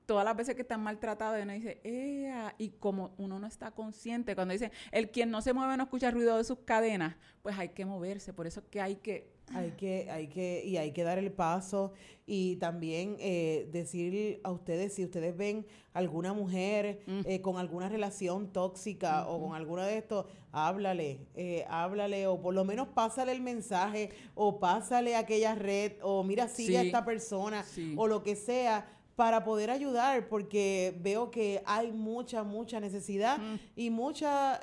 Todas 0.05 0.25
las 0.25 0.35
veces 0.35 0.55
que 0.55 0.63
te 0.63 0.73
han 0.73 0.83
maltratado 0.83 1.37
y 1.37 1.41
uno 1.41 1.53
dice, 1.53 1.79
¡Ea! 1.83 2.53
y 2.57 2.69
como 2.69 3.13
uno 3.17 3.39
no 3.39 3.47
está 3.47 3.71
consciente, 3.71 4.35
cuando 4.35 4.53
dicen, 4.53 4.71
el 4.91 5.09
quien 5.09 5.31
no 5.31 5.41
se 5.41 5.53
mueve 5.53 5.77
no 5.77 5.83
escucha 5.83 6.07
el 6.07 6.13
ruido 6.13 6.37
de 6.37 6.43
sus 6.43 6.59
cadenas, 6.59 7.15
pues 7.41 7.57
hay 7.57 7.69
que 7.69 7.85
moverse, 7.85 8.33
por 8.33 8.47
eso 8.47 8.59
es 8.59 8.65
que 8.67 8.81
hay 8.81 8.95
que 8.97 9.35
hay 9.53 9.71
que, 9.71 10.09
hay 10.09 10.27
que, 10.27 10.63
y 10.65 10.77
hay 10.77 10.91
que 10.91 11.03
dar 11.03 11.17
el 11.17 11.31
paso 11.31 11.93
y 12.25 12.55
también 12.55 13.17
eh, 13.19 13.69
decir 13.71 14.41
a 14.43 14.51
ustedes 14.51 14.95
si 14.95 15.03
ustedes 15.03 15.37
ven 15.37 15.67
alguna 15.93 16.33
mujer 16.33 17.01
mm. 17.05 17.21
eh, 17.25 17.41
con 17.41 17.57
alguna 17.57 17.87
relación 17.87 18.51
tóxica 18.51 19.27
o 19.27 19.39
con 19.39 19.55
alguna 19.55 19.85
de 19.85 19.97
estos, 19.97 20.25
háblale, 20.51 21.19
eh, 21.35 21.65
háblale 21.69 22.27
o 22.27 22.41
por 22.41 22.53
lo 22.53 22.65
menos 22.65 22.87
pásale 22.89 23.31
el 23.31 23.41
mensaje 23.41 24.09
o 24.33 24.59
pásale 24.59 25.15
aquella 25.15 25.53
red 25.53 25.93
o 26.01 26.23
mira, 26.23 26.47
sigue 26.47 26.79
a 26.79 26.81
esta 26.81 27.05
persona 27.05 27.63
o 27.95 28.07
lo 28.07 28.23
que 28.23 28.35
sea 28.35 28.94
para 29.15 29.43
poder 29.43 29.69
ayudar 29.69 30.27
porque 30.27 30.95
veo 31.01 31.31
que 31.31 31.61
hay 31.65 31.91
mucha, 31.91 32.43
mucha 32.43 32.79
necesidad 32.79 33.37
mm. 33.37 33.59
y 33.75 33.89
mucha 33.89 34.59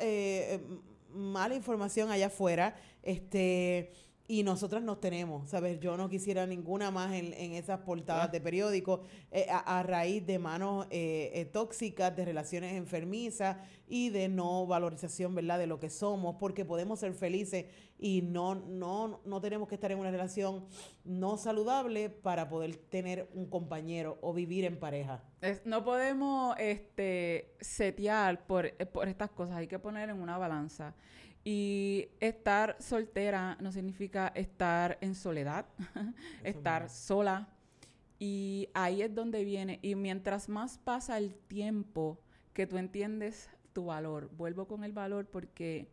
mala 1.15 1.55
información 1.55 2.11
allá 2.11 2.27
afuera. 2.27 2.75
Este 3.03 3.93
y 4.29 4.45
nosotras 4.45 4.83
nos 4.83 5.01
tenemos, 5.01 5.51
¿sabes? 5.51 5.81
Yo 5.81 5.97
no 5.97 6.09
quisiera 6.09 6.47
ninguna 6.47 6.91
más 6.91 7.13
en, 7.13 7.33
esas 7.53 7.81
portadas 7.81 8.31
de 8.31 8.41
periódicos 8.41 9.01
eh, 9.31 9.47
a, 9.51 9.83
raíz 9.83 10.25
de 10.25 10.39
manos 10.39 10.87
eh, 10.91 11.33
eh, 11.35 11.45
tóxicas, 11.45 12.15
de 12.15 12.25
relaciones 12.25 12.75
enfermizas 12.75 13.57
y 13.89 14.11
de 14.11 14.29
no 14.29 14.67
valorización, 14.67 15.35
¿verdad? 15.35 15.59
De 15.59 15.67
lo 15.67 15.81
que 15.81 15.91
somos, 15.91 16.37
porque 16.39 16.65
podemos 16.65 17.01
ser 17.01 17.15
felices 17.15 17.67
y 17.99 18.23
no, 18.23 18.55
no, 18.55 19.21
no 19.25 19.41
tenemos 19.41 19.69
que 19.69 19.75
estar 19.75 19.91
en 19.91 19.99
una 19.99 20.11
relación 20.11 20.67
no 21.05 21.37
saludable 21.37 22.09
para 22.09 22.49
poder 22.49 22.77
tener 22.77 23.29
un 23.35 23.47
compañero 23.47 24.19
o 24.23 24.33
vivir 24.33 24.65
en 24.65 24.79
pareja. 24.79 25.23
no 25.65 25.85
podemos 25.85 26.57
este, 26.59 27.55
setear 27.61 28.47
por, 28.47 28.73
por 28.93 29.09
estas 29.09 29.31
cosas, 29.31 29.57
hay 29.57 29.67
que 29.67 29.79
poner 29.79 30.11
en 30.11 30.21
una 30.21 30.39
balanza. 30.39 30.95
Y 31.45 32.09
estar 32.21 32.77
soltera 32.81 33.57
no 33.61 33.73
significa 33.73 34.29
estar 34.29 34.99
en 35.01 35.15
soledad, 35.15 35.67
estar 36.45 36.89
sola. 36.89 37.49
Y 38.19 38.69
ahí 38.75 39.03
es 39.03 39.13
donde 39.13 39.45
viene. 39.45 39.81
Y 39.83 39.97
mientras 39.97 40.49
más 40.49 40.79
pasa 40.79 41.19
el 41.19 41.35
tiempo 41.35 42.21
que 42.53 42.67
tú 42.67 42.79
entiendes 42.79 43.51
tu 43.73 43.87
valor, 43.87 44.31
vuelvo 44.37 44.69
con 44.69 44.85
el 44.85 44.93
valor 44.93 45.27
porque 45.27 45.89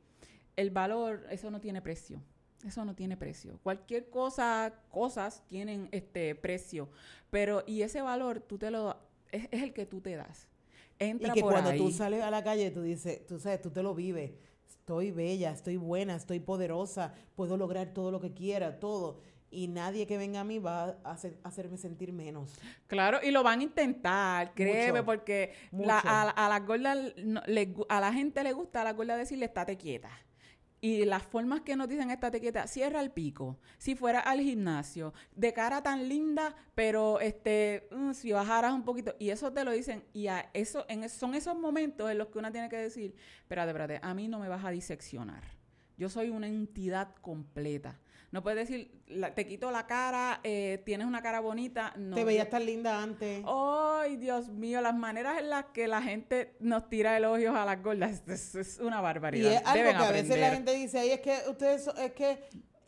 el 0.56 0.70
valor, 0.70 1.26
eso 1.32 1.50
no 1.50 1.60
tiene 1.60 1.82
precio. 1.82 2.22
Eso 2.64 2.84
no 2.84 2.94
tiene 2.94 3.16
precio. 3.16 3.58
Cualquier 3.64 4.10
cosa, 4.10 4.74
cosas 4.92 5.44
tienen 5.48 5.88
este 5.92 6.36
precio. 6.36 6.90
Pero, 7.32 7.64
y 7.66 7.82
ese 7.84 8.02
valor 8.02 8.42
tú 8.42 8.58
te 8.58 8.70
lo 8.70 8.98
es, 9.32 9.48
es 9.52 9.64
el 9.64 9.74
que 9.74 9.86
tú 9.86 10.02
te 10.02 10.16
das. 10.16 10.48
Entra 11.00 11.30
y 11.30 11.32
que 11.32 11.42
cuando 11.42 11.74
tú 11.76 11.92
sales 11.92 12.22
a 12.22 12.30
la 12.30 12.44
calle, 12.44 12.72
tú 12.72 12.82
dices, 12.82 13.26
tú 13.26 13.40
sabes, 13.40 13.62
tú 13.62 13.70
te 13.70 13.82
lo 13.82 13.96
vives 13.96 14.32
estoy 14.90 15.12
bella, 15.12 15.52
estoy 15.52 15.78
buena, 15.78 16.16
estoy 16.16 16.40
poderosa, 16.40 17.14
puedo 17.36 17.58
lograr 17.58 17.94
todo 17.94 18.10
lo 18.10 18.20
que 18.20 18.34
quiera, 18.34 18.80
todo. 18.80 19.20
Y 19.52 19.68
nadie 19.68 20.08
que 20.08 20.18
venga 20.18 20.40
a 20.40 20.44
mí 20.44 20.58
va 20.58 20.98
a 21.04 21.18
hacerme 21.44 21.78
sentir 21.78 22.12
menos. 22.12 22.56
Claro, 22.88 23.20
y 23.22 23.30
lo 23.30 23.44
van 23.44 23.60
a 23.60 23.64
intentar, 23.64 24.54
créeme, 24.56 25.04
porque 25.04 25.54
a, 25.88 26.30
a 26.30 26.50
las 26.50 26.66
gordas, 26.66 26.98
a 27.88 28.00
la 28.00 28.14
gente 28.14 28.44
le 28.44 28.54
gusta 28.54 28.82
a 28.82 28.84
la 28.84 28.94
gorda 28.94 29.16
decirle, 29.16 29.46
estate 29.46 29.78
quieta. 29.78 30.10
Y 30.82 31.04
las 31.06 31.24
formas 31.24 31.62
que 31.62 31.76
nos 31.76 31.90
dicen 31.90 32.10
esta 32.10 32.28
etiqueta, 32.28 32.68
cierra 32.68 33.02
el 33.02 33.12
pico. 33.12 33.58
Si 33.78 33.96
fuera 33.96 34.20
al 34.20 34.40
gimnasio, 34.40 35.14
de 35.36 35.52
cara 35.54 35.84
tan 35.84 36.08
linda, 36.08 36.56
pero 36.74 37.20
este, 37.20 37.88
mm, 37.92 38.14
si 38.14 38.32
bajaras 38.32 38.74
un 38.74 38.84
poquito. 38.84 39.16
Y 39.20 39.30
eso 39.30 39.52
te 39.52 39.66
lo 39.66 39.72
dicen. 39.72 40.04
Y 40.14 40.28
a 40.28 40.50
eso, 40.54 40.86
en, 40.88 41.10
son 41.10 41.36
esos 41.36 41.58
momentos 41.58 42.10
en 42.10 42.18
los 42.18 42.30
que 42.30 42.40
una 42.40 42.52
tiene 42.52 42.70
que 42.70 42.78
decir, 42.78 43.16
espérate, 43.42 43.72
espérate, 43.72 44.00
a 44.02 44.14
mí 44.14 44.28
no 44.28 44.40
me 44.40 44.48
vas 44.48 44.64
a 44.64 44.72
diseccionar. 44.72 45.44
Yo 45.98 46.08
soy 46.08 46.30
una 46.30 46.48
entidad 46.48 47.14
completa. 47.22 48.00
No 48.32 48.44
puedes 48.44 48.68
decir, 48.68 48.92
te 49.36 49.48
quito 49.48 49.72
la 49.72 49.88
cara, 49.88 50.40
eh, 50.44 50.82
tienes 50.86 51.08
una 51.08 51.22
cara 51.22 51.40
bonita. 51.40 51.94
No, 51.98 52.16
te 52.16 52.24
veías 52.24 52.50
tan 52.50 52.66
linda 52.66 53.02
antes. 53.02 53.44
Ay, 53.48 54.18
Dios 54.18 54.50
mío, 54.50 54.82
las 54.82 54.96
maneras 54.96 55.40
en 55.40 55.50
las 55.50 55.66
que 55.66 55.88
la 55.88 56.02
gente 56.02 56.56
nos 56.60 56.90
tira 56.90 57.18
elogios 57.18 57.56
a 57.56 57.66
las 57.66 57.82
gordas 57.82 58.22
es, 58.28 58.80
una 58.80 59.02
barbaridad. 59.02 59.52
Y 59.52 59.56
es 59.56 59.62
algo 59.66 59.90
que 59.90 60.06
a 60.06 60.12
veces 60.12 60.40
la 60.40 60.52
gente 60.52 60.74
dice, 60.74 61.00
ay, 61.00 61.10
es 61.12 61.22
que 61.22 61.40
ustedes, 61.50 61.90
es 61.98 62.12
que 62.12 62.40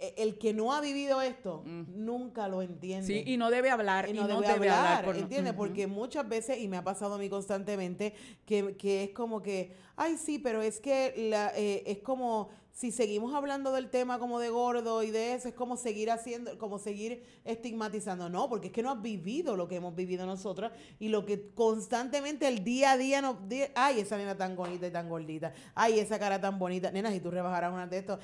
e, 0.02 0.16
el 0.18 0.40
que 0.40 0.52
no 0.52 0.74
ha 0.74 0.82
vivido 0.82 1.22
esto 1.22 1.64
mm. 1.66 2.06
nunca 2.06 2.48
lo 2.48 2.62
entiende. 2.64 3.06
Sí, 3.06 3.24
y 3.26 3.38
no 3.38 3.52
debe 3.52 3.70
hablar. 3.70 4.10
Y 4.10 4.14
no, 4.14 4.28
debe, 4.28 4.70
hablar, 4.70 5.16
¿entiendes? 5.16 5.54
Porque 5.54 5.86
muchas 5.86 6.28
veces, 6.28 6.60
y 6.60 6.68
me 6.68 6.78
ha 6.78 6.84
pasado 6.84 7.16
a 7.16 7.18
mí 7.20 7.30
constantemente, 7.30 8.16
que, 8.46 8.76
que 8.78 9.06
es 9.06 9.10
como 9.12 9.42
que, 9.42 9.76
ay, 9.96 10.18
sí, 10.18 10.40
pero 10.40 10.62
es 10.62 10.80
que 10.80 11.14
la, 11.30 11.52
eh, 11.56 11.84
es 11.86 12.00
como 12.00 12.50
si 12.74 12.92
seguimos 12.92 13.34
hablando 13.34 13.72
del 13.72 13.90
tema 13.90 14.18
como 14.18 14.40
de 14.40 14.50
gordo 14.50 15.04
y 15.04 15.12
de 15.12 15.34
eso, 15.34 15.50
es 15.50 15.54
como 15.54 15.78
seguir 15.78 16.10
haciendo, 16.10 16.58
como 16.58 16.80
seguir 16.80 17.24
estigmatizando. 17.44 18.30
No, 18.30 18.50
porque 18.50 18.68
es 18.68 18.74
que 18.74 18.82
no 18.82 18.92
has 18.92 19.02
vivido 19.02 19.56
lo 19.58 19.68
que 19.68 19.76
hemos 19.76 19.96
vivido 19.96 20.26
nosotras 20.26 20.72
y 21.00 21.10
lo 21.10 21.26
que 21.26 21.50
constantemente 21.54 22.48
el 22.48 22.64
día 22.64 22.92
a 22.92 22.98
día 22.98 23.22
nos... 23.22 23.38
Ay, 23.76 24.00
esa 24.00 24.18
nena 24.18 24.38
tan 24.38 24.56
bonita 24.56 24.88
y 24.88 24.92
tan 24.92 25.10
gordita. 25.10 25.54
Ay, 25.76 26.00
esa 26.00 26.18
cara 26.18 26.40
tan 26.40 26.58
bonita. 26.58 26.92
Nena, 26.92 27.12
si 27.12 27.20
tú 27.20 27.30
rebajaras 27.30 27.74
una 27.74 27.88
de 27.88 27.98
estos... 27.98 28.20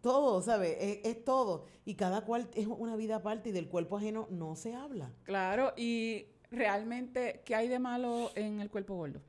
Todo, 0.00 0.40
¿sabes? 0.40 0.76
Es, 0.80 0.98
es 1.04 1.24
todo. 1.24 1.66
Y 1.84 1.94
cada 1.94 2.22
cual 2.22 2.48
es 2.54 2.66
una 2.66 2.96
vida 2.96 3.16
aparte 3.16 3.50
y 3.50 3.52
del 3.52 3.68
cuerpo 3.68 3.98
ajeno 3.98 4.26
no 4.30 4.56
se 4.56 4.74
habla. 4.74 5.12
Claro, 5.24 5.74
y 5.76 6.26
realmente, 6.50 7.42
¿qué 7.44 7.54
hay 7.54 7.68
de 7.68 7.78
malo 7.78 8.30
en 8.34 8.60
el 8.60 8.70
cuerpo 8.70 8.94
gordo? 8.94 9.20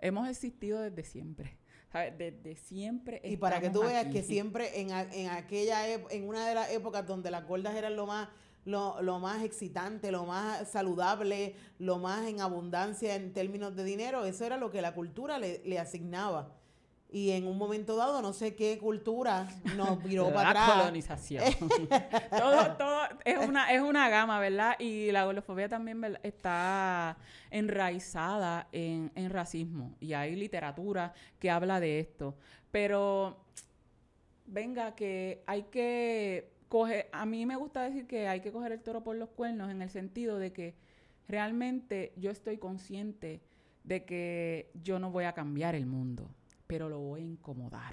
Hemos 0.00 0.28
existido 0.28 0.80
desde 0.80 1.04
siempre. 1.04 1.56
Desde 1.92 2.56
siempre. 2.56 3.20
Y 3.24 3.36
para 3.36 3.60
que 3.60 3.70
tú 3.70 3.80
veas 3.82 4.06
que 4.06 4.22
siempre 4.22 4.80
en, 4.80 4.90
en 4.90 5.28
aquella 5.28 5.86
en 5.86 6.26
una 6.26 6.46
de 6.46 6.54
las 6.54 6.70
épocas 6.70 7.06
donde 7.06 7.30
las 7.30 7.46
gordas 7.46 7.74
eran 7.74 7.96
lo 7.96 8.06
más 8.06 8.28
lo, 8.64 9.02
lo, 9.02 9.18
más 9.18 9.42
excitante, 9.42 10.12
lo 10.12 10.24
más 10.24 10.70
saludable, 10.70 11.56
lo 11.78 11.98
más 11.98 12.28
en 12.28 12.40
abundancia 12.40 13.16
en 13.16 13.32
términos 13.32 13.74
de 13.74 13.82
dinero, 13.82 14.24
eso 14.24 14.44
era 14.44 14.56
lo 14.56 14.70
que 14.70 14.80
la 14.80 14.94
cultura 14.94 15.38
le, 15.38 15.62
le 15.64 15.80
asignaba 15.80 16.54
y 17.12 17.30
en 17.32 17.46
un 17.46 17.58
momento 17.58 17.94
dado, 17.94 18.22
no 18.22 18.32
sé 18.32 18.54
qué 18.54 18.78
cultura 18.78 19.46
nos 19.76 20.02
viró 20.02 20.32
para 20.32 20.50
atrás. 20.50 20.68
La 20.68 20.74
colonización. 20.76 21.44
todo, 22.30 22.76
todo 22.76 23.00
es 23.24 23.46
una, 23.46 23.70
es 23.70 23.82
una 23.82 24.08
gama, 24.08 24.40
¿verdad? 24.40 24.76
Y 24.78 25.12
la 25.12 25.26
golofobia 25.26 25.68
también 25.68 26.18
está 26.22 27.18
enraizada 27.50 28.68
en, 28.72 29.12
en 29.14 29.28
racismo. 29.28 29.94
Y 30.00 30.14
hay 30.14 30.34
literatura 30.34 31.12
que 31.38 31.50
habla 31.50 31.80
de 31.80 32.00
esto. 32.00 32.34
Pero, 32.70 33.44
venga, 34.46 34.94
que 34.94 35.42
hay 35.46 35.64
que 35.64 36.50
coger, 36.68 37.10
a 37.12 37.26
mí 37.26 37.44
me 37.44 37.56
gusta 37.56 37.82
decir 37.82 38.06
que 38.06 38.26
hay 38.26 38.40
que 38.40 38.50
coger 38.50 38.72
el 38.72 38.80
toro 38.80 39.04
por 39.04 39.16
los 39.16 39.28
cuernos 39.28 39.70
en 39.70 39.82
el 39.82 39.90
sentido 39.90 40.38
de 40.38 40.54
que 40.54 40.74
realmente 41.28 42.14
yo 42.16 42.30
estoy 42.30 42.56
consciente 42.56 43.42
de 43.84 44.06
que 44.06 44.70
yo 44.82 44.98
no 44.98 45.10
voy 45.10 45.24
a 45.24 45.34
cambiar 45.34 45.74
el 45.74 45.84
mundo 45.84 46.30
pero 46.72 46.88
lo 46.88 47.00
voy 47.00 47.20
a 47.20 47.24
incomodar. 47.24 47.92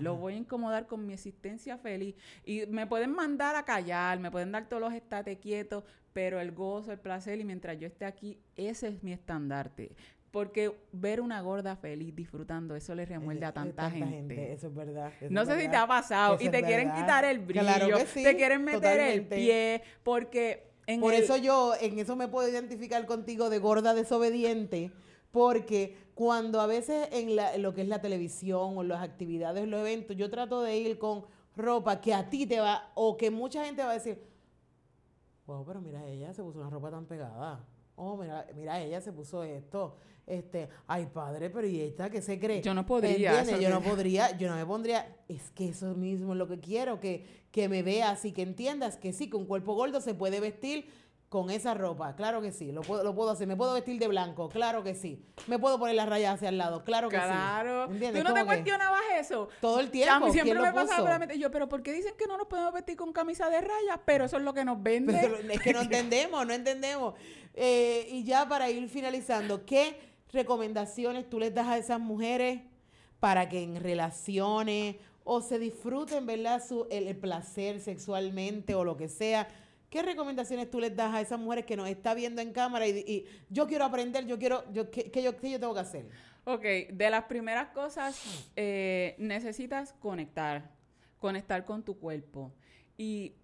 Lo 0.00 0.16
voy 0.16 0.32
a 0.32 0.36
incomodar 0.38 0.86
con 0.86 1.06
mi 1.06 1.12
existencia 1.12 1.76
feliz. 1.76 2.14
Y 2.46 2.64
me 2.64 2.86
pueden 2.86 3.12
mandar 3.12 3.56
a 3.56 3.62
callar, 3.66 4.18
me 4.18 4.30
pueden 4.30 4.50
dar 4.52 4.70
todos 4.70 4.80
los 4.80 4.94
estate 4.94 5.38
quietos, 5.38 5.84
pero 6.14 6.40
el 6.40 6.52
gozo, 6.52 6.92
el 6.92 6.98
placer 6.98 7.38
y 7.38 7.44
mientras 7.44 7.78
yo 7.78 7.86
esté 7.86 8.06
aquí, 8.06 8.38
ese 8.56 8.88
es 8.88 9.02
mi 9.02 9.12
estandarte. 9.12 9.94
Porque 10.30 10.74
ver 10.92 11.20
una 11.20 11.42
gorda 11.42 11.76
feliz 11.76 12.16
disfrutando, 12.16 12.74
eso 12.74 12.94
le 12.94 13.04
remuerde 13.04 13.44
a 13.44 13.52
tanta, 13.52 13.90
gente. 13.90 14.50
Eso 14.54 14.68
es 14.68 14.74
verdad. 14.74 15.12
no 15.28 15.44
sé 15.44 15.60
si 15.60 15.68
te 15.68 15.76
ha 15.76 15.86
pasado 15.86 16.38
y 16.40 16.48
te 16.48 16.62
quieren 16.62 16.94
quitar 16.94 17.26
el 17.26 17.40
brillo, 17.40 17.98
te 18.14 18.34
quieren 18.34 18.64
meter 18.64 18.98
el 18.98 19.26
pie, 19.26 19.82
porque... 20.02 20.70
En 20.86 21.00
Por 21.00 21.12
eso 21.12 21.36
yo, 21.36 21.74
en 21.78 21.98
eso 21.98 22.16
me 22.16 22.28
puedo 22.28 22.48
identificar 22.48 23.04
contigo 23.04 23.50
de 23.50 23.58
gorda 23.58 23.92
desobediente, 23.92 24.90
porque 25.30 25.96
cuando 26.20 26.60
a 26.60 26.66
veces 26.66 27.08
en, 27.12 27.34
lo 27.62 27.72
que 27.72 27.80
es 27.80 27.88
la 27.88 28.02
televisión 28.02 28.76
o 28.76 28.82
las 28.82 29.02
actividades, 29.02 29.66
los 29.66 29.80
eventos, 29.80 30.14
yo 30.18 30.28
trato 30.28 30.60
de 30.60 30.76
ir 30.76 30.98
con 30.98 31.24
ropa 31.56 31.98
que 32.02 32.12
a 32.12 32.28
ti 32.28 32.44
te 32.44 32.60
va, 32.60 32.92
o 32.94 33.16
que 33.16 33.30
mucha 33.30 33.64
gente 33.64 33.82
va 33.82 33.92
a 33.92 33.94
decir, 33.94 34.22
wow, 35.46 35.64
pero 35.64 35.80
mira, 35.80 36.06
ella 36.06 36.34
se 36.34 36.42
puso 36.42 36.58
una 36.58 36.68
ropa 36.68 36.90
tan 36.90 37.06
pegada. 37.06 37.64
Oh, 37.96 38.18
mira, 38.18 38.46
mira, 38.54 38.82
ella 38.82 39.00
se 39.00 39.14
puso 39.14 39.42
esto 39.44 39.96
este, 40.30 40.68
ay 40.86 41.06
padre, 41.06 41.50
pero 41.50 41.66
¿y 41.66 41.80
esta 41.80 42.10
qué 42.10 42.20
se 42.20 42.38
cree? 42.38 42.62
Yo 42.62 42.74
no 42.74 42.84
podría. 42.86 43.42
Yo 43.58 43.70
no 43.70 43.82
podría, 43.82 44.36
yo 44.36 44.48
no 44.48 44.56
me 44.56 44.66
pondría, 44.66 45.16
es 45.26 45.50
que 45.52 45.70
eso 45.70 45.94
mismo 45.94 46.32
es 46.32 46.38
lo 46.38 46.46
que 46.46 46.60
quiero, 46.60 47.00
que, 47.00 47.26
que 47.50 47.68
me 47.68 47.82
veas 47.82 48.24
y 48.24 48.32
que 48.32 48.42
entiendas 48.42 48.96
que 48.96 49.12
sí, 49.12 49.30
que 49.30 49.36
un 49.36 49.46
cuerpo 49.46 49.74
gordo 49.74 50.00
se 50.02 50.14
puede 50.14 50.38
vestir 50.38 50.86
con 51.30 51.48
esa 51.48 51.74
ropa, 51.74 52.16
claro 52.16 52.42
que 52.42 52.50
sí, 52.50 52.72
lo 52.72 52.80
puedo, 52.80 53.04
lo 53.04 53.14
puedo 53.14 53.30
hacer. 53.30 53.46
Me 53.46 53.56
puedo 53.56 53.72
vestir 53.72 54.00
de 54.00 54.08
blanco, 54.08 54.48
claro 54.48 54.82
que 54.82 54.96
sí. 54.96 55.24
Me 55.46 55.60
puedo 55.60 55.78
poner 55.78 55.94
las 55.94 56.08
rayas 56.08 56.34
hacia 56.34 56.48
el 56.48 56.58
lado, 56.58 56.82
claro 56.82 57.08
que 57.08 57.16
sí. 57.16 57.22
Claro. 57.22 57.86
¿Tú 57.88 58.24
no 58.24 58.34
te 58.34 58.44
cuestionabas 58.44 59.00
eso? 59.16 59.48
Todo 59.60 59.78
el 59.78 59.92
tiempo. 59.92 60.12
A 60.12 60.18
mí 60.18 60.32
siempre 60.32 60.58
me 60.58 60.72
pasaba 60.72 61.18
por 61.18 61.32
yo, 61.34 61.52
pero 61.52 61.68
¿por 61.68 61.84
qué 61.84 61.92
dicen 61.92 62.14
que 62.18 62.26
no 62.26 62.36
nos 62.36 62.48
podemos 62.48 62.74
vestir 62.74 62.96
con 62.96 63.12
camisa 63.12 63.48
de 63.48 63.60
rayas? 63.60 64.00
Pero 64.04 64.24
eso 64.24 64.38
es 64.38 64.42
lo 64.42 64.52
que 64.52 64.64
nos 64.64 64.82
vende. 64.82 65.40
es 65.52 65.60
que 65.60 65.72
no 65.72 65.80
entendemos, 65.82 66.44
no 66.44 66.52
entendemos. 66.52 67.14
Eh, 67.54 68.08
y 68.10 68.24
ya 68.24 68.48
para 68.48 68.68
ir 68.68 68.88
finalizando, 68.88 69.64
¿qué 69.64 70.00
recomendaciones 70.32 71.30
tú 71.30 71.38
les 71.38 71.54
das 71.54 71.68
a 71.68 71.78
esas 71.78 72.00
mujeres 72.00 72.62
para 73.20 73.48
que 73.48 73.62
en 73.62 73.76
relaciones 73.76 74.96
o 75.22 75.42
se 75.42 75.60
disfruten, 75.60 76.26
¿verdad? 76.26 76.60
Su, 76.66 76.88
el, 76.90 77.16
placer 77.16 77.80
sexualmente 77.80 78.74
o 78.74 78.82
lo 78.82 78.96
que 78.96 79.08
sea. 79.08 79.46
¿Qué 79.90 80.02
recomendaciones 80.02 80.70
tú 80.70 80.78
les 80.78 80.94
das 80.94 81.12
a 81.12 81.20
esas 81.20 81.38
mujeres 81.38 81.66
que 81.66 81.76
nos 81.76 81.88
está 81.88 82.14
viendo 82.14 82.40
en 82.40 82.52
cámara 82.52 82.86
y, 82.86 83.26
yo 83.48 83.66
quiero 83.66 83.84
aprender, 83.84 84.24
yo 84.24 84.38
quiero, 84.38 84.64
yo, 84.72 84.88
¿qué, 84.88 85.10
yo, 85.22 85.36
¿qué 85.36 85.50
yo 85.50 85.58
tengo 85.58 85.74
que 85.74 85.80
hacer? 85.80 86.08
Ok, 86.44 86.62
de 86.92 87.10
las 87.10 87.24
primeras 87.24 87.70
cosas, 87.70 88.48
eh, 88.54 89.16
necesitas 89.18 89.92
conectar, 89.94 90.70
conectar 91.18 91.64
con 91.64 91.82
tu 91.82 91.98
cuerpo. 91.98 92.52
Y 92.96 93.34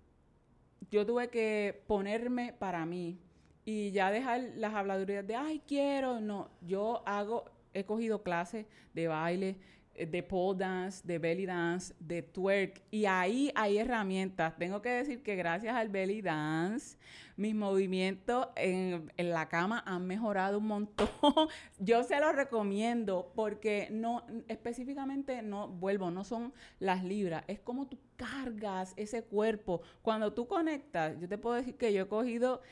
yo 0.89 1.05
tuve 1.05 1.29
que 1.29 1.83
ponerme 1.89 2.53
para 2.53 2.87
mí, 2.87 3.19
y 3.65 3.91
ya 3.91 4.13
dejar 4.13 4.53
las 4.55 4.73
habladurías 4.75 5.27
de, 5.27 5.35
ay, 5.35 5.61
quiero, 5.67 6.21
no, 6.21 6.49
yo 6.61 7.03
hago, 7.05 7.51
he 7.75 7.85
cogido 7.85 8.23
clases 8.23 8.67
de 8.95 9.09
baile, 9.09 9.59
de 10.05 10.23
pole 10.23 10.59
dance, 10.59 11.07
de 11.07 11.19
belly 11.19 11.47
dance, 11.47 11.95
de 11.99 12.23
twerk, 12.23 12.83
y 12.91 13.07
ahí 13.07 13.51
hay 13.55 13.79
herramientas. 13.79 14.57
Tengo 14.59 14.83
que 14.83 14.91
decir 14.91 15.23
que 15.23 15.37
gracias 15.37 15.75
al 15.75 15.89
belly 15.89 16.23
dance, 16.23 16.99
mis 17.37 17.55
movimientos 17.55 18.49
en, 18.57 19.13
en 19.17 19.31
la 19.31 19.49
cama 19.49 19.83
han 19.87 20.07
mejorado 20.07 20.59
un 20.59 20.67
montón. 20.67 21.09
Yo 21.79 22.03
se 22.05 22.19
los 22.21 22.35
recomiendo 22.35 23.33
porque 23.35 23.89
no, 23.91 24.25
específicamente 24.49 25.43
no, 25.43 25.69
vuelvo, 25.69 26.11
no 26.11 26.25
son 26.25 26.53
las 26.79 27.05
libras, 27.05 27.45
es 27.47 27.61
como 27.61 27.87
tú 27.87 27.99
cargas 28.17 28.95
ese 28.97 29.23
cuerpo. 29.23 29.83
Cuando 30.03 30.33
tú 30.33 30.47
conectas, 30.47 31.19
yo 31.21 31.29
te 31.29 31.39
puedo 31.39 31.57
decir 31.57 31.77
que 31.77 31.93
yo 31.93 32.05
he 32.05 32.09
cogido 32.09 32.63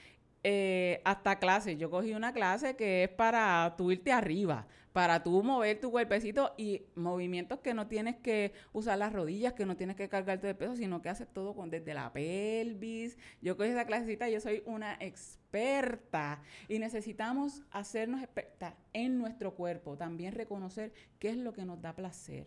eh, 0.42 1.00
hasta 1.04 1.38
clases. 1.38 1.78
Yo 1.78 1.90
cogí 1.90 2.12
una 2.12 2.32
clase 2.32 2.76
que 2.76 3.04
es 3.04 3.08
para 3.10 3.74
tú 3.78 3.90
irte 3.90 4.12
arriba, 4.12 4.66
para 4.94 5.24
tú 5.24 5.42
mover 5.42 5.80
tu 5.80 5.90
cuerpecito 5.90 6.54
y 6.56 6.82
movimientos 6.94 7.58
que 7.58 7.74
no 7.74 7.88
tienes 7.88 8.14
que 8.14 8.52
usar 8.72 8.96
las 8.96 9.12
rodillas, 9.12 9.52
que 9.54 9.66
no 9.66 9.76
tienes 9.76 9.96
que 9.96 10.08
cargarte 10.08 10.46
de 10.46 10.54
peso, 10.54 10.76
sino 10.76 11.02
que 11.02 11.08
haces 11.08 11.26
todo 11.26 11.52
con 11.56 11.68
desde 11.68 11.94
la 11.94 12.12
pelvis. 12.12 13.18
Yo 13.42 13.56
cogí 13.56 13.70
esa 13.70 13.86
clasecita, 13.86 14.28
yo 14.28 14.40
soy 14.40 14.62
una 14.66 14.96
experta 15.00 16.40
y 16.68 16.78
necesitamos 16.78 17.62
hacernos 17.72 18.22
expertas 18.22 18.74
en 18.92 19.18
nuestro 19.18 19.56
cuerpo, 19.56 19.96
también 19.96 20.32
reconocer 20.32 20.92
qué 21.18 21.30
es 21.30 21.38
lo 21.38 21.52
que 21.52 21.64
nos 21.64 21.82
da 21.82 21.96
placer 21.96 22.46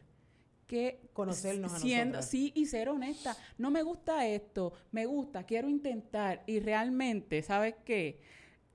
que 0.68 1.10
conocernos 1.12 1.74
a 1.74 1.80
siendo, 1.80 2.22
sí 2.22 2.54
y 2.56 2.66
ser 2.66 2.88
honesta. 2.88 3.36
No 3.58 3.72
me 3.72 3.84
gusta 3.84 4.26
esto, 4.26 4.72
me 4.92 5.06
gusta, 5.06 5.44
quiero 5.44 5.68
intentar 5.68 6.44
y 6.46 6.60
realmente, 6.62 7.42
¿sabes 7.42 7.76
qué? 7.84 8.22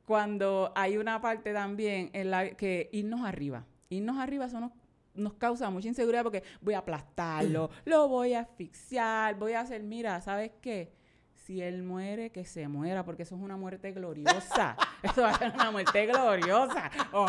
Cuando 0.06 0.72
hay 0.74 0.96
una 0.96 1.20
parte 1.20 1.52
también 1.52 2.10
en 2.12 2.30
la 2.30 2.50
que 2.50 2.88
irnos 2.92 3.24
arriba, 3.24 3.64
irnos 3.88 4.18
arriba 4.18 4.46
eso 4.46 4.60
nos, 4.60 4.72
nos 5.14 5.34
causa 5.34 5.70
mucha 5.70 5.88
inseguridad 5.88 6.22
porque 6.22 6.42
voy 6.60 6.74
a 6.74 6.78
aplastarlo, 6.78 7.70
lo 7.84 8.08
voy 8.08 8.34
a 8.34 8.40
asfixiar, 8.40 9.36
voy 9.36 9.52
a 9.52 9.60
hacer, 9.60 9.82
mira, 9.82 10.20
¿sabes 10.20 10.52
qué? 10.60 10.92
Si 11.34 11.60
él 11.60 11.82
muere, 11.82 12.30
que 12.30 12.44
se 12.44 12.68
muera, 12.68 13.04
porque 13.04 13.24
eso 13.24 13.34
es 13.34 13.42
una 13.42 13.56
muerte 13.56 13.90
gloriosa. 13.92 14.76
eso 15.02 15.22
va 15.22 15.30
a 15.30 15.38
ser 15.38 15.52
una 15.52 15.72
muerte 15.72 16.06
gloriosa. 16.06 16.88
O 17.12 17.26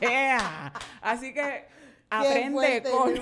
sea, 0.00 0.72
así 1.00 1.32
que 1.32 1.66
aprende 2.12 2.82
con, 2.82 3.16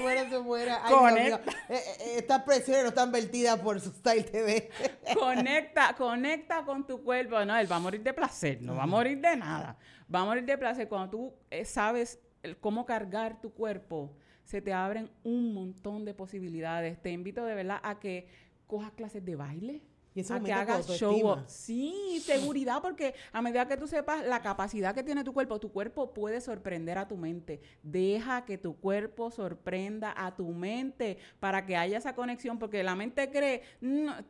con 0.88 1.18
eh, 1.18 1.38
eh, 1.68 1.82
estas 2.16 2.43
presiones 2.43 2.82
no 2.82 2.88
están 2.88 3.12
vertidas 3.12 3.59
por 3.61 3.80
style 3.80 4.24
TV. 4.24 4.70
conecta, 5.14 5.95
conecta 5.97 6.64
con 6.64 6.86
tu 6.86 7.03
cuerpo. 7.03 7.45
No, 7.45 7.57
él 7.57 7.70
va 7.70 7.76
a 7.76 7.80
morir 7.80 8.03
de 8.03 8.12
placer, 8.12 8.61
no 8.61 8.74
va 8.74 8.82
a 8.82 8.86
morir 8.86 9.20
de 9.20 9.36
nada. 9.36 9.78
Va 10.12 10.20
a 10.20 10.24
morir 10.24 10.45
de 10.45 10.59
placer. 10.59 10.88
Cuando 10.88 11.11
tú 11.11 11.34
eh, 11.51 11.64
sabes 11.64 12.20
cómo 12.61 12.84
cargar 12.84 13.41
tu 13.41 13.53
cuerpo, 13.53 14.16
se 14.45 14.61
te 14.61 14.72
abren 14.72 15.11
un 15.22 15.55
montón 15.55 16.05
de 16.05 16.12
posibilidades. 16.12 17.01
Te 17.01 17.11
invito 17.11 17.45
de 17.45 17.55
verdad 17.55 17.80
a 17.82 18.01
que 18.01 18.26
cojas 18.66 18.93
clases 18.93 19.24
de 19.24 19.36
baile 19.36 19.82
y 20.15 20.21
eso 20.21 20.35
a 20.35 20.41
que 20.41 20.53
hagas 20.53 20.87
show 20.89 21.39
Sí, 21.47 22.23
seguridad, 22.25 22.83
porque 22.83 23.15
a 23.33 23.43
medida 23.43 23.67
que 23.67 23.77
tú 23.77 23.87
sepas 23.87 24.25
la 24.27 24.41
capacidad 24.43 24.95
que 24.95 25.03
tiene 25.03 25.25
tu 25.25 25.33
cuerpo, 25.33 25.61
tu 25.61 25.71
cuerpo 25.71 26.13
puede 26.13 26.41
sorprender 26.41 26.99
a 26.99 27.07
tu 27.07 27.17
mente. 27.17 27.61
Deja 27.83 28.45
que 28.45 28.59
tu 28.59 28.77
cuerpo 28.77 29.31
sorprenda 29.31 30.13
a 30.17 30.35
tu 30.35 30.49
mente 30.49 31.19
para 31.39 31.65
que 31.65 31.77
haya 31.77 31.99
esa 31.99 32.15
conexión, 32.15 32.59
porque 32.59 32.83
la 32.83 32.97
mente 32.97 33.31
cree, 33.31 33.63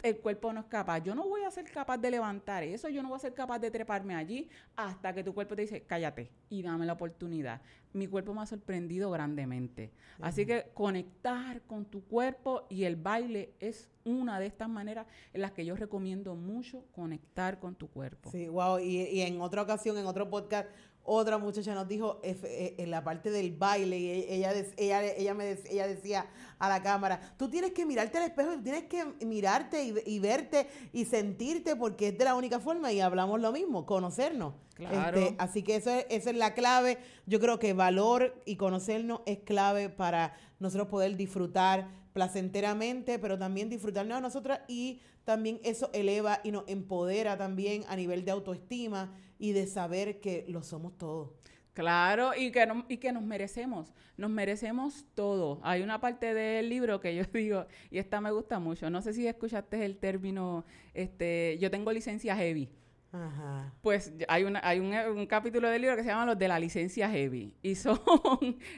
el 0.03 0.19
cuerpo 0.19 0.53
no 0.53 0.61
es 0.61 0.67
capaz. 0.67 1.01
Yo 1.01 1.15
no 1.15 1.27
voy 1.29 1.45
a 1.45 1.51
ser 1.51 1.65
capaz 1.71 1.99
de 1.99 2.11
levantar 2.11 2.63
eso, 2.63 2.89
yo 2.89 3.03
no 3.03 3.09
voy 3.09 3.17
a 3.17 3.21
ser 3.21 3.35
capaz 3.35 3.59
de 3.59 3.71
treparme 3.71 4.15
allí 4.15 4.49
hasta 4.77 5.15
que 5.15 5.25
tu 5.25 5.35
cuerpo 5.35 5.57
te 5.57 5.63
dice, 5.63 5.83
cállate 5.83 6.31
y 6.49 6.63
dame 6.63 6.87
la 6.87 6.93
oportunidad 6.93 7.61
mi 7.93 8.07
cuerpo 8.07 8.35
me 8.35 8.43
ha 8.43 8.47
sorprendido 8.47 9.11
grandemente. 9.11 9.93
Así 10.21 10.47
que 10.47 10.71
conectar 10.75 11.63
con 11.63 11.85
tu 11.85 12.05
cuerpo 12.05 12.67
y 12.69 12.85
el 12.85 12.97
baile 12.97 13.55
es 13.59 13.91
una 14.05 14.39
de 14.39 14.47
estas 14.47 14.69
maneras 14.69 15.07
en 15.33 15.41
las 15.41 15.53
que 15.53 15.65
yo 15.65 15.77
recomiendo 15.77 16.35
mucho 16.35 16.85
conectar 16.93 17.59
con 17.59 17.75
tu 17.75 17.89
cuerpo. 17.89 18.31
Sí, 18.31 18.49
wow. 18.49 18.79
Y, 18.79 19.03
y 19.03 19.23
en 19.23 19.41
otra 19.41 19.63
ocasión, 19.63 19.97
en 19.99 20.07
otro 20.07 20.29
podcast, 20.31 20.69
otra 21.13 21.39
muchacha 21.39 21.75
nos 21.75 21.89
dijo 21.89 22.21
eh, 22.23 22.77
en 22.79 22.91
la 22.91 23.03
parte 23.03 23.33
del 23.33 23.51
baile 23.51 23.99
y 23.99 24.09
e, 24.09 24.35
ella, 24.37 24.53
ella, 24.77 25.05
ella, 25.05 25.35
me 25.35 25.59
ella 25.69 25.89
decía 25.89 26.27
a 26.61 26.69
la 26.69 26.85
cámara, 26.85 27.21
tú 27.37 27.51
tienes 27.51 27.73
que 27.73 27.85
mirarte 27.85 28.19
al 28.19 28.25
espejo, 28.25 28.51
tienes 28.63 28.85
que 28.85 29.05
mirarte 29.27 29.83
y, 29.83 30.19
verte 30.21 30.69
y 30.93 31.07
sentirte 31.07 31.75
porque 31.75 32.09
es 32.09 32.19
de 32.19 32.25
la 32.25 32.37
única 32.37 32.61
forma 32.61 32.93
y 32.93 33.01
hablamos 33.01 33.41
lo 33.41 33.51
mismo, 33.51 33.87
conocernos. 33.87 34.55
Claro. 34.75 35.19
Este, 35.19 35.35
así 35.39 35.65
que 35.65 35.77
eso 35.77 35.91
es, 35.91 36.07
esa 36.11 36.31
es 36.31 36.37
la 36.37 36.55
clave. 36.55 36.99
Yo 37.27 37.41
creo 37.41 37.59
que 37.59 37.73
valor 37.73 38.41
y 38.45 38.55
conocernos 38.55 39.23
es 39.27 39.41
clave 39.41 39.89
para 39.89 40.35
nosotros 40.61 40.87
poder 40.87 41.17
disfrutar 41.17 41.89
placenteramente, 42.13 43.19
pero 43.19 43.37
también 43.37 43.69
disfrutarnos 43.69 44.19
a 44.19 44.21
nosotras 44.21 44.61
y 44.69 45.01
también 45.25 45.61
eso 45.65 45.91
eleva 45.93 46.41
y 46.45 46.53
nos 46.53 46.69
empodera 46.69 47.37
también 47.37 47.85
a 47.89 47.97
nivel 47.97 48.25
de 48.25 48.31
autoestima 48.31 49.13
y 49.41 49.53
de 49.53 49.67
saber 49.67 50.21
que 50.21 50.45
lo 50.47 50.63
somos 50.63 50.97
todos. 50.97 51.31
Claro, 51.73 52.33
y 52.37 52.53
que, 52.53 52.69
y 52.89 52.97
que 52.99 53.11
nos 53.11 53.23
merecemos, 53.23 53.95
nos 54.17 54.31
merecemos 54.31 55.07
todo. 55.15 55.61
Hay 55.63 55.83
una 55.83 56.01
parte 56.01 56.35
del 56.35 56.69
libro 56.69 57.01
que 57.01 57.15
yo 57.17 57.25
digo, 57.33 57.67
y 57.91 57.99
esta 57.99 58.21
me 58.21 58.31
gusta 58.31 58.59
mucho, 58.59 58.91
no 58.91 59.01
sé 59.03 59.15
si 59.15 59.27
escuchaste 59.27 59.85
el 59.85 59.97
término, 59.97 60.65
este, 60.95 61.57
yo 61.59 61.71
tengo 61.71 61.91
licencia 61.91 62.37
heavy. 62.37 62.69
Ajá. 63.13 63.73
Pues 63.83 64.13
hay, 64.29 64.45
una, 64.45 64.61
hay 64.63 64.79
un, 64.79 64.95
un, 64.95 65.27
capítulo 65.27 65.69
del 65.69 65.83
libro 65.83 65.97
que 65.97 66.03
se 66.03 66.11
llama 66.11 66.27
Los 66.27 66.39
de 66.39 66.47
la 66.47 66.61
licencia 66.61 67.11
heavy. 67.11 67.57
Y 67.63 67.75
son 67.75 67.99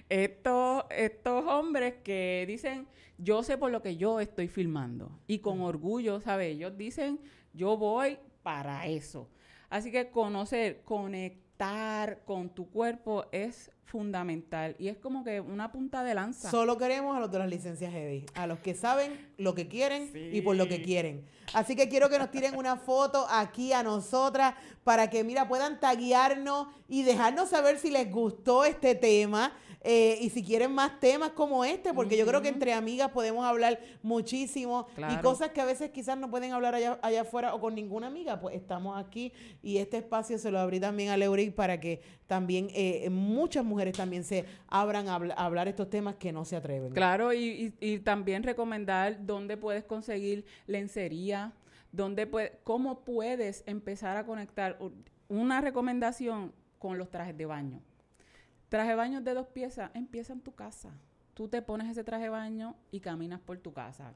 estos, 0.08 0.84
estos 0.90 1.44
hombres 1.44 1.96
que 2.02 2.44
dicen, 2.46 2.86
yo 3.18 3.42
sé 3.42 3.58
por 3.58 3.70
lo 3.70 3.82
que 3.82 3.96
yo 3.96 4.20
estoy 4.20 4.48
filmando. 4.48 5.18
Y 5.26 5.40
con 5.40 5.60
orgullo, 5.60 6.20
¿sabes? 6.20 6.54
Ellos 6.54 6.78
dicen, 6.78 7.20
yo 7.52 7.76
voy 7.76 8.18
para 8.42 8.86
eso. 8.86 9.28
Así 9.72 9.90
que 9.90 10.10
conocer, 10.10 10.82
conectar 10.84 12.24
con 12.26 12.50
tu 12.50 12.68
cuerpo 12.68 13.24
es 13.32 13.70
fundamental 13.84 14.76
y 14.78 14.88
es 14.88 14.98
como 14.98 15.24
que 15.24 15.40
una 15.40 15.72
punta 15.72 16.04
de 16.04 16.14
lanza. 16.14 16.50
Solo 16.50 16.76
queremos 16.76 17.16
a 17.16 17.20
los 17.20 17.32
de 17.32 17.38
las 17.38 17.48
licencias 17.48 17.90
heavy, 17.90 18.26
a 18.34 18.46
los 18.46 18.58
que 18.58 18.74
saben 18.74 19.31
lo 19.43 19.55
que 19.55 19.68
quieren 19.68 20.11
y 20.14 20.40
por 20.40 20.57
lo 20.57 20.68
que 20.68 20.82
quieren. 20.82 21.24
Así 21.53 21.76
que 21.76 21.88
quiero 21.88 22.09
que 22.09 22.18
nos 22.18 22.30
tiren 22.30 22.57
una 22.57 22.76
foto 22.76 23.26
aquí 23.28 23.72
a 23.72 23.82
nosotras 23.82 24.55
para 24.84 25.11
que, 25.11 25.22
mira, 25.24 25.49
puedan 25.49 25.80
taguearnos 25.80 26.68
y 26.88 27.03
dejarnos 27.03 27.51
saber 27.51 27.78
si 27.78 27.90
les 27.90 28.11
gustó 28.11 28.64
este 28.64 28.95
tema. 28.95 29.53
Eh, 29.84 30.18
y 30.20 30.30
si 30.30 30.45
quieren 30.45 30.72
más 30.72 31.01
temas 31.01 31.30
como 31.30 31.64
este, 31.64 31.93
porque 31.93 32.16
yo 32.16 32.24
creo 32.24 32.40
que 32.40 32.49
entre 32.49 32.72
amigas 32.72 33.11
podemos 33.11 33.45
hablar 33.45 33.80
muchísimo 34.01 34.86
y 34.97 35.16
cosas 35.16 35.51
que 35.51 35.61
a 35.61 35.64
veces 35.64 35.90
quizás 35.90 36.16
no 36.16 36.30
pueden 36.30 36.53
hablar 36.53 36.76
allá, 36.76 37.01
allá 37.03 37.22
afuera 37.22 37.53
o 37.53 37.61
con 37.61 37.74
ninguna 37.74 38.07
amiga, 38.07 38.40
pues 38.40 38.55
estamos 38.55 38.97
aquí 38.97 39.32
y 39.61 39.78
este 39.78 39.97
espacio 39.97 40.38
se 40.38 40.53
lo 40.53 40.61
abrí 40.61 40.78
también 40.78 41.09
a 41.09 41.16
Leuric 41.16 41.53
para 41.55 41.80
que 41.80 42.01
también 42.28 42.68
eh, 42.72 43.11
muchas 43.11 43.64
mujeres 43.64 43.97
también 43.97 44.22
se 44.22 44.45
abran 44.68 45.09
a, 45.09 45.16
hablar 45.16 45.66
estos 45.66 45.90
temas 45.90 46.14
que 46.14 46.32
no 46.32 46.45
se 46.45 46.55
atreven. 46.55 46.93
Claro, 46.93 47.32
y, 47.32 47.74
y, 47.80 47.99
también 47.99 48.43
recomendar 48.43 49.26
dónde 49.32 49.56
puedes 49.56 49.84
conseguir 49.84 50.44
lencería, 50.66 51.52
dónde 51.90 52.26
puede, 52.26 52.58
cómo 52.64 53.04
puedes 53.04 53.64
empezar 53.66 54.16
a 54.16 54.24
conectar 54.24 54.78
una 55.28 55.60
recomendación 55.60 56.52
con 56.78 56.98
los 56.98 57.10
trajes 57.10 57.36
de 57.36 57.46
baño. 57.46 57.80
Traje 58.68 58.90
de 58.90 58.94
baño 58.96 59.20
de 59.20 59.34
dos 59.34 59.46
piezas, 59.48 59.90
empieza 59.94 60.32
en 60.32 60.40
tu 60.40 60.54
casa. 60.54 60.90
Tú 61.34 61.48
te 61.48 61.62
pones 61.62 61.90
ese 61.90 62.04
traje 62.04 62.24
de 62.24 62.28
baño 62.28 62.76
y 62.90 63.00
caminas 63.00 63.40
por 63.40 63.58
tu 63.58 63.72
casa. 63.72 64.14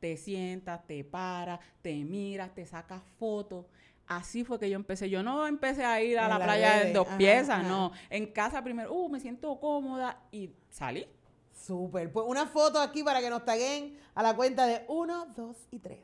te 0.00 0.16
sientas, 0.16 0.86
te 0.86 1.04
paras, 1.04 1.60
te 1.82 2.04
miras, 2.04 2.54
te 2.54 2.66
sacas 2.66 3.02
fotos. 3.18 3.66
Así 4.06 4.44
fue 4.44 4.58
que 4.58 4.68
yo 4.68 4.76
empecé. 4.76 5.08
Yo 5.08 5.22
no 5.22 5.46
empecé 5.46 5.84
a 5.84 6.02
ir 6.02 6.18
a 6.18 6.28
la, 6.28 6.42
playa 6.42 6.84
de 6.84 6.92
dos 6.92 7.06
piezas, 7.16 7.64
no. 7.66 7.92
En 8.10 8.26
casa 8.26 8.62
primero, 8.62 8.92
uh, 8.92 9.08
me 9.08 9.20
siento 9.20 9.58
cómoda 9.60 10.20
y 10.32 10.50
salí. 10.70 11.06
Súper. 11.52 12.12
Pues 12.12 12.26
una 12.28 12.46
foto 12.46 12.80
aquí 12.80 13.02
para 13.02 13.20
que 13.20 13.30
nos 13.30 13.44
taguen 13.44 13.98
a 14.14 14.22
la 14.22 14.34
cuenta 14.34 14.66
de 14.66 14.84
uno, 14.88 15.26
dos 15.36 15.56
y 15.70 15.78
tres. 15.78 16.00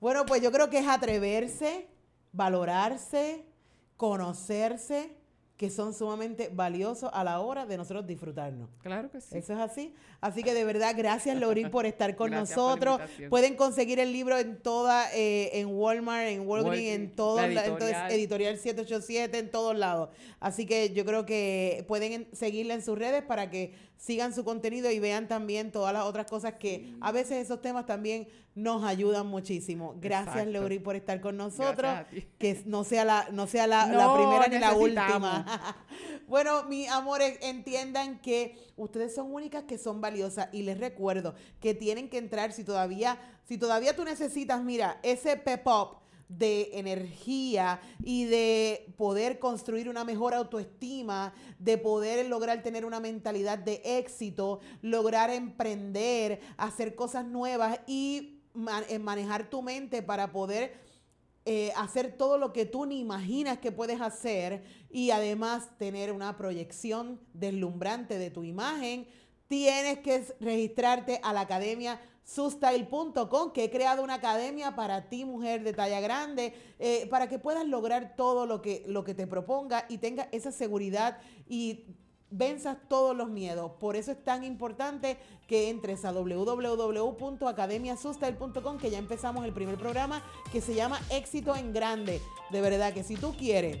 Bueno, 0.00 0.26
pues 0.26 0.42
yo 0.42 0.50
creo 0.50 0.68
que 0.68 0.78
es 0.78 0.88
atreverse, 0.88 1.88
valorarse, 2.32 3.46
conocerse, 3.96 5.16
que 5.56 5.70
son 5.70 5.94
sumamente 5.94 6.50
valiosos 6.52 7.10
a 7.12 7.22
la 7.22 7.40
hora 7.40 7.66
de 7.66 7.76
nosotros 7.76 8.06
disfrutarnos. 8.06 8.68
Claro 8.82 9.10
que 9.10 9.20
sí. 9.20 9.36
Eso 9.38 9.52
es 9.52 9.58
así. 9.60 9.94
Así 10.20 10.42
que 10.42 10.54
de 10.54 10.64
verdad, 10.64 10.94
gracias 10.96 11.38
Lorin 11.38 11.70
por 11.70 11.86
estar 11.86 12.16
con 12.16 12.30
nosotros. 12.30 13.00
Pueden 13.28 13.54
conseguir 13.54 14.00
el 14.00 14.12
libro 14.12 14.38
en 14.38 14.56
toda, 14.56 15.12
eh, 15.14 15.60
en 15.60 15.68
Walmart, 15.68 16.28
en 16.28 16.48
Walgreens, 16.48 17.00
en 17.00 17.14
todo, 17.14 17.42
entonces 17.42 17.96
editorial 18.10 18.56
787, 18.56 19.38
en 19.38 19.50
todos 19.50 19.76
lados. 19.76 20.08
Así 20.40 20.66
que 20.66 20.92
yo 20.92 21.04
creo 21.04 21.26
que 21.26 21.84
pueden 21.86 22.26
seguirla 22.32 22.74
en 22.74 22.82
sus 22.82 22.98
redes 22.98 23.22
para 23.22 23.50
que 23.50 23.74
sigan 23.96 24.34
su 24.34 24.44
contenido 24.44 24.90
y 24.90 24.98
vean 24.98 25.28
también 25.28 25.70
todas 25.70 25.92
las 25.92 26.04
otras 26.04 26.26
cosas 26.26 26.54
que 26.54 26.94
a 27.00 27.12
veces 27.12 27.38
esos 27.38 27.62
temas 27.62 27.86
también 27.86 28.28
nos 28.54 28.84
ayudan 28.84 29.26
muchísimo. 29.28 29.94
Gracias, 30.00 30.46
Leury, 30.46 30.78
por 30.78 30.96
estar 30.96 31.20
con 31.20 31.36
nosotros. 31.36 31.90
Que 32.38 32.60
no 32.66 32.84
sea 32.84 33.04
la, 33.04 33.28
no 33.30 33.46
sea 33.46 33.66
la, 33.66 33.84
primera 34.14 34.48
ni 34.48 34.58
la 34.58 34.74
última. 34.74 35.46
bueno, 36.28 36.64
mis 36.64 36.88
amores, 36.88 37.38
entiendan 37.42 38.20
que 38.20 38.58
ustedes 38.76 39.14
son 39.14 39.32
únicas 39.32 39.64
que 39.64 39.78
son 39.78 40.00
valiosas 40.00 40.48
y 40.52 40.62
les 40.62 40.78
recuerdo 40.78 41.34
que 41.60 41.74
tienen 41.74 42.10
que 42.10 42.18
entrar 42.18 42.52
si 42.52 42.64
todavía, 42.64 43.18
si 43.44 43.56
todavía 43.56 43.96
tú 43.96 44.04
necesitas, 44.04 44.62
mira, 44.62 44.98
ese 45.02 45.36
pep 45.36 45.66
up 45.66 46.01
de 46.28 46.70
energía 46.74 47.80
y 48.02 48.24
de 48.24 48.94
poder 48.96 49.38
construir 49.38 49.88
una 49.88 50.04
mejor 50.04 50.34
autoestima, 50.34 51.34
de 51.58 51.78
poder 51.78 52.26
lograr 52.26 52.62
tener 52.62 52.84
una 52.84 53.00
mentalidad 53.00 53.58
de 53.58 53.82
éxito, 53.84 54.60
lograr 54.80 55.30
emprender, 55.30 56.40
hacer 56.56 56.94
cosas 56.94 57.26
nuevas 57.26 57.80
y 57.86 58.42
eh, 58.88 58.98
manejar 58.98 59.48
tu 59.48 59.62
mente 59.62 60.02
para 60.02 60.32
poder 60.32 60.74
eh, 61.44 61.72
hacer 61.76 62.16
todo 62.16 62.38
lo 62.38 62.52
que 62.52 62.66
tú 62.66 62.86
ni 62.86 63.00
imaginas 63.00 63.58
que 63.58 63.72
puedes 63.72 64.00
hacer 64.00 64.62
y 64.90 65.10
además 65.10 65.76
tener 65.76 66.12
una 66.12 66.36
proyección 66.36 67.20
deslumbrante 67.32 68.16
de 68.16 68.30
tu 68.30 68.44
imagen, 68.44 69.08
tienes 69.48 69.98
que 69.98 70.24
registrarte 70.38 71.20
a 71.22 71.32
la 71.32 71.40
Academia 71.40 72.00
Sustyle.com, 72.24 73.52
que 73.52 73.64
he 73.64 73.70
creado 73.70 74.02
una 74.02 74.14
academia 74.14 74.74
para 74.74 75.08
ti, 75.08 75.24
mujer 75.24 75.64
de 75.64 75.72
talla 75.72 76.00
grande, 76.00 76.54
eh, 76.78 77.06
para 77.10 77.28
que 77.28 77.38
puedas 77.38 77.66
lograr 77.66 78.14
todo 78.16 78.46
lo 78.46 78.62
que, 78.62 78.84
lo 78.86 79.04
que 79.04 79.14
te 79.14 79.26
proponga 79.26 79.84
y 79.88 79.98
tengas 79.98 80.28
esa 80.32 80.52
seguridad 80.52 81.18
y 81.48 81.84
venzas 82.32 82.76
todos 82.88 83.16
los 83.16 83.28
miedos. 83.28 83.70
Por 83.78 83.94
eso 83.96 84.10
es 84.12 84.24
tan 84.24 84.44
importante 84.44 85.18
que 85.46 85.68
entres 85.68 86.02
a 86.04 86.10
www.academiasustyle.com, 86.12 88.78
que 88.78 88.90
ya 88.90 88.98
empezamos 88.98 89.44
el 89.44 89.52
primer 89.52 89.76
programa 89.76 90.24
que 90.50 90.60
se 90.60 90.74
llama 90.74 90.98
Éxito 91.10 91.54
en 91.54 91.72
Grande. 91.72 92.20
De 92.50 92.60
verdad 92.60 92.92
que 92.94 93.04
si 93.04 93.14
tú 93.16 93.36
quieres 93.36 93.78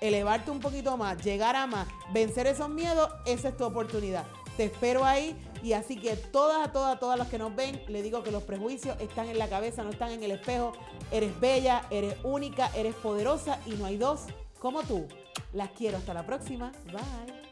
elevarte 0.00 0.50
un 0.50 0.58
poquito 0.60 0.96
más, 0.96 1.22
llegar 1.22 1.54
a 1.54 1.66
más, 1.66 1.86
vencer 2.12 2.46
esos 2.46 2.70
miedos, 2.70 3.10
esa 3.26 3.50
es 3.50 3.56
tu 3.56 3.64
oportunidad. 3.64 4.26
Te 4.56 4.64
espero 4.64 5.04
ahí 5.04 5.36
y 5.62 5.72
así 5.74 5.96
que 5.96 6.16
todas, 6.16 6.72
todas, 6.72 6.98
todas 6.98 7.18
las 7.18 7.28
que 7.28 7.38
nos 7.38 7.54
ven, 7.54 7.82
le 7.88 8.02
digo 8.02 8.22
que 8.22 8.30
los 8.30 8.42
prejuicios 8.42 8.96
están 9.00 9.28
en 9.28 9.38
la 9.38 9.48
cabeza, 9.48 9.82
no 9.82 9.90
están 9.90 10.10
en 10.10 10.22
el 10.22 10.30
espejo. 10.30 10.72
Eres 11.10 11.38
bella, 11.40 11.84
eres 11.90 12.16
única, 12.22 12.70
eres 12.74 12.94
poderosa 12.94 13.58
y 13.66 13.70
no 13.72 13.86
hay 13.86 13.96
dos 13.96 14.26
como 14.58 14.82
tú. 14.82 15.06
Las 15.52 15.70
quiero. 15.70 15.98
Hasta 15.98 16.14
la 16.14 16.24
próxima. 16.24 16.72
Bye. 16.86 17.49